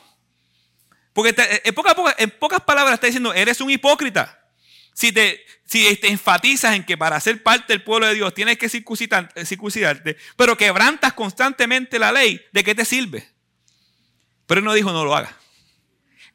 Porque 1.13 1.33
pocas, 1.73 1.95
en 2.19 2.31
pocas 2.31 2.61
palabras 2.61 2.95
está 2.95 3.07
diciendo, 3.07 3.33
eres 3.33 3.61
un 3.61 3.71
hipócrita. 3.71 4.44
Si 4.95 5.13
te, 5.13 5.45
enfatizas 6.09 6.77
en 6.77 6.85
que 6.85 6.97
para 6.97 7.21
ser 7.21 7.43
parte 7.43 7.73
del 7.73 7.83
pueblo 7.83 8.07
de 8.07 8.15
Dios 8.15 8.33
tienes 8.33 8.57
que 8.57 8.69
circuncidarte, 8.69 10.17
pero 10.37 10.57
quebrantas 10.57 11.13
constantemente 11.13 11.99
la 11.99 12.13
ley, 12.13 12.41
¿de 12.53 12.65
qué 12.65 12.75
te 12.75 12.85
sirve? 12.85 13.29
Pero 14.47 14.61
él 14.61 14.65
no 14.65 14.73
dijo 14.73 14.93
no 14.93 15.05
lo 15.05 15.15
haga. 15.15 15.37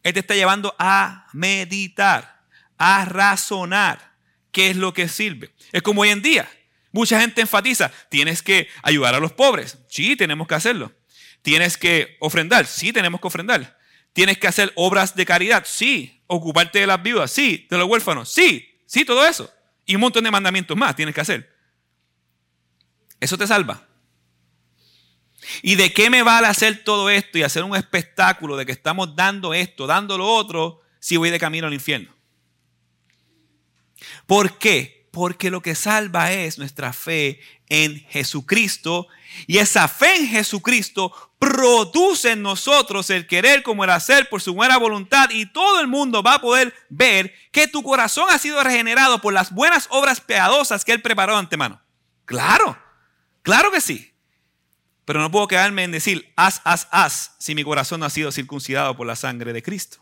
Él 0.03 0.13
te 0.13 0.19
está 0.19 0.35
llevando 0.35 0.75
a 0.77 1.27
meditar, 1.33 2.43
a 2.77 3.05
razonar 3.05 4.13
qué 4.51 4.69
es 4.69 4.75
lo 4.75 4.93
que 4.93 5.07
sirve. 5.07 5.53
Es 5.71 5.81
como 5.81 6.01
hoy 6.01 6.09
en 6.09 6.21
día. 6.21 6.49
Mucha 6.91 7.19
gente 7.21 7.41
enfatiza, 7.41 7.91
tienes 8.09 8.41
que 8.41 8.67
ayudar 8.81 9.15
a 9.15 9.19
los 9.19 9.31
pobres. 9.31 9.77
Sí, 9.89 10.15
tenemos 10.15 10.47
que 10.47 10.55
hacerlo. 10.55 10.91
Tienes 11.41 11.77
que 11.77 12.17
ofrendar. 12.19 12.65
Sí, 12.65 12.91
tenemos 12.91 13.21
que 13.21 13.27
ofrendar. 13.27 13.77
Tienes 14.11 14.37
que 14.37 14.47
hacer 14.47 14.73
obras 14.75 15.15
de 15.15 15.25
caridad. 15.25 15.65
Sí. 15.67 16.18
Ocuparte 16.31 16.79
de 16.79 16.87
las 16.87 17.01
viudas. 17.01 17.31
Sí. 17.31 17.65
De 17.69 17.77
los 17.77 17.89
huérfanos. 17.89 18.29
Sí. 18.29 18.69
Sí, 18.85 19.03
todo 19.03 19.25
eso. 19.25 19.51
Y 19.85 19.95
un 19.95 20.01
montón 20.01 20.23
de 20.23 20.31
mandamientos 20.31 20.77
más 20.77 20.95
tienes 20.95 21.15
que 21.15 21.21
hacer. 21.21 21.55
Eso 23.19 23.37
te 23.37 23.47
salva. 23.47 23.87
¿Y 25.61 25.75
de 25.75 25.91
qué 25.91 26.09
me 26.09 26.21
vale 26.21 26.47
hacer 26.47 26.83
todo 26.83 27.09
esto 27.09 27.37
y 27.37 27.43
hacer 27.43 27.63
un 27.63 27.75
espectáculo 27.75 28.55
de 28.55 28.65
que 28.65 28.71
estamos 28.71 29.15
dando 29.15 29.53
esto, 29.53 29.87
dando 29.87 30.17
lo 30.17 30.27
otro, 30.27 30.81
si 30.99 31.17
voy 31.17 31.31
de 31.31 31.39
camino 31.39 31.67
al 31.67 31.73
infierno? 31.73 32.13
¿Por 34.25 34.57
qué? 34.59 35.07
Porque 35.11 35.49
lo 35.49 35.61
que 35.61 35.73
salva 35.73 36.31
es 36.31 36.59
nuestra 36.59 36.93
fe 36.93 37.41
en 37.67 37.99
Jesucristo 38.09 39.07
y 39.47 39.57
esa 39.57 39.87
fe 39.87 40.17
en 40.17 40.27
Jesucristo 40.27 41.28
produce 41.39 42.31
en 42.31 42.41
nosotros 42.41 43.09
el 43.09 43.25
querer 43.25 43.63
como 43.63 43.85
el 43.85 43.89
hacer 43.89 44.27
por 44.27 44.41
su 44.41 44.53
buena 44.53 44.77
voluntad 44.77 45.29
y 45.31 45.45
todo 45.45 45.79
el 45.79 45.87
mundo 45.87 46.21
va 46.21 46.35
a 46.35 46.41
poder 46.41 46.75
ver 46.89 47.33
que 47.51 47.67
tu 47.67 47.81
corazón 47.81 48.27
ha 48.29 48.37
sido 48.37 48.61
regenerado 48.61 49.21
por 49.21 49.33
las 49.33 49.51
buenas 49.51 49.87
obras 49.89 50.19
piadosas 50.19 50.83
que 50.83 50.91
Él 50.91 51.01
preparó 51.01 51.33
de 51.33 51.39
antemano. 51.39 51.81
Claro, 52.25 52.77
claro 53.41 53.71
que 53.71 53.79
sí. 53.79 54.13
Pero 55.05 55.21
no 55.21 55.31
puedo 55.31 55.47
quedarme 55.47 55.85
en 55.85 55.91
decir, 55.91 56.31
haz, 56.35 56.61
haz, 56.65 56.87
haz, 56.91 57.31
si 57.39 57.55
mi 57.55 57.63
corazón 57.63 58.01
no 58.01 58.05
ha 58.05 58.11
sido 58.11 58.31
circuncidado 58.31 58.95
por 58.95 59.07
la 59.07 59.15
sangre 59.15 59.53
de 59.53 59.63
Cristo. 59.63 59.97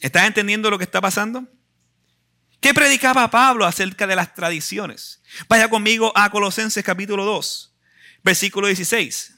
¿Estás 0.00 0.26
entendiendo 0.26 0.70
lo 0.70 0.78
que 0.78 0.84
está 0.84 1.00
pasando? 1.00 1.46
¿Qué 2.60 2.74
predicaba 2.74 3.30
Pablo 3.30 3.66
acerca 3.66 4.06
de 4.06 4.16
las 4.16 4.34
tradiciones? 4.34 5.22
Vaya 5.48 5.68
conmigo 5.68 6.12
a 6.16 6.30
Colosenses 6.30 6.82
capítulo 6.82 7.24
2, 7.24 7.76
versículo 8.22 8.66
16. 8.66 9.34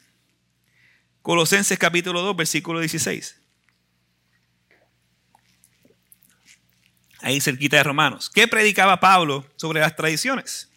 Colosenses 1.22 1.78
capítulo 1.78 2.20
2, 2.20 2.36
versículo 2.36 2.80
16. 2.80 3.36
Ahí 7.20 7.40
cerquita 7.40 7.76
de 7.76 7.84
Romanos. 7.84 8.28
¿Qué 8.28 8.48
predicaba 8.48 8.98
Pablo 8.98 9.48
sobre 9.54 9.80
las 9.80 9.94
tradiciones? 9.94 10.68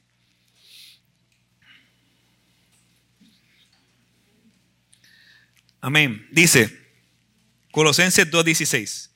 Amén. 5.81 6.27
Dice 6.31 6.69
Colosenses 7.71 8.29
2.16. 8.29 9.09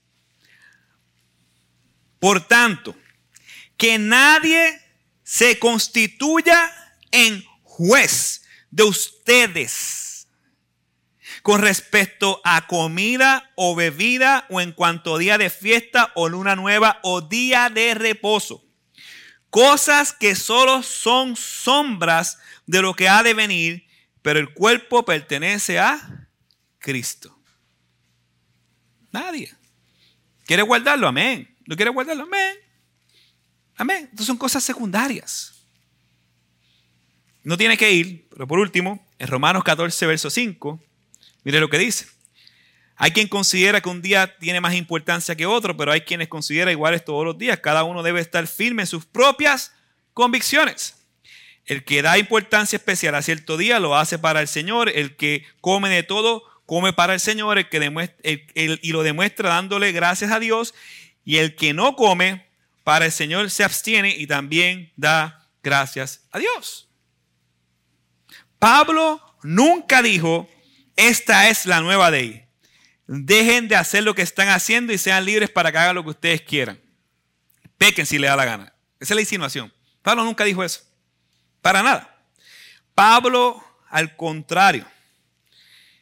Por 2.19 2.47
tanto, 2.47 2.95
que 3.77 3.99
nadie 3.99 4.81
se 5.23 5.57
constituya 5.59 6.73
en 7.11 7.43
juez 7.63 8.43
de 8.71 8.83
ustedes 8.83 9.98
con 11.41 11.61
respecto 11.61 12.41
a 12.43 12.67
comida 12.67 13.51
o 13.55 13.75
bebida 13.75 14.45
o 14.49 14.61
en 14.61 14.71
cuanto 14.71 15.15
a 15.15 15.19
día 15.19 15.37
de 15.37 15.49
fiesta 15.49 16.11
o 16.15 16.29
luna 16.29 16.55
nueva 16.55 16.99
o 17.03 17.21
día 17.21 17.69
de 17.69 17.93
reposo. 17.93 18.65
Cosas 19.49 20.13
que 20.13 20.35
solo 20.35 20.83
son 20.83 21.35
sombras 21.35 22.37
de 22.65 22.81
lo 22.81 22.93
que 22.93 23.09
ha 23.09 23.23
de 23.23 23.33
venir, 23.33 23.87
pero 24.21 24.39
el 24.39 24.53
cuerpo 24.53 25.05
pertenece 25.05 25.79
a 25.79 26.27
Cristo. 26.77 27.35
Nadie. 29.11 29.51
¿Quiere 30.45 30.63
guardarlo? 30.63 31.07
Amén. 31.07 31.55
¿No 31.65 31.75
quiere 31.75 31.91
guardarlo? 31.91 32.23
Amén. 32.23 32.57
Amén. 33.75 33.97
Entonces 34.03 34.27
son 34.27 34.37
cosas 34.37 34.63
secundarias. 34.63 35.53
No 37.43 37.57
tiene 37.57 37.77
que 37.77 37.91
ir, 37.91 38.27
pero 38.29 38.47
por 38.47 38.59
último, 38.59 39.07
en 39.17 39.27
Romanos 39.27 39.63
14, 39.63 40.05
verso 40.05 40.29
5, 40.29 40.83
mire 41.43 41.59
lo 41.59 41.69
que 41.69 41.77
dice. 41.77 42.07
Hay 42.95 43.11
quien 43.11 43.27
considera 43.27 43.79
que 43.79 43.89
un 43.89 44.01
día 44.01 44.37
tiene 44.39 44.59
más 44.59 44.73
importancia 44.73 45.35
que 45.35 45.45
otro, 45.45 45.77
pero 45.77 45.91
hay 45.91 46.01
quienes 46.01 46.27
consideran 46.27 46.73
iguales 46.73 47.05
todos 47.05 47.25
los 47.25 47.37
días. 47.37 47.59
Cada 47.59 47.83
uno 47.83 48.03
debe 48.03 48.19
estar 48.19 48.45
firme 48.45 48.83
en 48.83 48.87
sus 48.87 49.05
propias 49.05 49.73
convicciones. 50.13 50.95
El 51.65 51.85
que 51.85 52.01
da 52.01 52.17
importancia 52.17 52.75
especial 52.75 53.15
a 53.15 53.21
cierto 53.21 53.55
día 53.55 53.79
lo 53.79 53.95
hace 53.95 54.19
para 54.19 54.41
el 54.41 54.47
Señor. 54.49 54.89
El 54.89 55.15
que 55.15 55.45
come 55.61 55.87
de 55.89 56.03
todo, 56.03 56.43
come 56.65 56.91
para 56.91 57.13
el 57.13 57.21
Señor. 57.21 57.57
El 57.57 57.69
que 57.69 57.79
demuestra, 57.79 58.17
y 58.25 58.91
lo 58.91 59.03
demuestra 59.03 59.49
dándole 59.49 59.93
gracias 59.93 60.31
a 60.31 60.39
Dios. 60.39 60.73
Y 61.23 61.37
el 61.37 61.55
que 61.55 61.73
no 61.73 61.95
come, 61.95 62.49
para 62.83 63.05
el 63.05 63.11
Señor 63.11 63.51
se 63.51 63.63
abstiene 63.63 64.15
y 64.17 64.25
también 64.25 64.91
da 64.97 65.47
gracias 65.61 66.27
a 66.31 66.39
Dios. 66.39 66.89
Pablo 68.57 69.21
nunca 69.43 70.01
dijo, 70.01 70.49
esta 70.99 71.49
es 71.49 71.65
la 71.65 71.79
nueva 71.79 72.11
ley. 72.11 72.43
Dejen 73.07 73.69
de 73.69 73.77
hacer 73.77 74.03
lo 74.03 74.13
que 74.13 74.21
están 74.21 74.49
haciendo 74.49 74.91
y 74.91 74.97
sean 74.97 75.23
libres 75.23 75.49
para 75.49 75.71
que 75.71 75.77
hagan 75.77 75.95
lo 75.95 76.03
que 76.03 76.09
ustedes 76.09 76.41
quieran. 76.41 76.79
Pequen 77.77 78.05
si 78.05 78.19
les 78.19 78.29
da 78.29 78.35
la 78.35 78.43
gana. 78.43 78.73
Esa 78.99 79.13
es 79.13 79.15
la 79.15 79.21
insinuación. 79.21 79.73
Pablo 80.01 80.25
nunca 80.25 80.43
dijo 80.43 80.61
eso. 80.61 80.81
Para 81.61 81.81
nada. 81.81 82.17
Pablo, 82.93 83.63
al 83.89 84.17
contrario, 84.17 84.85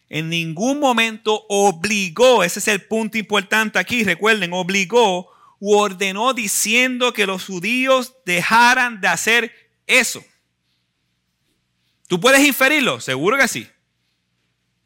en 0.10 0.30
ningún 0.30 0.80
momento 0.80 1.46
obligó, 1.48 2.44
ese 2.44 2.58
es 2.58 2.68
el 2.68 2.82
punto 2.82 3.20
importante 3.20 3.78
aquí, 3.78 4.04
recuerden, 4.04 4.52
obligó 4.54 5.32
u 5.60 5.76
ordenó 5.76 6.34
diciendo 6.34 7.14
que 7.14 7.28
los 7.28 7.46
judíos 7.46 8.16
dejaran 8.26 9.00
de 9.00 9.08
hacer 9.10 9.54
eso. 9.86 10.26
¿Tú 12.08 12.20
puedes 12.20 12.44
inferirlo? 12.46 13.00
Seguro 13.00 13.38
que 13.38 13.48
sí. 13.48 13.68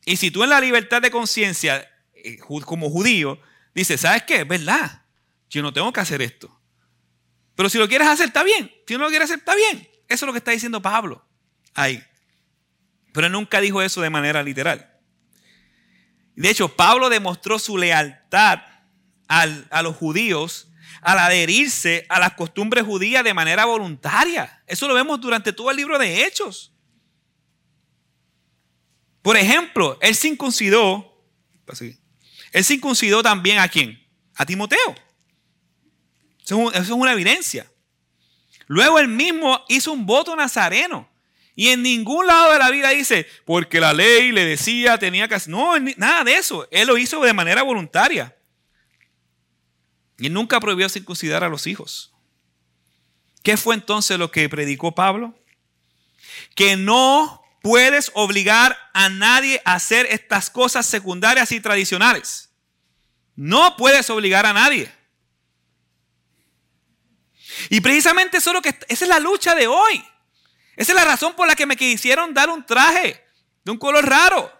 Y 0.05 0.17
si 0.17 0.31
tú 0.31 0.43
en 0.43 0.49
la 0.49 0.59
libertad 0.59 1.01
de 1.01 1.11
conciencia, 1.11 1.89
eh, 2.13 2.37
como 2.37 2.89
judío, 2.89 3.39
dices, 3.73 4.01
¿sabes 4.01 4.23
qué? 4.23 4.41
Es 4.41 4.47
verdad, 4.47 5.03
yo 5.49 5.61
no 5.61 5.73
tengo 5.73 5.91
que 5.93 5.99
hacer 5.99 6.21
esto. 6.21 6.59
Pero 7.55 7.69
si 7.69 7.77
lo 7.77 7.87
quieres 7.87 8.07
hacer, 8.07 8.27
está 8.27 8.43
bien. 8.43 8.71
Si 8.87 8.93
no 8.93 9.01
lo 9.01 9.09
quieres 9.09 9.25
hacer, 9.25 9.39
está 9.39 9.55
bien. 9.55 9.87
Eso 10.07 10.25
es 10.25 10.27
lo 10.27 10.33
que 10.33 10.39
está 10.39 10.51
diciendo 10.51 10.81
Pablo 10.81 11.25
ahí. 11.73 12.03
Pero 13.13 13.29
nunca 13.29 13.61
dijo 13.61 13.81
eso 13.81 14.01
de 14.01 14.09
manera 14.09 14.41
literal. 14.41 14.89
De 16.35 16.49
hecho, 16.49 16.75
Pablo 16.75 17.09
demostró 17.09 17.59
su 17.59 17.77
lealtad 17.77 18.61
a 19.27 19.81
los 19.83 19.95
judíos 19.95 20.71
al 21.01 21.19
adherirse 21.19 22.05
a 22.09 22.19
las 22.19 22.33
costumbres 22.33 22.83
judías 22.83 23.23
de 23.23 23.33
manera 23.33 23.65
voluntaria. 23.65 24.63
Eso 24.67 24.87
lo 24.87 24.93
vemos 24.93 25.19
durante 25.19 25.51
todo 25.51 25.71
el 25.71 25.77
libro 25.77 25.97
de 25.97 26.25
Hechos. 26.25 26.73
Por 29.22 29.38
ejemplo, 29.38 29.97
él 30.01 30.15
circuncidó, 30.15 31.24
él 32.51 32.63
circuncidó 32.63 33.22
también 33.22 33.59
a 33.59 33.67
quién? 33.67 34.01
A 34.36 34.45
Timoteo. 34.45 34.95
Eso 36.43 36.72
es 36.72 36.89
una 36.89 37.13
evidencia. 37.13 37.72
Luego 38.67 38.99
él 38.99 39.07
mismo 39.07 39.63
hizo 39.67 39.91
un 39.91 40.05
voto 40.05 40.36
nazareno. 40.36 41.09
Y 41.55 41.67
en 41.67 41.84
ningún 41.84 42.26
lado 42.26 42.53
de 42.53 42.59
la 42.59 42.72
vida 42.72 42.89
dice, 42.89 43.28
porque 43.45 43.80
la 43.80 43.93
ley 43.93 44.32
le 44.32 44.45
decía, 44.45 44.97
tenía 44.97 45.28
que 45.28 45.36
hacer. 45.36 45.49
No, 45.49 45.78
nada 45.97 46.24
de 46.24 46.36
eso. 46.36 46.67
Él 46.72 46.88
lo 46.88 46.97
hizo 46.97 47.22
de 47.22 47.34
manera 47.34 47.61
voluntaria. 47.61 48.36
Y 50.17 50.30
nunca 50.30 50.59
prohibió 50.59 50.89
circuncidar 50.89 51.43
a 51.43 51.49
los 51.49 51.67
hijos. 51.67 52.13
¿Qué 53.43 53.57
fue 53.57 53.76
entonces 53.76 54.17
lo 54.17 54.32
que 54.32 54.47
predicó 54.49 54.93
Pablo? 54.95 55.36
que 56.55 56.78
no 56.78 57.40
puedes 57.62 58.12
obligar 58.14 58.78
a 58.93 59.09
nadie 59.09 59.62
a 59.66 59.76
hacer 59.76 60.07
estas 60.09 60.49
cosas 60.49 60.86
secundarias 60.86 61.51
y 61.51 61.59
tradicionales. 61.59 62.49
No 63.36 63.78
puedes 63.78 64.09
obligar 64.09 64.45
a 64.45 64.53
nadie. 64.53 64.91
Y 67.70 67.82
precisamente 67.82 68.38
eso 68.38 68.49
es 68.51 68.53
lo 68.53 68.62
que 68.62 68.70
esa 68.88 69.05
es 69.05 69.09
la 69.09 69.20
lucha 69.20 69.55
de 69.55 69.68
hoy. 69.68 70.03
Esa 70.76 70.93
es 70.93 70.95
la 70.95 71.05
razón 71.05 71.36
por 71.36 71.47
la 71.47 71.55
que 71.55 71.66
me 71.66 71.78
quisieron 71.78 72.34
dar 72.34 72.49
un 72.49 72.66
traje 72.66 73.24
de 73.64 73.72
un 73.72 73.78
color 73.78 74.07
raro. 74.07 74.51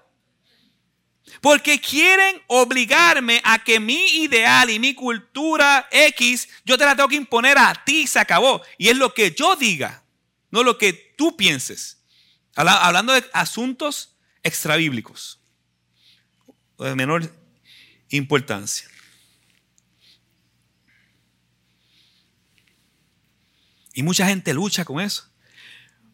Porque 1.40 1.80
quieren 1.80 2.42
obligarme 2.48 3.42
a 3.44 3.64
que 3.64 3.80
mi 3.80 4.06
ideal 4.18 4.70
y 4.70 4.80
mi 4.80 4.94
cultura 4.94 5.88
X, 5.92 6.48
yo 6.66 6.78
te 6.78 6.86
la 6.86 6.96
tengo 6.96 7.10
que 7.10 7.16
imponer 7.16 7.58
a 7.58 7.74
ti, 7.86 8.06
se 8.06 8.20
acabó. 8.20 8.62
Y 8.78 8.90
es 8.90 8.98
lo 8.98 9.14
que 9.14 9.32
yo 9.32 9.56
diga, 9.56 10.04
no 10.52 10.64
lo 10.64 10.78
que 10.78 10.94
tú 10.94 11.36
pienses. 11.38 12.01
Hablando 12.56 13.14
de 13.14 13.24
asuntos 13.34 14.18
extrabíblicos, 14.44 15.40
de 16.78 16.96
menor 16.96 17.34
importancia. 18.10 18.90
Y 23.94 24.04
mucha 24.04 24.26
gente 24.26 24.54
lucha 24.54 24.86
con 24.86 25.00
eso. 25.00 25.30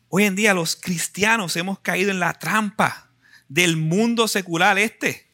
Hoy 0.10 0.24
en 0.24 0.36
día 0.36 0.54
los 0.54 0.76
cristianos 0.76 1.56
hemos 1.56 1.80
caído 1.80 2.12
en 2.12 2.20
la 2.20 2.34
trampa 2.34 3.12
del 3.48 3.78
mundo 3.78 4.28
secular 4.28 4.78
este. 4.78 5.28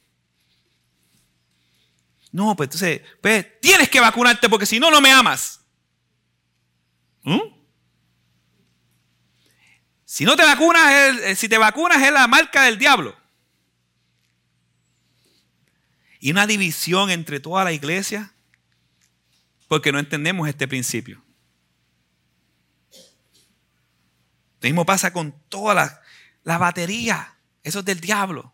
No, 2.32 2.56
pues 2.56 2.68
entonces, 2.68 3.02
pues, 3.22 3.60
tienes 3.62 3.90
que 3.90 4.00
vacunarte 4.00 4.50
porque 4.50 4.66
si 4.66 4.80
no, 4.80 4.90
no 4.90 5.00
me 5.00 5.12
amas. 5.12 5.62
¿Mm? 7.24 7.63
Si 10.14 10.26
no 10.26 10.36
te 10.36 10.44
vacunas, 10.44 10.92
eh, 10.92 11.36
si 11.36 11.50
te 11.50 11.58
vacunas 11.58 12.00
es 12.04 12.14
la 12.14 12.28
marca 12.28 12.62
del 12.66 12.78
diablo. 12.78 13.18
Y 16.20 16.30
una 16.30 16.46
división 16.46 17.10
entre 17.10 17.40
toda 17.40 17.64
la 17.64 17.72
iglesia 17.72 18.32
porque 19.68 19.92
no 19.92 19.98
entendemos 19.98 20.48
este 20.48 20.68
principio. 20.68 21.24
Lo 24.62 24.70
mismo 24.70 24.86
pasa 24.86 25.12
con 25.12 25.32
toda 25.50 25.74
la, 25.74 26.02
la 26.44 26.60
batería. 26.60 27.36
Eso 27.64 27.80
es 27.80 27.86
del 27.86 28.00
diablo. 28.00 28.54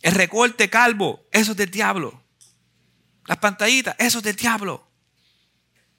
El 0.00 0.14
recorte 0.14 0.70
calvo, 0.70 1.26
eso 1.32 1.50
es 1.50 1.58
del 1.58 1.70
diablo. 1.70 2.24
Las 3.26 3.36
pantallitas, 3.36 3.94
eso 3.98 4.20
es 4.20 4.24
del 4.24 4.36
diablo. 4.36 4.88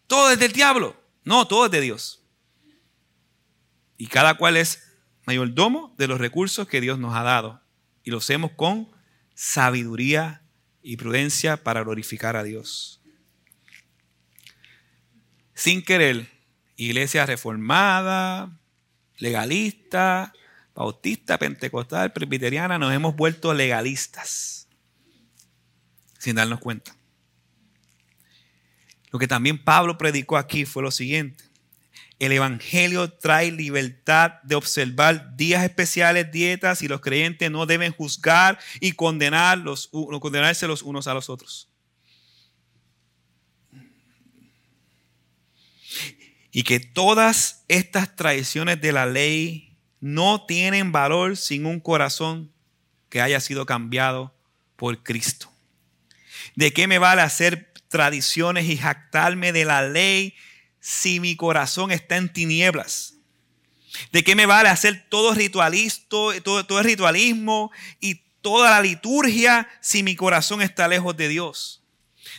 Todo 0.07 0.31
es 0.31 0.39
del 0.39 0.51
diablo. 0.51 0.99
No, 1.23 1.47
todo 1.47 1.67
es 1.67 1.71
de 1.71 1.81
Dios. 1.81 2.21
Y 3.97 4.07
cada 4.07 4.35
cual 4.35 4.57
es 4.57 4.83
mayordomo 5.25 5.93
de 5.97 6.07
los 6.07 6.19
recursos 6.19 6.67
que 6.67 6.81
Dios 6.81 6.99
nos 6.99 7.15
ha 7.15 7.23
dado. 7.23 7.61
Y 8.03 8.11
lo 8.11 8.17
hacemos 8.17 8.51
con 8.51 8.89
sabiduría 9.33 10.43
y 10.81 10.97
prudencia 10.97 11.57
para 11.57 11.83
glorificar 11.83 12.35
a 12.35 12.43
Dios. 12.43 13.01
Sin 15.53 15.83
querer, 15.83 16.29
iglesia 16.75 17.25
reformada, 17.25 18.59
legalista, 19.17 20.33
bautista, 20.75 21.37
pentecostal, 21.37 22.11
presbiteriana, 22.11 22.77
nos 22.77 22.93
hemos 22.93 23.15
vuelto 23.15 23.53
legalistas 23.53 24.67
sin 26.23 26.35
darnos 26.35 26.59
cuenta. 26.59 26.95
Lo 29.11 29.19
que 29.19 29.27
también 29.27 29.61
Pablo 29.61 29.97
predicó 29.97 30.37
aquí 30.37 30.65
fue 30.65 30.81
lo 30.81 30.89
siguiente. 30.89 31.43
El 32.19 32.31
Evangelio 32.31 33.11
trae 33.11 33.51
libertad 33.51 34.41
de 34.43 34.55
observar 34.55 35.35
días 35.35 35.63
especiales, 35.63 36.31
dietas, 36.31 36.81
y 36.81 36.87
los 36.87 37.01
creyentes 37.01 37.51
no 37.51 37.65
deben 37.65 37.91
juzgar 37.91 38.59
y 38.79 38.93
condenar 38.93 39.57
los, 39.57 39.89
condenarse 40.21 40.67
los 40.67 40.83
unos 40.83 41.07
a 41.07 41.13
los 41.13 41.29
otros. 41.29 41.69
Y 46.51 46.63
que 46.63 46.79
todas 46.79 47.65
estas 47.67 48.15
tradiciones 48.15 48.79
de 48.79 48.91
la 48.91 49.05
ley 49.05 49.75
no 49.99 50.45
tienen 50.45 50.91
valor 50.91 51.35
sin 51.35 51.65
un 51.65 51.79
corazón 51.79 52.51
que 53.09 53.21
haya 53.21 53.39
sido 53.39 53.65
cambiado 53.65 54.35
por 54.75 55.01
Cristo. 55.03 55.51
¿De 56.55 56.73
qué 56.73 56.87
me 56.87 56.99
vale 56.99 57.21
hacer 57.21 57.73
tradiciones 57.87 58.65
y 58.65 58.77
jactarme 58.77 59.51
de 59.51 59.65
la 59.65 59.87
ley 59.87 60.35
si 60.83 61.21
mi 61.21 61.37
corazón 61.37 61.91
está 61.91 62.17
en 62.17 62.31
tinieblas? 62.31 63.13
¿De 64.11 64.21
qué 64.21 64.35
me 64.35 64.45
vale 64.45 64.67
hacer 64.67 65.05
todo, 65.07 65.33
ritualisto, 65.33 66.33
todo, 66.41 66.65
todo 66.65 66.83
ritualismo 66.83 67.71
y 68.01 68.15
toda 68.41 68.69
la 68.69 68.81
liturgia 68.81 69.69
si 69.79 70.03
mi 70.03 70.17
corazón 70.17 70.61
está 70.61 70.89
lejos 70.89 71.15
de 71.15 71.29
Dios? 71.29 71.81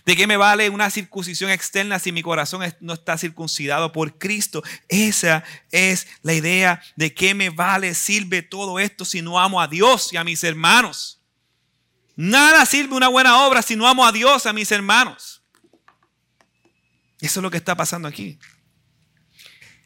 ¿De 0.05 0.15
qué 0.15 0.27
me 0.27 0.37
vale 0.37 0.69
una 0.69 0.91
circuncisión 0.91 1.51
externa 1.51 1.99
si 1.99 2.13
mi 2.13 2.23
corazón 2.23 2.63
no 2.81 2.93
está 2.93 3.17
circuncidado 3.17 3.93
por 3.93 4.19
Cristo? 4.19 4.63
Esa 4.89 5.43
es 5.71 6.07
la 6.21 6.35
idea 6.35 6.83
de 6.97 7.15
qué 7.15 7.33
me 7.33 7.49
vale, 7.49 7.95
sirve 7.95 8.43
todo 8.43 8.79
esto 8.79 9.07
si 9.07 9.23
no 9.23 9.41
amo 9.41 9.63
a 9.63 9.69
Dios 9.69 10.13
y 10.13 10.19
a 10.19 10.25
mis 10.25 10.45
hermanos. 10.45 11.19
Nada 12.15 12.67
sirve 12.67 12.95
una 12.95 13.09
buena 13.09 13.47
obra 13.47 13.63
si 13.63 13.75
no 13.75 13.89
amo 13.89 14.05
a 14.05 14.13
Dios, 14.13 14.45
a 14.45 14.53
mis 14.53 14.71
hermanos. 14.71 15.34
Eso 17.21 17.41
es 17.41 17.43
lo 17.43 17.51
que 17.51 17.57
está 17.57 17.77
pasando 17.77 18.09
aquí. 18.09 18.39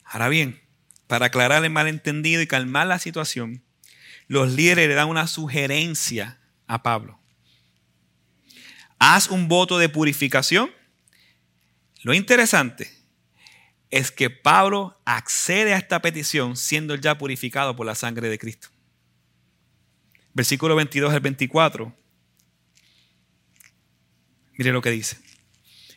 Ahora 0.05 0.29
bien, 0.29 0.62
para 1.07 1.26
aclarar 1.26 1.64
el 1.64 1.70
malentendido 1.70 2.43
y 2.43 2.47
calmar 2.47 2.87
la 2.87 2.99
situación, 2.99 3.62
los 4.26 4.53
líderes 4.53 4.89
le 4.89 4.95
dan 4.95 5.09
una 5.09 5.26
sugerencia 5.26 6.41
a 6.66 6.83
Pablo 6.83 7.18
haz 8.99 9.29
un 9.29 9.49
voto 9.49 9.79
de 9.79 9.89
purificación. 9.89 10.70
Lo 12.03 12.14
interesante 12.14 12.91
es 13.91 14.11
que 14.11 14.31
Pablo 14.31 15.01
accede 15.05 15.74
a 15.74 15.79
esta 15.79 16.03
petición 16.03 16.57
siendo 16.57 16.95
ya 16.95 17.16
purificado 17.16 17.74
por 17.74 17.87
la 17.87 17.95
sangre 17.95 18.29
de 18.29 18.39
Cristo. 18.39 18.68
Versículo 20.35 20.76
22 20.76 21.12
al 21.12 21.20
24. 21.20 21.95
Mire 24.59 24.72
lo 24.72 24.83
que 24.83 24.91
dice. 24.91 25.18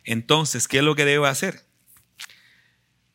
Entonces, 0.03 0.67
¿qué 0.67 0.77
es 0.77 0.83
lo 0.83 0.95
que 0.95 1.05
debo 1.05 1.25
hacer? 1.25 1.61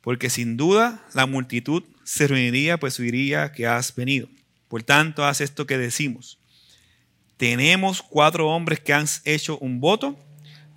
Porque 0.00 0.30
sin 0.30 0.56
duda 0.56 1.04
la 1.14 1.26
multitud 1.26 1.82
se 2.04 2.28
reuniría, 2.28 2.78
pues 2.78 2.98
oiría 3.00 3.52
que 3.52 3.66
has 3.66 3.94
venido. 3.94 4.28
Por 4.68 4.82
tanto, 4.82 5.24
haz 5.24 5.40
esto 5.40 5.66
que 5.66 5.78
decimos 5.78 6.38
tenemos 7.36 8.02
cuatro 8.02 8.48
hombres 8.48 8.80
que 8.80 8.92
han 8.92 9.06
hecho 9.24 9.58
un 9.58 9.80
voto, 9.80 10.18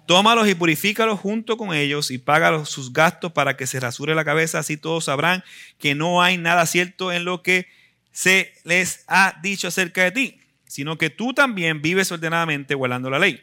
tómalos 0.05 0.47
y 0.47 0.55
purifícalos 0.55 1.19
junto 1.19 1.57
con 1.57 1.73
ellos 1.73 2.11
y 2.11 2.17
págalos 2.17 2.69
sus 2.69 2.91
gastos 2.91 3.31
para 3.31 3.55
que 3.55 3.67
se 3.67 3.79
rasure 3.79 4.15
la 4.15 4.25
cabeza, 4.25 4.59
así 4.59 4.77
todos 4.77 5.05
sabrán 5.05 5.43
que 5.77 5.95
no 5.95 6.21
hay 6.21 6.37
nada 6.37 6.65
cierto 6.65 7.11
en 7.11 7.25
lo 7.25 7.43
que 7.43 7.67
se 8.11 8.53
les 8.63 9.03
ha 9.07 9.39
dicho 9.41 9.67
acerca 9.67 10.03
de 10.03 10.11
ti, 10.11 10.41
sino 10.65 10.97
que 10.97 11.09
tú 11.09 11.33
también 11.33 11.81
vives 11.81 12.11
ordenadamente 12.11 12.75
guardando 12.75 13.09
la 13.09 13.19
ley. 13.19 13.41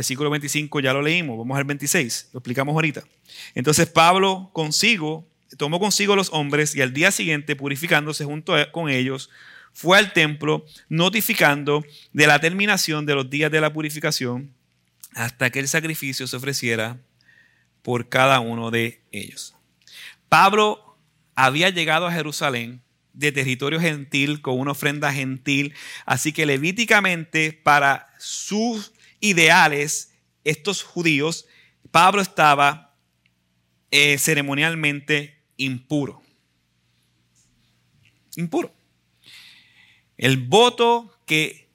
Versículo 0.00 0.30
25 0.30 0.80
ya 0.80 0.94
lo 0.94 1.02
leímos, 1.02 1.36
vamos 1.36 1.58
al 1.58 1.64
26, 1.64 2.30
lo 2.32 2.38
explicamos 2.38 2.72
ahorita. 2.72 3.04
Entonces 3.54 3.86
Pablo 3.86 4.48
consigo, 4.54 5.28
tomó 5.58 5.78
consigo 5.78 6.16
los 6.16 6.30
hombres 6.32 6.74
y 6.74 6.80
al 6.80 6.94
día 6.94 7.10
siguiente 7.10 7.54
purificándose 7.54 8.24
junto 8.24 8.54
con 8.72 8.88
ellos, 8.88 9.28
fue 9.74 9.98
al 9.98 10.14
templo 10.14 10.64
notificando 10.88 11.84
de 12.14 12.26
la 12.26 12.40
terminación 12.40 13.04
de 13.04 13.14
los 13.14 13.28
días 13.28 13.50
de 13.50 13.60
la 13.60 13.74
purificación 13.74 14.54
hasta 15.14 15.50
que 15.50 15.58
el 15.58 15.68
sacrificio 15.68 16.26
se 16.26 16.34
ofreciera 16.34 16.98
por 17.82 18.08
cada 18.08 18.40
uno 18.40 18.70
de 18.70 19.02
ellos. 19.12 19.54
Pablo 20.30 20.96
había 21.34 21.68
llegado 21.68 22.06
a 22.06 22.12
Jerusalén 22.12 22.80
de 23.12 23.32
territorio 23.32 23.78
gentil 23.78 24.40
con 24.40 24.58
una 24.58 24.70
ofrenda 24.70 25.12
gentil, 25.12 25.74
así 26.06 26.32
que 26.32 26.46
levíticamente 26.46 27.52
para 27.52 28.08
sus 28.18 28.94
ideales, 29.20 30.12
estos 30.44 30.82
judíos, 30.82 31.46
Pablo 31.90 32.22
estaba 32.22 32.94
eh, 33.90 34.18
ceremonialmente 34.18 35.42
impuro. 35.56 36.22
Impuro. 38.36 38.72
El 40.16 40.36
voto 40.36 41.16
que 41.26 41.68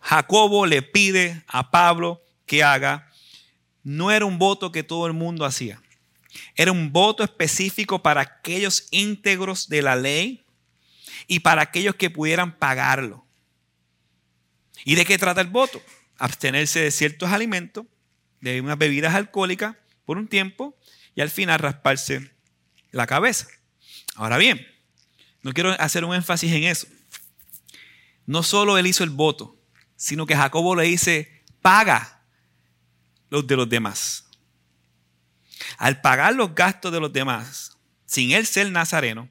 Jacobo 0.00 0.66
le 0.66 0.82
pide 0.82 1.42
a 1.48 1.70
Pablo 1.70 2.22
que 2.46 2.62
haga 2.62 3.10
no 3.82 4.10
era 4.10 4.24
un 4.24 4.38
voto 4.38 4.72
que 4.72 4.82
todo 4.82 5.06
el 5.06 5.12
mundo 5.12 5.44
hacía. 5.44 5.80
Era 6.54 6.72
un 6.72 6.92
voto 6.92 7.24
específico 7.24 8.02
para 8.02 8.20
aquellos 8.20 8.88
íntegros 8.90 9.68
de 9.68 9.82
la 9.82 9.96
ley 9.96 10.44
y 11.26 11.40
para 11.40 11.62
aquellos 11.62 11.94
que 11.94 12.10
pudieran 12.10 12.56
pagarlo. 12.56 13.24
¿Y 14.84 14.94
de 14.94 15.04
qué 15.04 15.18
trata 15.18 15.40
el 15.40 15.48
voto? 15.48 15.82
Abstenerse 16.18 16.80
de 16.80 16.90
ciertos 16.90 17.30
alimentos, 17.30 17.86
de 18.40 18.60
unas 18.60 18.78
bebidas 18.78 19.14
alcohólicas 19.14 19.76
por 20.04 20.18
un 20.18 20.28
tiempo 20.28 20.76
y 21.14 21.20
al 21.20 21.30
final 21.30 21.58
rasparse 21.58 22.30
la 22.90 23.06
cabeza. 23.06 23.48
Ahora 24.14 24.38
bien, 24.38 24.66
no 25.42 25.52
quiero 25.52 25.70
hacer 25.80 26.04
un 26.04 26.14
énfasis 26.14 26.52
en 26.52 26.64
eso. 26.64 26.86
No 28.26 28.42
solo 28.42 28.78
él 28.78 28.86
hizo 28.86 29.04
el 29.04 29.10
voto, 29.10 29.56
sino 29.96 30.26
que 30.26 30.36
Jacobo 30.36 30.74
le 30.74 30.84
dice, 30.84 31.44
paga 31.62 32.22
los 33.30 33.46
de 33.46 33.56
los 33.56 33.68
demás. 33.68 34.24
Al 35.78 36.00
pagar 36.00 36.34
los 36.34 36.54
gastos 36.54 36.92
de 36.92 37.00
los 37.00 37.12
demás, 37.12 37.76
sin 38.04 38.32
él 38.32 38.46
ser 38.46 38.70
nazareno, 38.70 39.28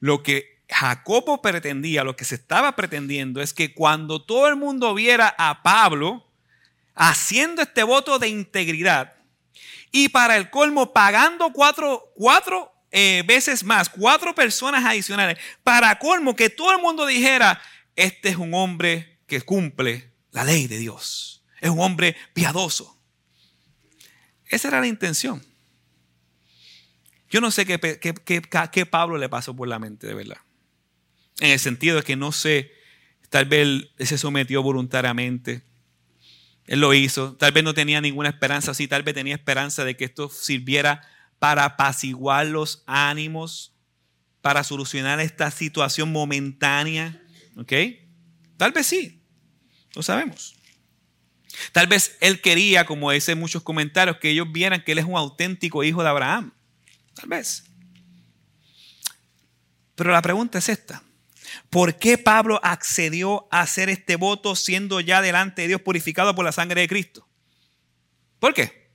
lo 0.00 0.22
que 0.22 0.55
Jacobo 0.68 1.40
pretendía, 1.40 2.04
lo 2.04 2.16
que 2.16 2.24
se 2.24 2.34
estaba 2.34 2.74
pretendiendo 2.74 3.40
es 3.40 3.54
que 3.54 3.72
cuando 3.72 4.22
todo 4.22 4.48
el 4.48 4.56
mundo 4.56 4.94
viera 4.94 5.34
a 5.38 5.62
Pablo 5.62 6.26
haciendo 6.94 7.62
este 7.62 7.82
voto 7.82 8.18
de 8.18 8.28
integridad 8.28 9.14
y 9.92 10.08
para 10.08 10.36
el 10.36 10.50
colmo 10.50 10.92
pagando 10.92 11.52
cuatro, 11.52 12.12
cuatro 12.14 12.72
eh, 12.90 13.22
veces 13.26 13.62
más, 13.62 13.88
cuatro 13.88 14.34
personas 14.34 14.84
adicionales, 14.84 15.38
para 15.62 15.98
colmo 15.98 16.34
que 16.34 16.50
todo 16.50 16.72
el 16.72 16.80
mundo 16.80 17.06
dijera, 17.06 17.60
este 17.94 18.30
es 18.30 18.36
un 18.36 18.54
hombre 18.54 19.20
que 19.26 19.42
cumple 19.42 20.12
la 20.32 20.44
ley 20.44 20.66
de 20.66 20.78
Dios, 20.78 21.44
es 21.60 21.70
un 21.70 21.80
hombre 21.80 22.16
piadoso. 22.32 22.96
Esa 24.48 24.68
era 24.68 24.80
la 24.80 24.86
intención. 24.86 25.44
Yo 27.28 27.40
no 27.40 27.50
sé 27.50 27.66
qué, 27.66 27.78
qué, 27.78 28.86
Pablo 28.86 29.18
le 29.18 29.28
pasó 29.28 29.54
por 29.54 29.66
la 29.66 29.78
mente, 29.78 30.06
de 30.06 30.14
verdad. 30.14 30.38
En 31.40 31.50
el 31.50 31.58
sentido 31.58 31.96
de 31.96 32.02
que 32.02 32.16
no 32.16 32.32
sé, 32.32 32.72
tal 33.28 33.44
vez 33.44 33.60
él 33.62 33.90
se 33.98 34.18
sometió 34.18 34.62
voluntariamente. 34.62 35.62
Él 36.66 36.80
lo 36.80 36.94
hizo. 36.94 37.34
Tal 37.34 37.52
vez 37.52 37.62
no 37.62 37.74
tenía 37.74 38.00
ninguna 38.00 38.28
esperanza 38.28 38.72
así. 38.72 38.88
Tal 38.88 39.02
vez 39.02 39.14
tenía 39.14 39.34
esperanza 39.34 39.84
de 39.84 39.96
que 39.96 40.04
esto 40.04 40.28
sirviera 40.28 41.06
para 41.38 41.64
apaciguar 41.64 42.46
los 42.46 42.82
ánimos, 42.86 43.72
para 44.40 44.64
solucionar 44.64 45.20
esta 45.20 45.50
situación 45.50 46.10
momentánea. 46.10 47.22
¿Ok? 47.56 47.72
Tal 48.56 48.72
vez 48.72 48.86
sí. 48.86 49.22
Lo 49.94 50.02
sabemos. 50.02 50.56
Tal 51.72 51.86
vez 51.86 52.16
él 52.20 52.40
quería, 52.40 52.84
como 52.84 53.10
dice 53.10 53.34
muchos 53.34 53.62
comentarios, 53.62 54.18
que 54.18 54.30
ellos 54.30 54.50
vieran 54.50 54.82
que 54.82 54.92
él 54.92 54.98
es 54.98 55.04
un 55.04 55.16
auténtico 55.16 55.84
hijo 55.84 56.02
de 56.02 56.08
Abraham. 56.08 56.52
Tal 57.14 57.28
vez. 57.28 57.64
Pero 59.94 60.12
la 60.12 60.20
pregunta 60.20 60.58
es 60.58 60.68
esta. 60.68 61.02
¿Por 61.70 61.96
qué 61.96 62.18
Pablo 62.18 62.60
accedió 62.62 63.48
a 63.50 63.60
hacer 63.60 63.88
este 63.88 64.16
voto 64.16 64.56
siendo 64.56 65.00
ya 65.00 65.22
delante 65.22 65.62
de 65.62 65.68
Dios 65.68 65.80
purificado 65.80 66.34
por 66.34 66.44
la 66.44 66.52
sangre 66.52 66.80
de 66.80 66.88
Cristo? 66.88 67.26
¿Por 68.38 68.54
qué? 68.54 68.90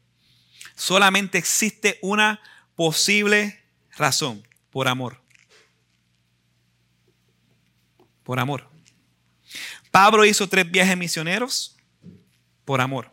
Solamente 0.75 1.37
existe 1.37 1.99
una 2.01 2.41
posible 2.75 3.63
razón, 3.97 4.47
por 4.69 4.87
amor. 4.87 5.21
Por 8.23 8.39
amor. 8.39 8.69
Pablo 9.91 10.25
hizo 10.25 10.47
tres 10.47 10.71
viajes 10.71 10.97
misioneros 10.97 11.77
por 12.65 12.81
amor. 12.81 13.11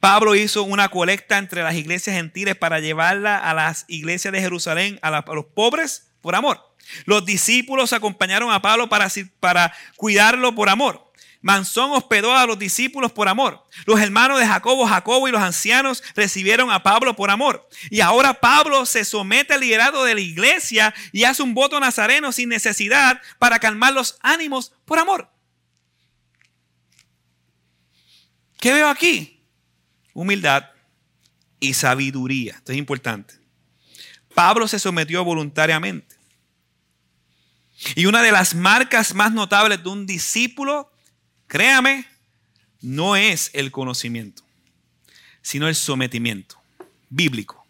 Pablo 0.00 0.34
hizo 0.34 0.62
una 0.62 0.88
colecta 0.88 1.38
entre 1.38 1.62
las 1.62 1.74
iglesias 1.74 2.16
gentiles 2.16 2.56
para 2.56 2.80
llevarla 2.80 3.38
a 3.38 3.54
las 3.54 3.84
iglesias 3.88 4.32
de 4.32 4.40
Jerusalén, 4.40 4.98
a, 5.02 5.10
los 5.10 5.46
pobres, 5.46 6.12
por 6.20 6.34
amor. 6.34 6.60
Los 7.04 7.24
discípulos 7.24 7.92
acompañaron 7.92 8.50
a 8.52 8.62
Pablo 8.62 8.88
para, 8.88 9.08
para 9.40 9.74
cuidarlo 9.96 10.54
por 10.54 10.68
amor. 10.68 11.04
Mansón 11.42 11.92
hospedó 11.92 12.34
a 12.34 12.46
los 12.46 12.58
discípulos 12.58 13.12
por 13.12 13.28
amor. 13.28 13.64
Los 13.84 14.00
hermanos 14.00 14.40
de 14.40 14.46
Jacobo, 14.46 14.86
Jacobo 14.86 15.28
y 15.28 15.32
los 15.32 15.42
ancianos 15.42 16.02
recibieron 16.16 16.70
a 16.70 16.82
Pablo 16.82 17.14
por 17.14 17.30
amor. 17.30 17.68
Y 17.90 18.00
ahora 18.00 18.34
Pablo 18.34 18.84
se 18.86 19.04
somete 19.04 19.54
al 19.54 19.60
liderazgo 19.60 20.04
de 20.04 20.14
la 20.14 20.20
iglesia 20.20 20.94
y 21.12 21.24
hace 21.24 21.42
un 21.42 21.54
voto 21.54 21.78
nazareno 21.78 22.32
sin 22.32 22.48
necesidad 22.48 23.20
para 23.38 23.58
calmar 23.58 23.92
los 23.92 24.18
ánimos 24.22 24.72
por 24.84 24.98
amor. 24.98 25.30
¿Qué 28.58 28.72
veo 28.72 28.88
aquí? 28.88 29.36
humildad 30.16 30.70
y 31.60 31.74
sabiduría. 31.74 32.54
Esto 32.54 32.72
es 32.72 32.78
importante. 32.78 33.34
Pablo 34.34 34.66
se 34.66 34.78
sometió 34.78 35.22
voluntariamente. 35.24 36.05
Y 37.94 38.06
una 38.06 38.22
de 38.22 38.32
las 38.32 38.54
marcas 38.54 39.14
más 39.14 39.32
notables 39.32 39.82
de 39.82 39.88
un 39.88 40.06
discípulo, 40.06 40.90
créame, 41.46 42.06
no 42.80 43.16
es 43.16 43.50
el 43.52 43.70
conocimiento, 43.70 44.42
sino 45.42 45.68
el 45.68 45.74
sometimiento 45.74 46.60
bíblico. 47.08 47.66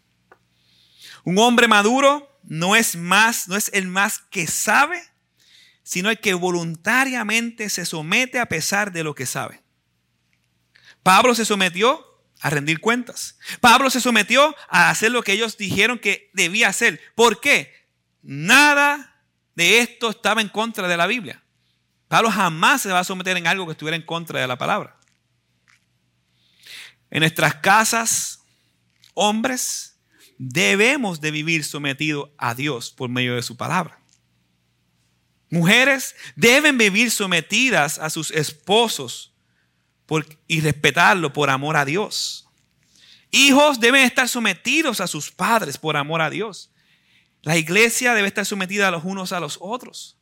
Un 1.25 1.39
hombre 1.39 1.67
maduro 1.69 2.39
no 2.45 2.77
es 2.77 2.95
más, 2.95 3.49
no 3.49 3.57
es 3.57 3.71
el 3.73 3.89
más 3.89 4.21
que 4.31 4.47
sabe, 4.47 5.03
sino 5.83 6.11
el 6.11 6.21
que 6.21 6.35
voluntariamente 6.35 7.69
se 7.69 7.85
somete 7.85 8.39
a 8.39 8.47
pesar 8.47 8.93
de 8.93 9.05
lo 9.05 9.15
que 9.15 9.27
sabe. 9.27 9.61
Pablo 11.03 11.35
se 11.35 11.45
sometió 11.45 12.05
a 12.41 12.51
rendir 12.51 12.81
cuentas. 12.81 13.39
Pablo 13.61 13.91
se 13.91 14.01
sometió 14.01 14.55
a 14.69 14.91
hacer 14.91 15.11
lo 15.11 15.23
que 15.23 15.33
ellos 15.33 15.57
dijeron 15.57 15.99
que 15.99 16.31
debía 16.33 16.69
hacer. 16.69 17.01
¿Por 17.15 17.41
qué? 17.41 17.73
Nada 18.23 19.16
de 19.57 19.81
esto 19.81 20.11
estaba 20.11 20.41
en 20.41 20.49
contra 20.49 20.87
de 20.87 20.97
la 20.97 21.07
Biblia. 21.07 21.43
Pablo 22.09 22.31
jamás 22.31 22.83
se 22.83 22.93
va 22.93 23.01
a 23.01 23.05
someter 23.05 23.37
en 23.37 23.47
algo 23.47 23.67
que 23.67 23.73
estuviera 23.73 23.97
en 23.97 24.03
contra 24.03 24.41
de 24.41 24.47
la 24.47 24.57
palabra. 24.57 24.97
En 27.11 27.21
nuestras 27.21 27.57
casas, 27.57 28.41
hombres, 29.15 29.99
debemos 30.39 31.21
de 31.21 31.31
vivir 31.31 31.65
sometidos 31.65 32.29
a 32.37 32.55
Dios 32.55 32.91
por 32.91 33.09
medio 33.09 33.35
de 33.35 33.43
su 33.43 33.57
palabra. 33.57 33.99
Mujeres 35.51 36.15
deben 36.35 36.77
vivir 36.77 37.11
sometidas 37.11 37.99
a 37.99 38.11
sus 38.11 38.31
esposos 38.31 39.33
y 40.47 40.61
respetarlo 40.61 41.33
por 41.33 41.51
amor 41.51 41.77
a 41.77 41.85
Dios. 41.85 42.47
Hijos 43.31 43.81
deben 43.81 44.03
estar 44.03 44.29
sometidos 44.29 45.01
a 45.01 45.07
sus 45.07 45.31
padres 45.31 45.79
por 45.79 45.97
amor 45.97 46.21
a 46.21 46.31
Dios. 46.31 46.71
La 47.47 47.57
iglesia 47.57 48.13
debe 48.13 48.27
estar 48.27 48.45
sometida 48.45 48.89
a 48.89 48.91
los 48.91 49.05
unos 49.05 49.31
a 49.31 49.39
los 49.39 49.59
otros. 49.61 50.19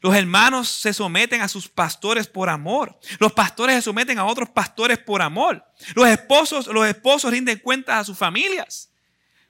Los 0.00 0.14
hermanos 0.14 0.68
se 0.68 0.92
someten 0.92 1.40
a 1.40 1.48
sus 1.48 1.68
pastores 1.68 2.28
por 2.28 2.48
amor. 2.48 2.96
Los 3.18 3.32
pastores 3.32 3.74
se 3.74 3.82
someten 3.82 4.16
a 4.16 4.24
otros 4.24 4.48
pastores 4.50 4.96
por 4.96 5.20
amor. 5.20 5.64
Los 5.96 6.06
esposos, 6.06 6.68
los 6.68 6.86
esposos 6.86 7.32
rinden 7.32 7.58
cuentas 7.58 7.96
a 7.96 8.04
sus 8.04 8.16
familias. 8.16 8.92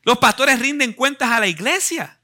Los 0.05 0.17
pastores 0.17 0.59
rinden 0.59 0.95
cuentas 0.95 1.31
a 1.31 1.39
la 1.39 1.47
iglesia. 1.47 2.19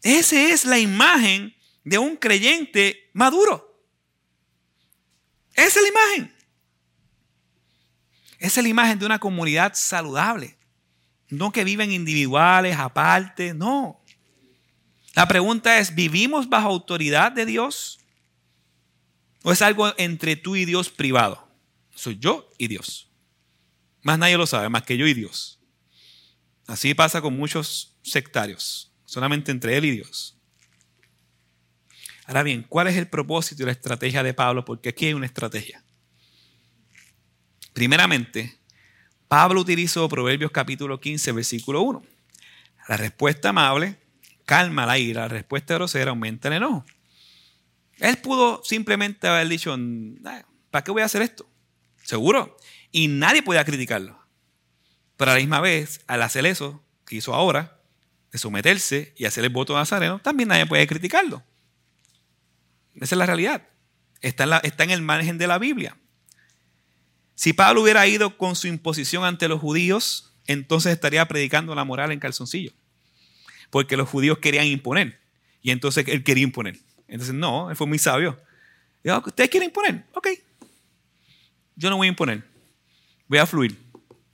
Esa 0.00 0.40
es 0.40 0.64
la 0.64 0.78
imagen 0.78 1.56
de 1.82 1.98
un 1.98 2.16
creyente 2.16 3.10
maduro. 3.14 3.82
Esa 5.54 5.80
es 5.80 5.82
la 5.82 5.88
imagen. 5.88 6.36
Esa 8.38 8.60
es 8.60 8.62
la 8.62 8.68
imagen 8.68 8.96
de 9.00 9.06
una 9.06 9.18
comunidad 9.18 9.72
saludable. 9.74 10.57
No 11.30 11.52
que 11.52 11.64
viven 11.64 11.92
individuales, 11.92 12.76
aparte, 12.76 13.54
no. 13.54 14.02
La 15.14 15.28
pregunta 15.28 15.78
es, 15.78 15.94
¿vivimos 15.94 16.48
bajo 16.48 16.68
autoridad 16.68 17.32
de 17.32 17.44
Dios? 17.44 17.98
¿O 19.42 19.52
es 19.52 19.62
algo 19.62 19.92
entre 19.98 20.36
tú 20.36 20.56
y 20.56 20.64
Dios 20.64 20.90
privado? 20.90 21.48
Soy 21.94 22.18
yo 22.18 22.48
y 22.58 22.68
Dios. 22.68 23.10
Más 24.02 24.18
nadie 24.18 24.38
lo 24.38 24.46
sabe, 24.46 24.68
más 24.68 24.84
que 24.84 24.96
yo 24.96 25.06
y 25.06 25.14
Dios. 25.14 25.60
Así 26.66 26.94
pasa 26.94 27.20
con 27.20 27.36
muchos 27.36 27.96
sectarios, 28.02 28.92
solamente 29.04 29.50
entre 29.50 29.76
Él 29.76 29.84
y 29.86 29.90
Dios. 29.90 30.38
Ahora 32.26 32.42
bien, 32.42 32.62
¿cuál 32.68 32.88
es 32.88 32.96
el 32.96 33.08
propósito 33.08 33.62
y 33.62 33.66
la 33.66 33.72
estrategia 33.72 34.22
de 34.22 34.34
Pablo? 34.34 34.64
Porque 34.64 34.90
aquí 34.90 35.06
hay 35.06 35.14
una 35.14 35.26
estrategia. 35.26 35.82
Primeramente, 37.72 38.57
Pablo 39.28 39.60
utilizó 39.60 40.08
Proverbios 40.08 40.50
capítulo 40.50 41.00
15, 41.00 41.32
versículo 41.32 41.82
1. 41.82 42.02
La 42.88 42.96
respuesta 42.96 43.50
amable 43.50 43.98
calma 44.46 44.86
la 44.86 44.98
ira, 44.98 45.22
la 45.22 45.28
respuesta 45.28 45.74
grosera 45.74 46.10
aumenta 46.10 46.48
el 46.48 46.54
enojo. 46.54 46.86
Él 47.98 48.16
pudo 48.16 48.62
simplemente 48.64 49.28
haber 49.28 49.46
dicho, 49.48 49.76
¿para 50.70 50.82
qué 50.82 50.90
voy 50.90 51.02
a 51.02 51.04
hacer 51.04 51.20
esto? 51.20 51.46
Seguro. 52.02 52.56
Y 52.90 53.08
nadie 53.08 53.42
podía 53.42 53.64
criticarlo. 53.66 54.18
Pero 55.18 55.32
a 55.32 55.34
la 55.34 55.40
misma 55.40 55.60
vez, 55.60 56.00
al 56.06 56.22
hacer 56.22 56.46
eso 56.46 56.82
que 57.04 57.16
hizo 57.16 57.34
ahora, 57.34 57.78
de 58.32 58.38
someterse 58.38 59.12
y 59.16 59.26
hacer 59.26 59.44
el 59.44 59.50
voto 59.50 59.74
nazareno, 59.74 60.20
también 60.20 60.48
nadie 60.48 60.64
puede 60.64 60.86
criticarlo. 60.86 61.42
Esa 62.94 63.14
es 63.14 63.18
la 63.18 63.26
realidad. 63.26 63.68
Está 64.22 64.44
en, 64.44 64.52
está 64.62 64.84
en 64.84 64.90
el 64.90 65.02
margen 65.02 65.36
de 65.36 65.46
la 65.46 65.58
Biblia. 65.58 65.98
Si 67.38 67.52
Pablo 67.52 67.82
hubiera 67.82 68.04
ido 68.08 68.36
con 68.36 68.56
su 68.56 68.66
imposición 68.66 69.24
ante 69.24 69.46
los 69.46 69.60
judíos, 69.60 70.34
entonces 70.48 70.92
estaría 70.92 71.28
predicando 71.28 71.72
la 71.76 71.84
moral 71.84 72.10
en 72.10 72.18
calzoncillo. 72.18 72.72
Porque 73.70 73.96
los 73.96 74.08
judíos 74.08 74.38
querían 74.38 74.66
imponer. 74.66 75.20
Y 75.62 75.70
entonces 75.70 76.04
él 76.08 76.24
quería 76.24 76.42
imponer. 76.42 76.80
Entonces, 77.06 77.36
no, 77.36 77.70
él 77.70 77.76
fue 77.76 77.86
muy 77.86 78.00
sabio. 78.00 78.36
Dijo, 79.04 79.22
¿ustedes 79.24 79.50
quieren 79.50 79.68
imponer? 79.68 80.04
Ok. 80.14 80.30
Yo 81.76 81.90
no 81.90 81.96
voy 81.96 82.08
a 82.08 82.10
imponer. 82.10 82.42
Voy 83.28 83.38
a 83.38 83.46
fluir. 83.46 83.78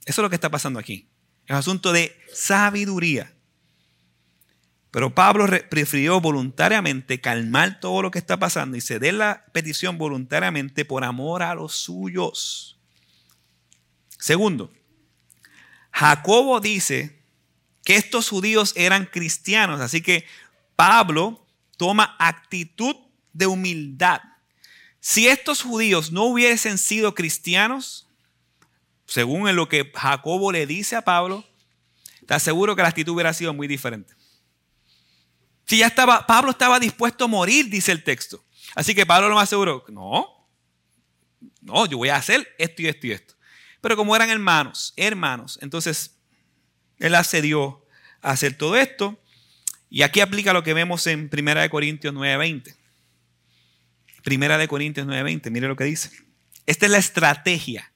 Eso 0.03 0.21
es 0.21 0.23
lo 0.23 0.29
que 0.31 0.35
está 0.35 0.49
pasando 0.49 0.79
aquí. 0.79 1.07
Es 1.43 1.51
un 1.51 1.57
asunto 1.57 1.91
de 1.93 2.19
sabiduría. 2.33 3.31
Pero 4.89 5.13
Pablo 5.13 5.45
prefirió 5.69 6.19
voluntariamente 6.21 7.21
calmar 7.21 7.79
todo 7.79 8.01
lo 8.01 8.09
que 8.09 8.17
está 8.17 8.39
pasando 8.39 8.77
y 8.77 8.81
ceder 8.81 9.13
la 9.13 9.45
petición 9.53 9.99
voluntariamente 9.99 10.85
por 10.85 11.03
amor 11.03 11.43
a 11.43 11.53
los 11.53 11.75
suyos. 11.75 12.74
Segundo, 14.25 14.73
Jacobo 15.91 16.59
dice 16.59 17.21
que 17.83 17.95
estos 17.95 18.27
judíos 18.27 18.73
eran 18.75 19.05
cristianos, 19.05 19.81
así 19.81 20.01
que 20.01 20.25
Pablo 20.75 21.45
toma 21.77 22.15
actitud 22.17 22.95
de 23.33 23.45
humildad. 23.45 24.21
Si 24.99 25.27
estos 25.27 25.61
judíos 25.61 26.11
no 26.11 26.23
hubiesen 26.23 26.79
sido 26.79 27.13
cristianos, 27.13 28.09
según 29.05 29.55
lo 29.55 29.69
que 29.69 29.91
Jacobo 29.93 30.51
le 30.51 30.65
dice 30.65 30.95
a 30.95 31.03
Pablo, 31.03 31.45
está 32.19 32.39
seguro 32.39 32.75
que 32.75 32.81
la 32.81 32.87
actitud 32.87 33.13
hubiera 33.13 33.31
sido 33.31 33.53
muy 33.53 33.67
diferente. 33.67 34.15
Si 35.67 35.77
ya 35.77 35.85
estaba, 35.85 36.25
Pablo 36.25 36.49
estaba 36.49 36.79
dispuesto 36.79 37.25
a 37.25 37.27
morir, 37.27 37.69
dice 37.69 37.91
el 37.91 38.03
texto. 38.03 38.43
Así 38.73 38.95
que 38.95 39.05
Pablo 39.05 39.29
lo 39.29 39.35
más 39.35 39.49
seguro, 39.49 39.85
no, 39.89 40.49
no, 41.61 41.85
yo 41.85 41.99
voy 41.99 42.09
a 42.09 42.15
hacer 42.15 42.55
esto 42.57 42.81
y 42.81 42.87
esto 42.87 43.05
y 43.05 43.11
esto. 43.11 43.34
Pero 43.85 43.97
como 43.97 44.15
eran 44.15 44.31
hermanos, 44.31 44.95
hermanos, 44.97 45.59
entonces 45.61 46.17
él 46.97 47.13
accedió 47.13 47.85
a 48.19 48.31
hacer 48.31 48.57
todo 48.57 48.75
esto. 48.77 49.21
Y 49.91 50.01
aquí 50.01 50.21
aplica 50.21 50.53
lo 50.53 50.63
que 50.63 50.73
vemos 50.73 51.05
en 51.05 51.29
1 51.29 51.69
Corintios 51.69 52.11
9:20. 52.11 52.75
Primera 54.23 54.57
de 54.57 54.67
Corintios 54.67 55.05
9:20, 55.05 55.51
mire 55.51 55.67
lo 55.67 55.75
que 55.75 55.83
dice. 55.83 56.09
Esta 56.65 56.87
es 56.87 56.91
la 56.91 56.97
estrategia. 56.97 57.93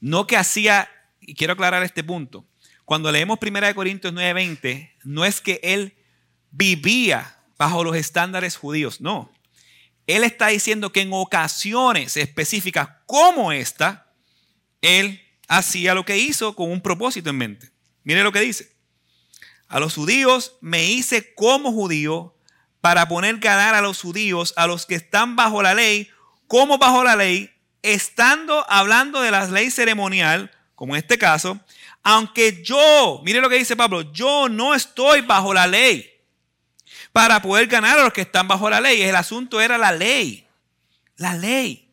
No 0.00 0.26
que 0.26 0.36
hacía, 0.36 0.90
y 1.20 1.36
quiero 1.36 1.52
aclarar 1.52 1.84
este 1.84 2.02
punto, 2.02 2.44
cuando 2.84 3.12
leemos 3.12 3.38
1 3.38 3.72
Corintios 3.72 4.12
9:20, 4.12 4.96
no 5.04 5.24
es 5.24 5.40
que 5.40 5.60
él 5.62 5.94
vivía 6.50 7.38
bajo 7.56 7.84
los 7.84 7.94
estándares 7.94 8.56
judíos. 8.56 9.00
No. 9.00 9.30
Él 10.08 10.24
está 10.24 10.48
diciendo 10.48 10.90
que 10.90 11.02
en 11.02 11.12
ocasiones 11.12 12.16
específicas 12.16 12.88
como 13.06 13.52
esta, 13.52 14.03
él 14.84 15.22
hacía 15.48 15.94
lo 15.94 16.04
que 16.04 16.18
hizo 16.18 16.54
con 16.54 16.70
un 16.70 16.80
propósito 16.80 17.30
en 17.30 17.36
mente. 17.36 17.70
Mire 18.02 18.22
lo 18.22 18.32
que 18.32 18.40
dice. 18.40 18.72
A 19.68 19.80
los 19.80 19.94
judíos 19.94 20.56
me 20.60 20.84
hice 20.84 21.34
como 21.34 21.72
judío 21.72 22.36
para 22.80 23.08
poner 23.08 23.38
ganar 23.38 23.74
a 23.74 23.80
los 23.80 24.00
judíos, 24.00 24.52
a 24.56 24.66
los 24.66 24.86
que 24.86 24.94
están 24.94 25.36
bajo 25.36 25.62
la 25.62 25.74
ley, 25.74 26.10
como 26.46 26.76
bajo 26.76 27.02
la 27.02 27.16
ley, 27.16 27.50
estando 27.82 28.64
hablando 28.70 29.22
de 29.22 29.30
la 29.30 29.46
ley 29.46 29.70
ceremonial, 29.70 30.50
como 30.74 30.94
en 30.94 31.00
este 31.00 31.16
caso, 31.16 31.58
aunque 32.02 32.62
yo, 32.62 33.22
mire 33.24 33.40
lo 33.40 33.48
que 33.48 33.56
dice 33.56 33.76
Pablo, 33.76 34.12
yo 34.12 34.50
no 34.50 34.74
estoy 34.74 35.22
bajo 35.22 35.54
la 35.54 35.66
ley 35.66 36.10
para 37.12 37.40
poder 37.40 37.66
ganar 37.66 37.98
a 37.98 38.02
los 38.02 38.12
que 38.12 38.20
están 38.20 38.46
bajo 38.46 38.68
la 38.68 38.80
ley. 38.80 39.00
El 39.00 39.16
asunto 39.16 39.60
era 39.60 39.78
la 39.78 39.92
ley. 39.92 40.46
La 41.16 41.34
ley. 41.34 41.90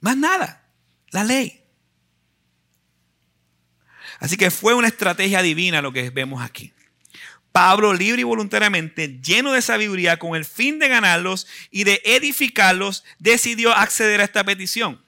Más 0.00 0.16
nada. 0.16 0.64
La 1.10 1.22
ley. 1.22 1.57
Así 4.18 4.36
que 4.36 4.50
fue 4.50 4.74
una 4.74 4.88
estrategia 4.88 5.42
divina 5.42 5.82
lo 5.82 5.92
que 5.92 6.10
vemos 6.10 6.42
aquí. 6.42 6.72
Pablo, 7.52 7.92
libre 7.92 8.20
y 8.20 8.24
voluntariamente, 8.24 9.20
lleno 9.20 9.52
de 9.52 9.62
sabiduría, 9.62 10.18
con 10.18 10.36
el 10.36 10.44
fin 10.44 10.78
de 10.78 10.88
ganarlos 10.88 11.46
y 11.70 11.84
de 11.84 12.00
edificarlos, 12.04 13.04
decidió 13.18 13.72
acceder 13.72 14.20
a 14.20 14.24
esta 14.24 14.44
petición. 14.44 15.02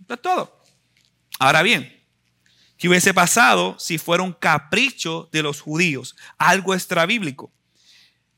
Esto 0.00 0.14
es 0.14 0.22
todo. 0.22 0.62
Ahora 1.38 1.62
bien, 1.62 2.02
¿qué 2.76 2.88
hubiese 2.88 3.14
pasado 3.14 3.78
si 3.78 3.98
fuera 3.98 4.22
un 4.22 4.32
capricho 4.32 5.28
de 5.32 5.42
los 5.42 5.60
judíos? 5.60 6.16
Algo 6.38 6.74
extrabíblico. 6.74 7.52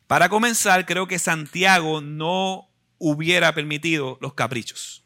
Para 0.07 0.29
comenzar, 0.29 0.87
creo 0.87 1.07
que 1.07 1.19
Santiago 1.19 2.01
no 2.01 2.69
hubiera 2.99 3.55
permitido 3.55 4.19
los 4.21 4.35
caprichos. 4.35 5.05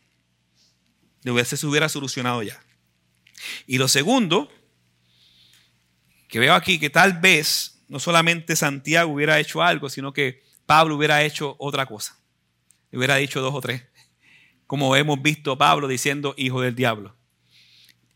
Hubiese, 1.24 1.56
se 1.56 1.66
hubiera 1.66 1.88
solucionado 1.88 2.42
ya. 2.42 2.62
Y 3.66 3.78
lo 3.78 3.88
segundo, 3.88 4.50
que 6.32 6.38
veo 6.38 6.54
aquí 6.54 6.78
que 6.78 6.88
tal 6.88 7.20
vez 7.20 7.82
no 7.88 8.00
solamente 8.00 8.56
Santiago 8.56 9.12
hubiera 9.12 9.38
hecho 9.38 9.62
algo, 9.62 9.90
sino 9.90 10.14
que 10.14 10.42
Pablo 10.64 10.96
hubiera 10.96 11.22
hecho 11.22 11.56
otra 11.58 11.84
cosa. 11.84 12.16
Le 12.90 12.96
hubiera 12.96 13.16
dicho 13.16 13.42
dos 13.42 13.54
o 13.54 13.60
tres. 13.60 13.82
Como 14.66 14.96
hemos 14.96 15.20
visto 15.20 15.58
Pablo 15.58 15.88
diciendo 15.88 16.34
hijo 16.38 16.62
del 16.62 16.74
diablo. 16.74 17.14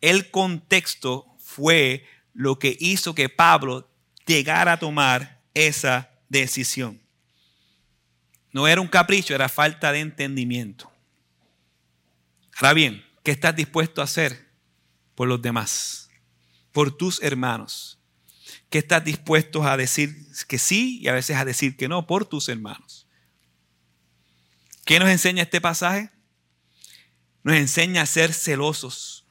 El 0.01 0.31
contexto 0.31 1.27
fue 1.39 2.07
lo 2.33 2.59
que 2.59 2.75
hizo 2.81 3.15
que 3.15 3.29
Pablo 3.29 3.87
llegara 4.25 4.73
a 4.73 4.79
tomar 4.79 5.43
esa 5.53 6.11
decisión. 6.31 7.03
No 8.51 8.67
era 8.67 8.81
un 8.81 8.89
capricho, 8.89 9.35
era 9.35 9.51
falta 9.51 9.93
de 9.93 10.01
entendimiento. 10.01 10.91
Ahora 12.57 12.73
bien, 12.73 13.05
¿qué 13.23 13.33
estás 13.33 13.55
dispuesto 13.55 14.01
a 14.01 14.05
hacer 14.05 14.49
por 15.15 15.29
los 15.29 15.43
demás? 15.43 16.09
Por 16.73 16.97
tus 16.97 17.23
hermanos. 17.23 17.96
¿Qué 18.71 18.79
estás 18.79 19.05
dispuesto 19.05 19.65
a 19.65 19.77
decir 19.77 20.17
que 20.49 20.59
sí 20.59 20.99
y 21.01 21.09
a 21.09 21.13
veces 21.13 21.37
a 21.37 21.45
decir 21.45 21.77
que 21.77 21.89
no 21.89 22.07
por 22.07 22.25
tus 22.25 22.49
hermanos? 22.49 23.07
¿Qué 24.85 24.99
nos 24.99 25.09
enseña 25.09 25.45
este 25.45 25.61
pasaje? 25.61 26.11
Nos 27.43 27.57
enseña 27.57 28.03
a 28.03 28.07
ser 28.07 28.33
celosos 28.33 29.27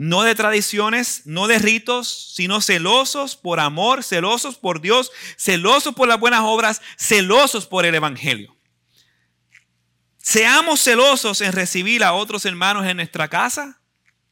no 0.00 0.22
de 0.22 0.34
tradiciones, 0.34 1.26
no 1.26 1.46
de 1.46 1.58
ritos, 1.58 2.32
sino 2.34 2.62
celosos 2.62 3.36
por 3.36 3.60
amor, 3.60 4.02
celosos 4.02 4.56
por 4.56 4.80
Dios, 4.80 5.12
celosos 5.36 5.94
por 5.94 6.08
las 6.08 6.18
buenas 6.18 6.40
obras, 6.42 6.80
celosos 6.96 7.66
por 7.66 7.84
el 7.84 7.94
Evangelio. 7.94 8.56
Seamos 10.16 10.80
celosos 10.80 11.42
en 11.42 11.52
recibir 11.52 12.02
a 12.02 12.14
otros 12.14 12.46
hermanos 12.46 12.86
en 12.86 12.96
nuestra 12.96 13.28
casa. 13.28 13.79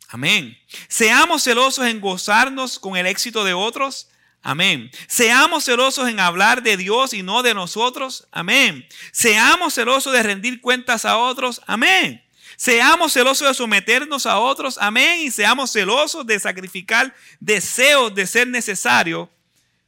Amén. 0.08 0.58
Seamos 0.88 1.44
celosos 1.44 1.86
en 1.86 2.00
gozarnos 2.00 2.78
con 2.78 2.96
el 2.96 3.06
éxito 3.06 3.44
de 3.44 3.52
otros. 3.52 4.08
Amén. 4.42 4.90
Seamos 5.06 5.64
celosos 5.64 6.08
en 6.08 6.18
hablar 6.18 6.62
de 6.62 6.76
Dios 6.76 7.12
y 7.12 7.22
no 7.22 7.42
de 7.42 7.54
nosotros. 7.54 8.26
Amén. 8.32 8.86
Seamos 9.12 9.74
celosos 9.74 10.12
de 10.12 10.22
rendir 10.22 10.60
cuentas 10.60 11.04
a 11.04 11.18
otros. 11.18 11.60
Amén. 11.66 12.24
Seamos 12.58 13.12
celosos 13.12 13.46
de 13.46 13.54
someternos 13.54 14.26
a 14.26 14.40
otros, 14.40 14.78
amén, 14.80 15.20
y 15.20 15.30
seamos 15.30 15.70
celosos 15.70 16.26
de 16.26 16.40
sacrificar 16.40 17.14
deseos 17.38 18.12
de 18.12 18.26
ser 18.26 18.48
necesario 18.48 19.30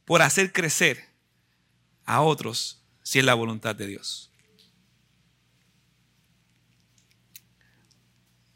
por 0.05 0.21
hacer 0.21 0.53
crecer 0.53 1.05
a 2.05 2.21
otros 2.21 2.81
si 3.03 3.19
es 3.19 3.25
la 3.25 3.33
voluntad 3.33 3.75
de 3.75 3.87
Dios. 3.87 4.31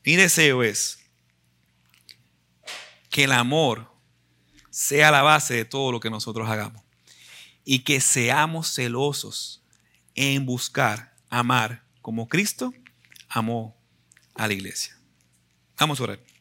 Mi 0.05 0.15
deseo 0.15 0.63
es 0.63 1.04
que 3.15 3.23
el 3.23 3.31
amor 3.31 3.89
sea 4.69 5.09
la 5.09 5.21
base 5.21 5.53
de 5.53 5.63
todo 5.63 5.89
lo 5.89 6.01
que 6.01 6.09
nosotros 6.09 6.49
hagamos 6.49 6.83
y 7.63 7.85
que 7.85 8.01
seamos 8.01 8.75
celosos 8.75 9.63
en 10.15 10.45
buscar 10.45 11.15
amar 11.29 11.85
como 12.01 12.27
Cristo 12.27 12.73
amó 13.29 13.73
a 14.33 14.49
la 14.49 14.53
iglesia. 14.53 14.99
Vamos 15.79 16.01
a 16.01 16.03
orar. 16.03 16.34